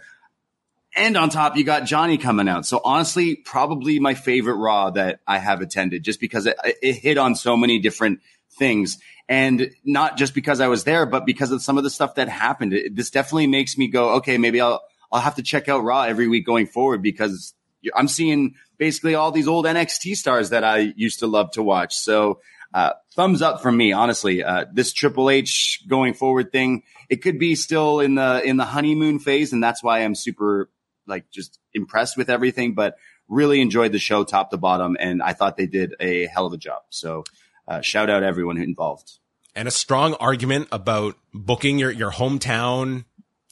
[0.97, 2.66] and on top, you got Johnny coming out.
[2.66, 7.19] So honestly, probably my favorite Raw that I have attended just because it, it hit
[7.19, 8.21] on so many different
[8.59, 8.99] things.
[9.29, 12.29] And not just because I was there, but because of some of the stuff that
[12.29, 12.75] happened.
[12.75, 16.03] It, this definitely makes me go, okay, maybe I'll, I'll have to check out Raw
[16.03, 17.55] every week going forward because
[17.95, 21.97] I'm seeing basically all these old NXT stars that I used to love to watch.
[21.97, 22.41] So,
[22.73, 24.43] uh, thumbs up from me, honestly.
[24.43, 28.65] Uh, this Triple H going forward thing, it could be still in the, in the
[28.65, 29.53] honeymoon phase.
[29.53, 30.69] And that's why I'm super
[31.07, 32.97] like just impressed with everything, but
[33.29, 34.97] really enjoyed the show top to bottom.
[34.99, 36.83] And I thought they did a hell of a job.
[36.91, 37.25] So
[37.67, 39.19] uh, shout out everyone involved.
[39.55, 43.05] And a strong argument about booking your, your hometown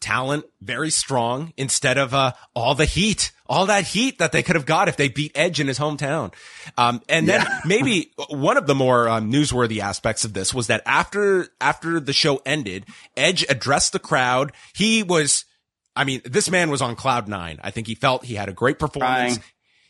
[0.02, 4.56] talent very strong instead of uh, all the heat, all that heat that they could
[4.56, 6.34] have got if they beat Edge in his hometown.
[6.76, 7.60] Um, and then yeah.
[7.64, 12.12] maybe one of the more um, newsworthy aspects of this was that after after the
[12.12, 12.84] show ended,
[13.16, 14.52] Edge addressed the crowd.
[14.74, 15.44] He was
[15.94, 17.58] I mean, this man was on cloud nine.
[17.62, 19.36] I think he felt he had a great performance.
[19.36, 19.44] Crying.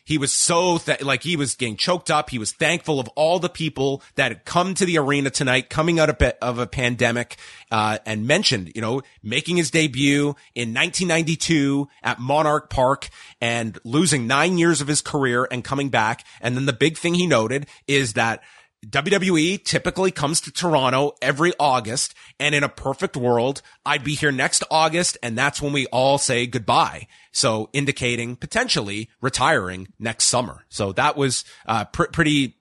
[0.05, 2.29] He was so th- like he was getting choked up.
[2.29, 5.97] He was thankful of all the people that had come to the arena tonight, coming
[5.97, 7.37] out of, of a pandemic,
[7.71, 13.07] uh, and mentioned, you know, making his debut in 1992 at Monarch Park
[13.39, 16.25] and losing nine years of his career and coming back.
[16.41, 18.43] And then the big thing he noted is that
[18.87, 22.13] WWE typically comes to Toronto every August.
[22.39, 25.17] And in a perfect world, I'd be here next August.
[25.23, 27.07] And that's when we all say goodbye.
[27.31, 30.65] So indicating potentially retiring next summer.
[30.69, 32.57] So that was, uh, pr- pretty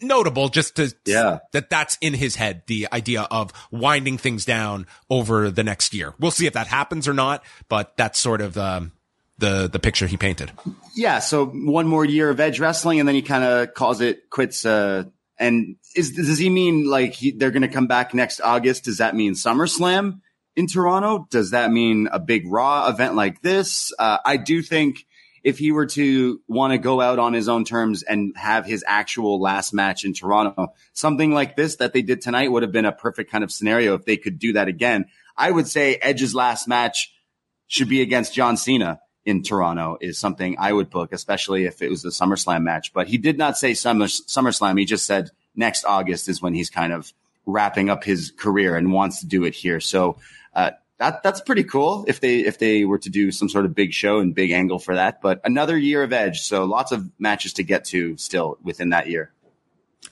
[0.00, 1.38] notable just to Yeah.
[1.52, 6.14] that that's in his head the idea of winding things down over the next year
[6.18, 8.90] we'll see if that happens or not but that's sort of um,
[9.38, 10.50] the the picture he painted
[10.96, 14.28] Yeah, so one more year of Edge wrestling, and then he kind of calls it
[14.30, 14.66] quits.
[14.66, 15.04] Uh,
[15.38, 18.84] and is does he mean like he, they're going to come back next August?
[18.84, 20.20] Does that mean SummerSlam
[20.56, 21.26] in Toronto?
[21.30, 23.92] Does that mean a big Raw event like this?
[23.98, 25.06] Uh, I do think
[25.44, 28.84] if he were to want to go out on his own terms and have his
[28.86, 32.84] actual last match in Toronto, something like this that they did tonight would have been
[32.84, 35.06] a perfect kind of scenario if they could do that again.
[35.36, 37.14] I would say Edge's last match
[37.68, 41.90] should be against John Cena in Toronto is something I would book, especially if it
[41.90, 42.92] was a SummerSlam match.
[42.92, 44.78] But he did not say Summer, SummerSlam.
[44.78, 47.12] He just said next August is when he's kind of
[47.44, 49.80] wrapping up his career and wants to do it here.
[49.80, 50.16] So
[50.54, 53.74] uh, that that's pretty cool if they if they were to do some sort of
[53.74, 55.20] big show and big angle for that.
[55.20, 59.08] But another year of Edge, so lots of matches to get to still within that
[59.08, 59.30] year.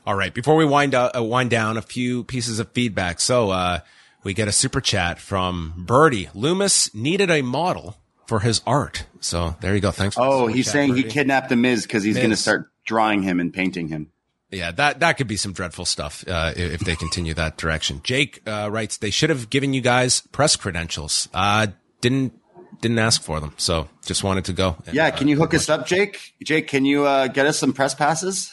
[0.07, 3.79] all right before we wind uh, wind down a few pieces of feedback so uh
[4.25, 7.97] we get a super chat from birdie loomis needed a model
[8.29, 11.57] for his art so there you go thanks for Oh, he's saying he kidnapped the
[11.57, 14.11] Miz because he's going to start drawing him and painting him.
[14.51, 18.01] Yeah, that that could be some dreadful stuff uh, if they continue that direction.
[18.05, 21.29] Jake uh, writes they should have given you guys press credentials.
[21.35, 21.67] Uh,
[22.01, 22.33] didn't
[22.81, 24.77] didn't ask for them, so just wanted to go.
[24.87, 26.35] and, Yeah, uh, can you hook us up, Jake?
[26.45, 28.53] Jake, can you uh, get us some press passes?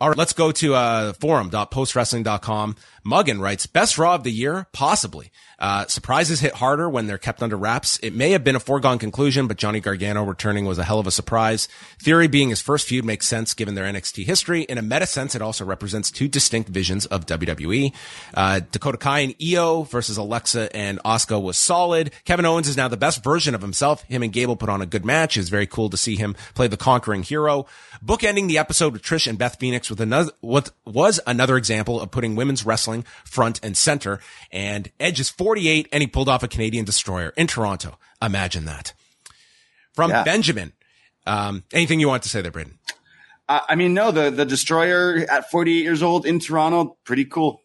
[0.00, 2.76] All right, let's go to uh, forum.postwrestling.com.
[3.08, 4.66] Muggin writes, best Raw of the year?
[4.72, 5.30] Possibly.
[5.58, 7.98] Uh, surprises hit harder when they're kept under wraps.
[8.00, 11.06] It may have been a foregone conclusion, but Johnny Gargano returning was a hell of
[11.06, 11.68] a surprise.
[11.98, 14.62] Theory being his first feud makes sense given their NXT history.
[14.62, 17.92] In a meta sense, it also represents two distinct visions of WWE.
[18.34, 22.12] Uh, Dakota Kai and Iyo versus Alexa and Asuka was solid.
[22.24, 24.02] Kevin Owens is now the best version of himself.
[24.02, 25.36] Him and Gable put on a good match.
[25.36, 27.66] It's very cool to see him play the conquering hero.
[28.04, 32.12] Bookending the episode with Trish and Beth Phoenix with another, what was another example of
[32.12, 34.20] putting women's wrestling front and center.
[34.50, 37.98] And Edge is 48 and he pulled off a Canadian destroyer in Toronto.
[38.22, 38.92] Imagine that.
[39.92, 40.24] From Yeah.
[40.24, 40.72] Benjamin.
[41.26, 42.78] Um, anything you want to say there, Braden?
[43.48, 47.62] Uh, I mean, no, the the destroyer at 48 years old in Toronto, pretty cool.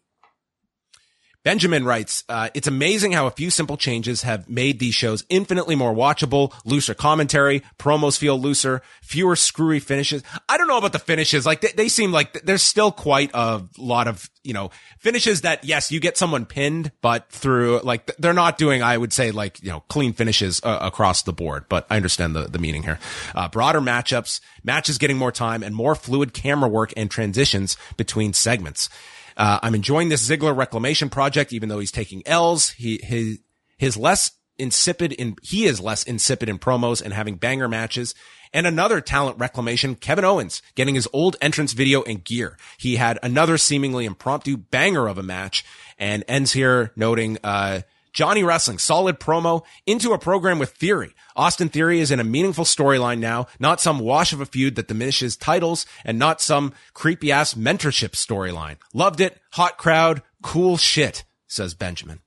[1.44, 5.76] Benjamin writes, uh, it's amazing how a few simple changes have made these shows infinitely
[5.76, 10.22] more watchable, looser commentary, promos feel looser, fewer screwy finishes.
[10.48, 11.44] I don't know about the finishes.
[11.44, 15.42] Like they, they seem like th- there's still quite a lot of, you know, finishes
[15.42, 19.30] that, yes, you get someone pinned, but through like they're not doing, I would say
[19.30, 22.84] like, you know, clean finishes uh, across the board, but I understand the, the meaning
[22.84, 22.98] here.
[23.34, 28.32] Uh, broader matchups, matches getting more time and more fluid camera work and transitions between
[28.32, 28.88] segments.
[29.36, 32.70] Uh, I'm enjoying this Ziggler reclamation project, even though he's taking L's.
[32.70, 33.40] He, his,
[33.76, 38.14] his less insipid in, he is less insipid in promos and having banger matches.
[38.52, 42.56] And another talent reclamation, Kevin Owens getting his old entrance video and gear.
[42.78, 45.64] He had another seemingly impromptu banger of a match
[45.98, 47.80] and ends here noting, uh,
[48.14, 51.14] Johnny Wrestling, solid promo into a program with Theory.
[51.36, 54.88] Austin Theory is in a meaningful storyline now, not some wash of a feud that
[54.88, 58.76] diminishes titles and not some creepy ass mentorship storyline.
[58.94, 59.40] Loved it.
[59.52, 60.22] Hot crowd.
[60.42, 62.20] Cool shit, says Benjamin.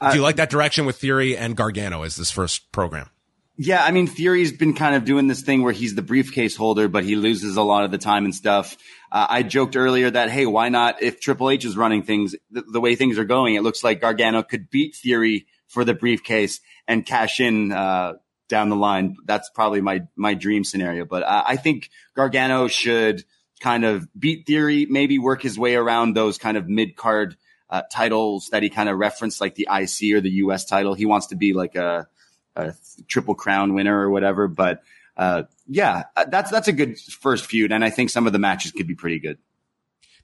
[0.00, 3.08] Do you uh, like that direction with Theory and Gargano as this first program?
[3.56, 6.86] Yeah, I mean, Theory's been kind of doing this thing where he's the briefcase holder,
[6.86, 8.76] but he loses a lot of the time and stuff.
[9.10, 12.80] Uh, I joked earlier that, hey, why not if Triple H is running things the,
[12.80, 13.54] way things are going?
[13.54, 18.14] It looks like Gargano could beat Theory for the briefcase and cash in uh,
[18.48, 19.16] down the line.
[19.24, 21.04] That's probably my my dream scenario.
[21.04, 23.24] But I think Gargano should
[23.60, 27.36] kind of beat Theory, maybe work his way around those kind of mid card
[27.70, 30.94] uh, titles that he kind of referenced, like the IC or the US title.
[30.94, 32.08] He wants to be like a
[32.56, 32.74] a
[33.06, 34.48] triple crown winner or whatever.
[34.48, 34.82] But
[35.18, 38.38] uh, yeah, uh, that's that's a good first feud, and I think some of the
[38.38, 39.38] matches could be pretty good.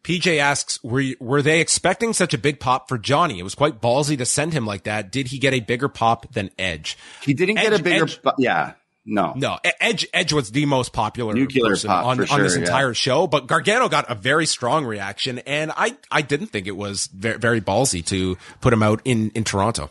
[0.05, 3.39] PJ asks, were, you- were they expecting such a big pop for Johnny?
[3.39, 5.11] It was quite ballsy to send him like that.
[5.11, 6.99] Did he get a bigger pop than Edge?
[7.23, 8.75] He didn't get a bigger, Edge- yeah,
[9.07, 12.61] no, No, Edge Edge was the most popular Nuclear pop, on, for on this sure,
[12.63, 12.67] yeah.
[12.67, 16.77] entire show, but Gargano got a very strong reaction, and I I didn't think it
[16.77, 19.91] was very, very ballsy to put him out in in Toronto.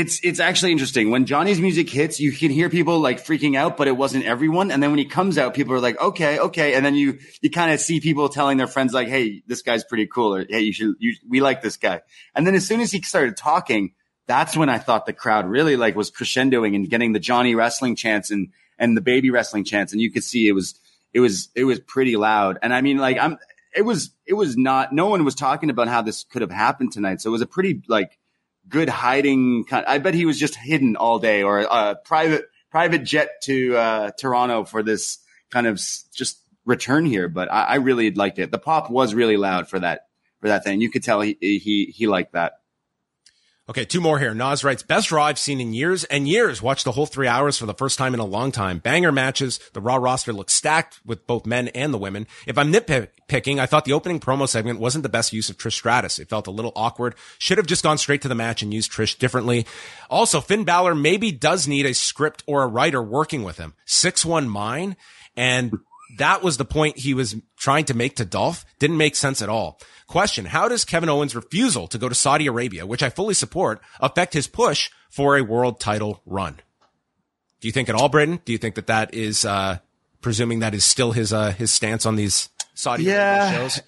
[0.00, 2.18] It's it's actually interesting when Johnny's music hits.
[2.18, 4.70] You can hear people like freaking out, but it wasn't everyone.
[4.70, 7.50] And then when he comes out, people are like, "Okay, okay." And then you you
[7.50, 10.60] kind of see people telling their friends like, "Hey, this guy's pretty cool," or "Hey,
[10.60, 12.00] you should you we like this guy."
[12.34, 13.92] And then as soon as he started talking,
[14.26, 17.94] that's when I thought the crowd really like was crescendoing and getting the Johnny wrestling
[17.94, 18.48] chants and
[18.78, 20.80] and the baby wrestling chants, and you could see it was
[21.12, 22.58] it was it was pretty loud.
[22.62, 23.36] And I mean, like I'm
[23.76, 24.94] it was it was not.
[24.94, 27.46] No one was talking about how this could have happened tonight, so it was a
[27.46, 28.18] pretty like
[28.70, 29.64] good hiding.
[29.64, 33.76] kind- I bet he was just hidden all day, or a private private jet to
[33.76, 35.18] uh, Toronto for this
[35.50, 35.74] kind of
[36.14, 38.50] just return here, but I, I really liked it.
[38.50, 40.02] The pop was really loud for that
[40.40, 40.80] for that thing.
[40.80, 42.54] You could tell he he he liked that.
[43.70, 44.34] Okay, two more here.
[44.34, 46.60] Nas writes, best Raw I've seen in years and years.
[46.60, 48.78] Watched the whole three hours for the first time in a long time.
[48.80, 49.60] Banger matches.
[49.74, 52.26] The Raw roster looks stacked with both men and the women.
[52.48, 55.74] If I'm nitpicking, I thought the opening promo segment wasn't the best use of Trish
[55.74, 56.18] Stratus.
[56.18, 57.14] It felt a little awkward.
[57.38, 59.66] Should have just gone straight to the match and used Trish differently.
[60.10, 63.74] Also, Finn Balor maybe does need a script or a writer working with him.
[63.86, 64.96] 6-1 mine.
[65.36, 65.78] And
[66.18, 68.64] that was the point he was trying to make to Dolph.
[68.78, 69.80] Didn't make sense at all.
[70.06, 70.44] Question.
[70.46, 74.32] How does Kevin Owens' refusal to go to Saudi Arabia, which I fully support, affect
[74.34, 76.60] his push for a world title run?
[77.60, 78.40] Do you think at all, Braden?
[78.44, 79.78] Do you think that that is, uh,
[80.20, 83.42] presuming that is still his, uh, his stance on these Saudi Yeah.
[83.42, 83.82] Arabia shows?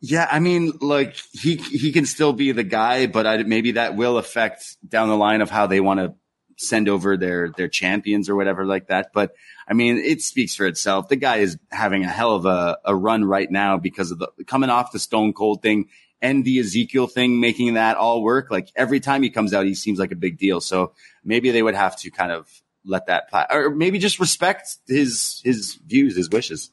[0.00, 3.96] Yeah, I mean, like he he can still be the guy, but I, maybe that
[3.96, 6.14] will affect down the line of how they want to
[6.58, 9.12] send over their their champions or whatever like that.
[9.14, 9.34] But
[9.66, 11.08] I mean, it speaks for itself.
[11.08, 14.28] The guy is having a hell of a, a run right now because of the
[14.46, 15.88] coming off the Stone Cold thing
[16.20, 18.50] and the Ezekiel thing, making that all work.
[18.50, 20.60] Like every time he comes out, he seems like a big deal.
[20.60, 20.92] So
[21.24, 22.50] maybe they would have to kind of
[22.84, 26.70] let that, pla- or maybe just respect his his views, his wishes.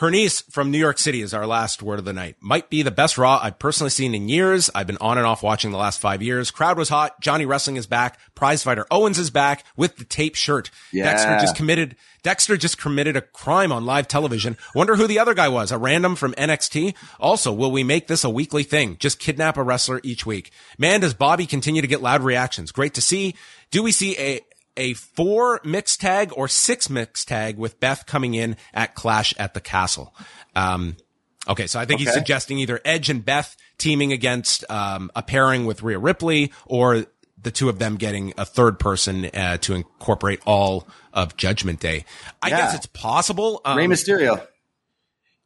[0.00, 2.36] Hernice from New York City is our last word of the night.
[2.40, 4.70] Might be the best Raw I've personally seen in years.
[4.74, 6.50] I've been on and off watching the last five years.
[6.50, 7.20] Crowd was hot.
[7.20, 8.18] Johnny Wrestling is back.
[8.34, 10.70] Prize fighter Owens is back with the tape shirt.
[10.92, 11.04] Yeah.
[11.04, 14.56] Dexter just committed, Dexter just committed a crime on live television.
[14.74, 15.70] Wonder who the other guy was.
[15.70, 16.94] A random from NXT.
[17.20, 18.96] Also, will we make this a weekly thing?
[18.98, 20.50] Just kidnap a wrestler each week.
[20.78, 22.72] Man, does Bobby continue to get loud reactions?
[22.72, 23.34] Great to see.
[23.70, 24.40] Do we see a,
[24.76, 29.54] a four mix tag or six mix tag with Beth coming in at Clash at
[29.54, 30.14] the Castle.
[30.56, 30.96] Um,
[31.48, 35.66] okay, so I think he's suggesting either Edge and Beth teaming against um, a pairing
[35.66, 37.04] with Rhea Ripley, or
[37.40, 42.04] the two of them getting a third person uh, to incorporate all of Judgment Day.
[42.40, 42.58] I Yeah.
[42.58, 43.60] guess it's possible.
[43.64, 44.46] Um, Rey Mysterio.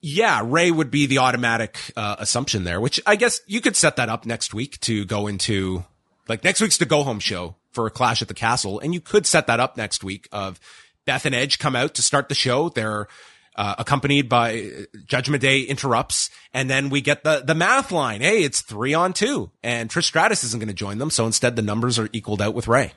[0.01, 3.97] yeah, Rey would be the automatic uh, assumption there, which I guess you could set
[3.97, 5.85] that up next week to go into
[6.29, 8.81] like next week's the go home show for a clash at the castle.
[8.81, 10.59] And you could set that upNXT week of
[11.05, 12.71] Beth and Edge come out to start the show.
[12.71, 13.07] They're
[13.55, 16.31] uh, accompanied by uh, Judgment Day interrupts.
[16.55, 18.23] And then we get the, the math line.
[18.23, 21.11] Hey, it's three on two and Trish Stratus isn't going to join them.
[21.11, 22.93] So instead the numbers are equaled out with Rey.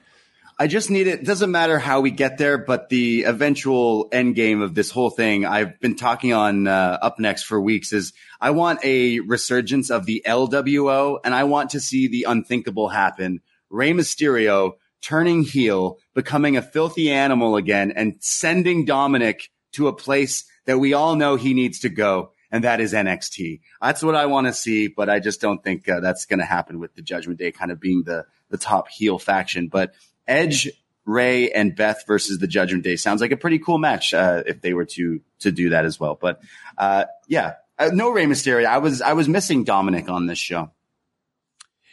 [0.61, 1.23] I just need it.
[1.23, 5.45] Doesn't matter how we get there, but the eventual end game of this whole thing,
[5.45, 7.93] I've been talking on uh, up next for weeks.
[7.93, 8.11] Is
[8.41, 13.39] I want a resurgence of the LWO, and I want to see the unthinkable happen.
[13.69, 20.45] Rey Mysterio turning heel, becoming a filthy animal again, and sending Dominic to a place
[20.65, 23.61] that we all know he needs to go, and that is NXT.
[23.81, 26.45] That's what I want to see, but I just don't think uh, that's going to
[26.45, 29.67] happen with the Judgment Day kind of being the the top heel faction.
[29.67, 29.93] But
[30.27, 30.69] Edge,
[31.05, 34.61] Rey, and Beth versus the Judgment Day sounds like a pretty cool match uh, if
[34.61, 36.17] they were to to do that as well.
[36.19, 36.41] But
[36.77, 38.65] uh, yeah, uh, no Rey Mysterio.
[38.65, 40.71] I was I was missing Dominic on this show.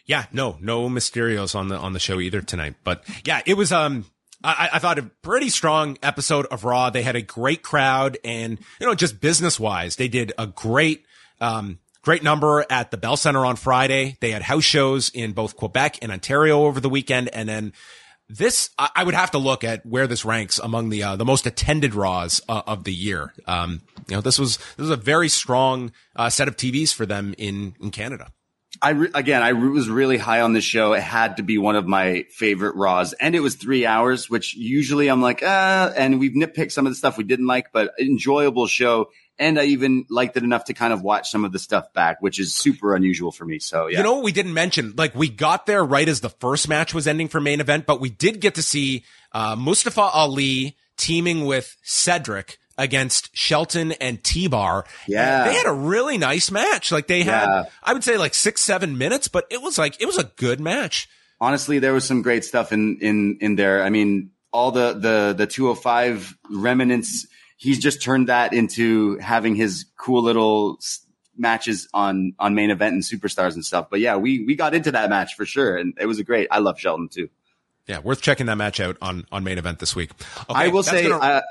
[0.07, 2.77] Yeah, no, no Mysterios on the on the show either tonight.
[2.85, 4.07] But yeah, it was um
[4.43, 6.91] I, I thought a pretty strong episode of Raw.
[6.91, 11.05] They had a great crowd and you know, just business wise, they did a great
[11.41, 14.17] um great number at the Bell Center on Friday.
[14.21, 17.73] They had house shows in both Quebec and Ontario over the weekend and then
[18.29, 21.25] this I I would have to look at where this ranks among the uh, the
[21.25, 23.33] most attended Raws uh, of the year.
[23.47, 27.07] Um, you know, this was this was a very strong uh, set of TVs for
[27.07, 28.33] them in in Canada.
[28.83, 30.93] I re- again, I re- was really high on this show.
[30.93, 34.55] It had to be one of my favorite Raws, and it was three hours, which
[34.55, 35.93] usually I'm like, ah.
[35.97, 39.11] And we've nitpicked some of the stuff we didn't like, but enjoyable show.
[39.39, 42.23] And I even liked it enough to kind of watch some of the stuff back,
[42.23, 43.59] which is super unusual for me.
[43.59, 44.95] So yeah, You know what we didn't mention?
[44.97, 48.01] Like we got there right as the first match was ending for main event, but
[48.01, 54.85] we did get to see uh, Mustafa Ali teaming with Cedric against Shelton and T-Bar.
[55.09, 55.45] Yeah.
[55.49, 56.93] They had a really nice match.
[56.93, 57.65] Like they had, Yeah.
[57.83, 60.61] I would say like six, seven minutes, but it was like, it was a good
[60.61, 61.09] match.
[61.41, 63.83] honestly, there was some great stuff in in in there.
[63.83, 67.27] I mean, all the the the 205 remnants.
[67.59, 70.79] He's just turned that into having his cool little
[71.37, 73.89] matches on on main event and superstars and stuff.
[73.91, 76.49] But yeah, we we got into that match for sure, and it was a great.
[76.51, 77.29] I love Shelton too.
[77.87, 78.01] Yeah.
[78.01, 80.11] Worth checking that match out on, on main event this week.
[80.51, 81.09] Okay, I will say.
[81.09, 81.43] gonna- uh,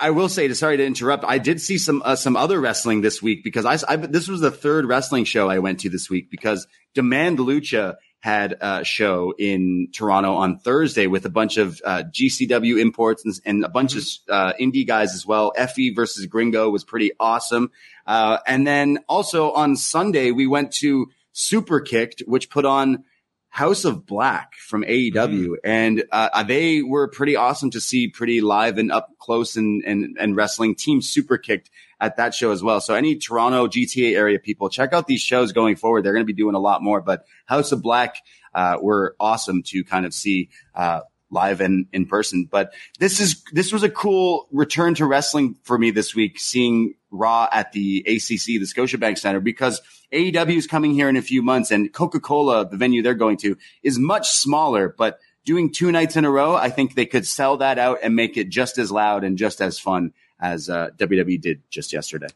[0.00, 1.24] I will say, to, sorry to interrupt.
[1.24, 4.40] I did see some uh, some other wrestling this week because I, I this was
[4.40, 9.34] the third wrestling show I went to this week because Demand Lucha had a show
[9.38, 13.96] in Toronto on Thursday with a bunch of uh, GCW imports and, and a bunch
[13.96, 15.52] of uh, indie guys as well.
[15.58, 17.70] Effy versus Gringo was pretty awesome.
[18.06, 23.04] Uh, and then also on Sunday we went to Super Kicked, which put on
[23.50, 28.78] House of Black from AEW, and uh, they were pretty awesome to see, pretty live
[28.78, 30.76] and up close and and and wrestling.
[30.76, 31.68] Team Super Kicked
[32.00, 32.80] at that show as well.
[32.80, 36.04] So any Toronto GTA area people, check out these shows going forward.
[36.04, 38.16] They're going to be doing a lot more, but House of Black,
[38.54, 41.00] uh, were awesome to kind of see, uh,
[41.30, 42.48] live and in person.
[42.50, 46.94] But this is, this was a cool return to wrestling for me this week, seeing
[47.10, 49.80] Raw at the ACC, the Scotiabank Center, because
[50.12, 53.56] AEW is coming here in a few months and Coca-Cola, the venue they're going to
[53.82, 57.56] is much smaller, but doing two nights in a row, I think they could sell
[57.58, 61.40] that out and make it just as loud and just as fun as uh, WWE
[61.40, 62.28] did just yesterday.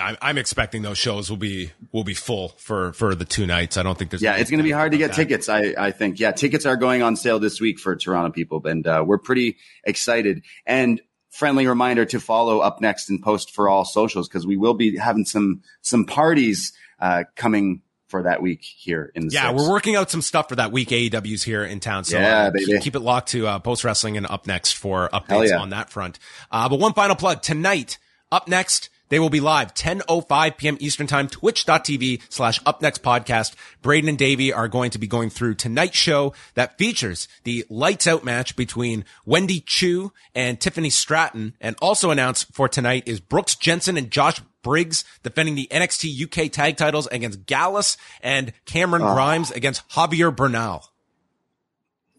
[0.00, 3.76] I'm, I'm expecting those shows will be will be full for for the two nights.
[3.76, 5.16] I don't think there's yeah, it's going to be hard to get that.
[5.16, 5.48] tickets.
[5.48, 8.86] I I think yeah, tickets are going on sale this week for Toronto people, and
[8.86, 10.44] uh, we're pretty excited.
[10.66, 11.00] And
[11.30, 15.24] friendly reminder to follow upNXT and post for all socials because we will be having
[15.24, 19.94] some some parties uh, coming for that week here in the yeah, we we're working
[19.94, 20.88] out some stuff for that week.
[20.88, 24.16] AEW's here in town, so yeah, uh, keep, keep it locked to uh, post wrestling
[24.16, 25.58] and upNXT for updates yeah.
[25.58, 26.18] on that front.
[26.50, 27.98] Uh, but one final plug tonight.
[28.32, 30.78] Up next, they will be live 10:05 p.m.
[30.80, 31.28] Eastern Time.
[31.28, 33.54] Twitch.tv slash Up Next Podcast.
[33.82, 38.06] Braden and Davie are going to be going through tonight's show that features the lights
[38.06, 43.54] out match between Wendy Choo and Tiffany Stratton, and also announced for tonight is Brooks
[43.54, 49.14] Jensen and Josh Briggs defending the NXT UK tag titles against Gallus and Cameron ah.
[49.14, 50.84] Grimes against Javier Bernal.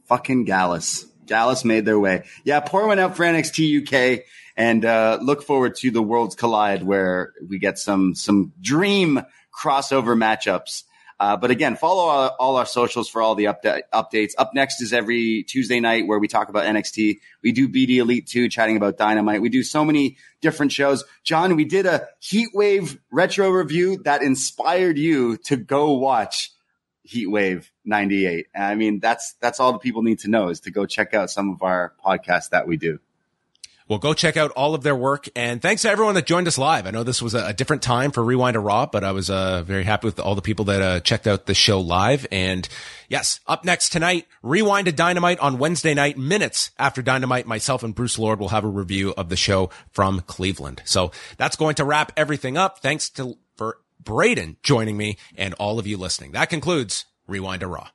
[0.05, 1.05] fucking Gallus.
[1.26, 2.23] Gallus made their way.
[2.43, 4.26] Yeah, pour one out for NXT UK
[4.57, 9.22] and uh, look forward to the Worlds Collide where we get some some dream
[9.53, 10.84] crossover matchups.
[11.19, 14.31] Uh, but again, follow all, all our socials for all the upda- updates.
[14.39, 17.19] upNXT is every Tuesday night where we talk about NXT.
[17.43, 19.39] We do BD Elite 2, chatting about Dynamite.
[19.39, 21.03] We do so many different shows.
[21.23, 26.52] John, we did a Heat Wave retro review that inspired you to go watch
[27.03, 28.47] Heat Wave 98.
[28.55, 31.29] I mean, that's, that's all the people need to know is to go check out
[31.29, 32.99] some of our podcasts that we do.
[33.91, 35.27] Well, go check out all of their work.
[35.35, 36.87] And thanks to everyone that joined us live.
[36.87, 40.07] I know this was a, different time for Rewind-A-Raw, but I was uh, very happy
[40.07, 42.25] with all the people that uh, checked out the show live.
[42.31, 42.69] And
[43.09, 48.39] yes, up next tonight, Rewind-A-Dynamite on Wednesday night, minutes after Dynamite, myself and Bruce Lord
[48.39, 50.81] will have a review of the show from Cleveland.
[50.85, 52.79] So that's going to wrap everything up.
[52.79, 56.31] Thanks to for Braden joining me and all of you listening.
[56.31, 57.88] That concludes Rewind-A-Raw.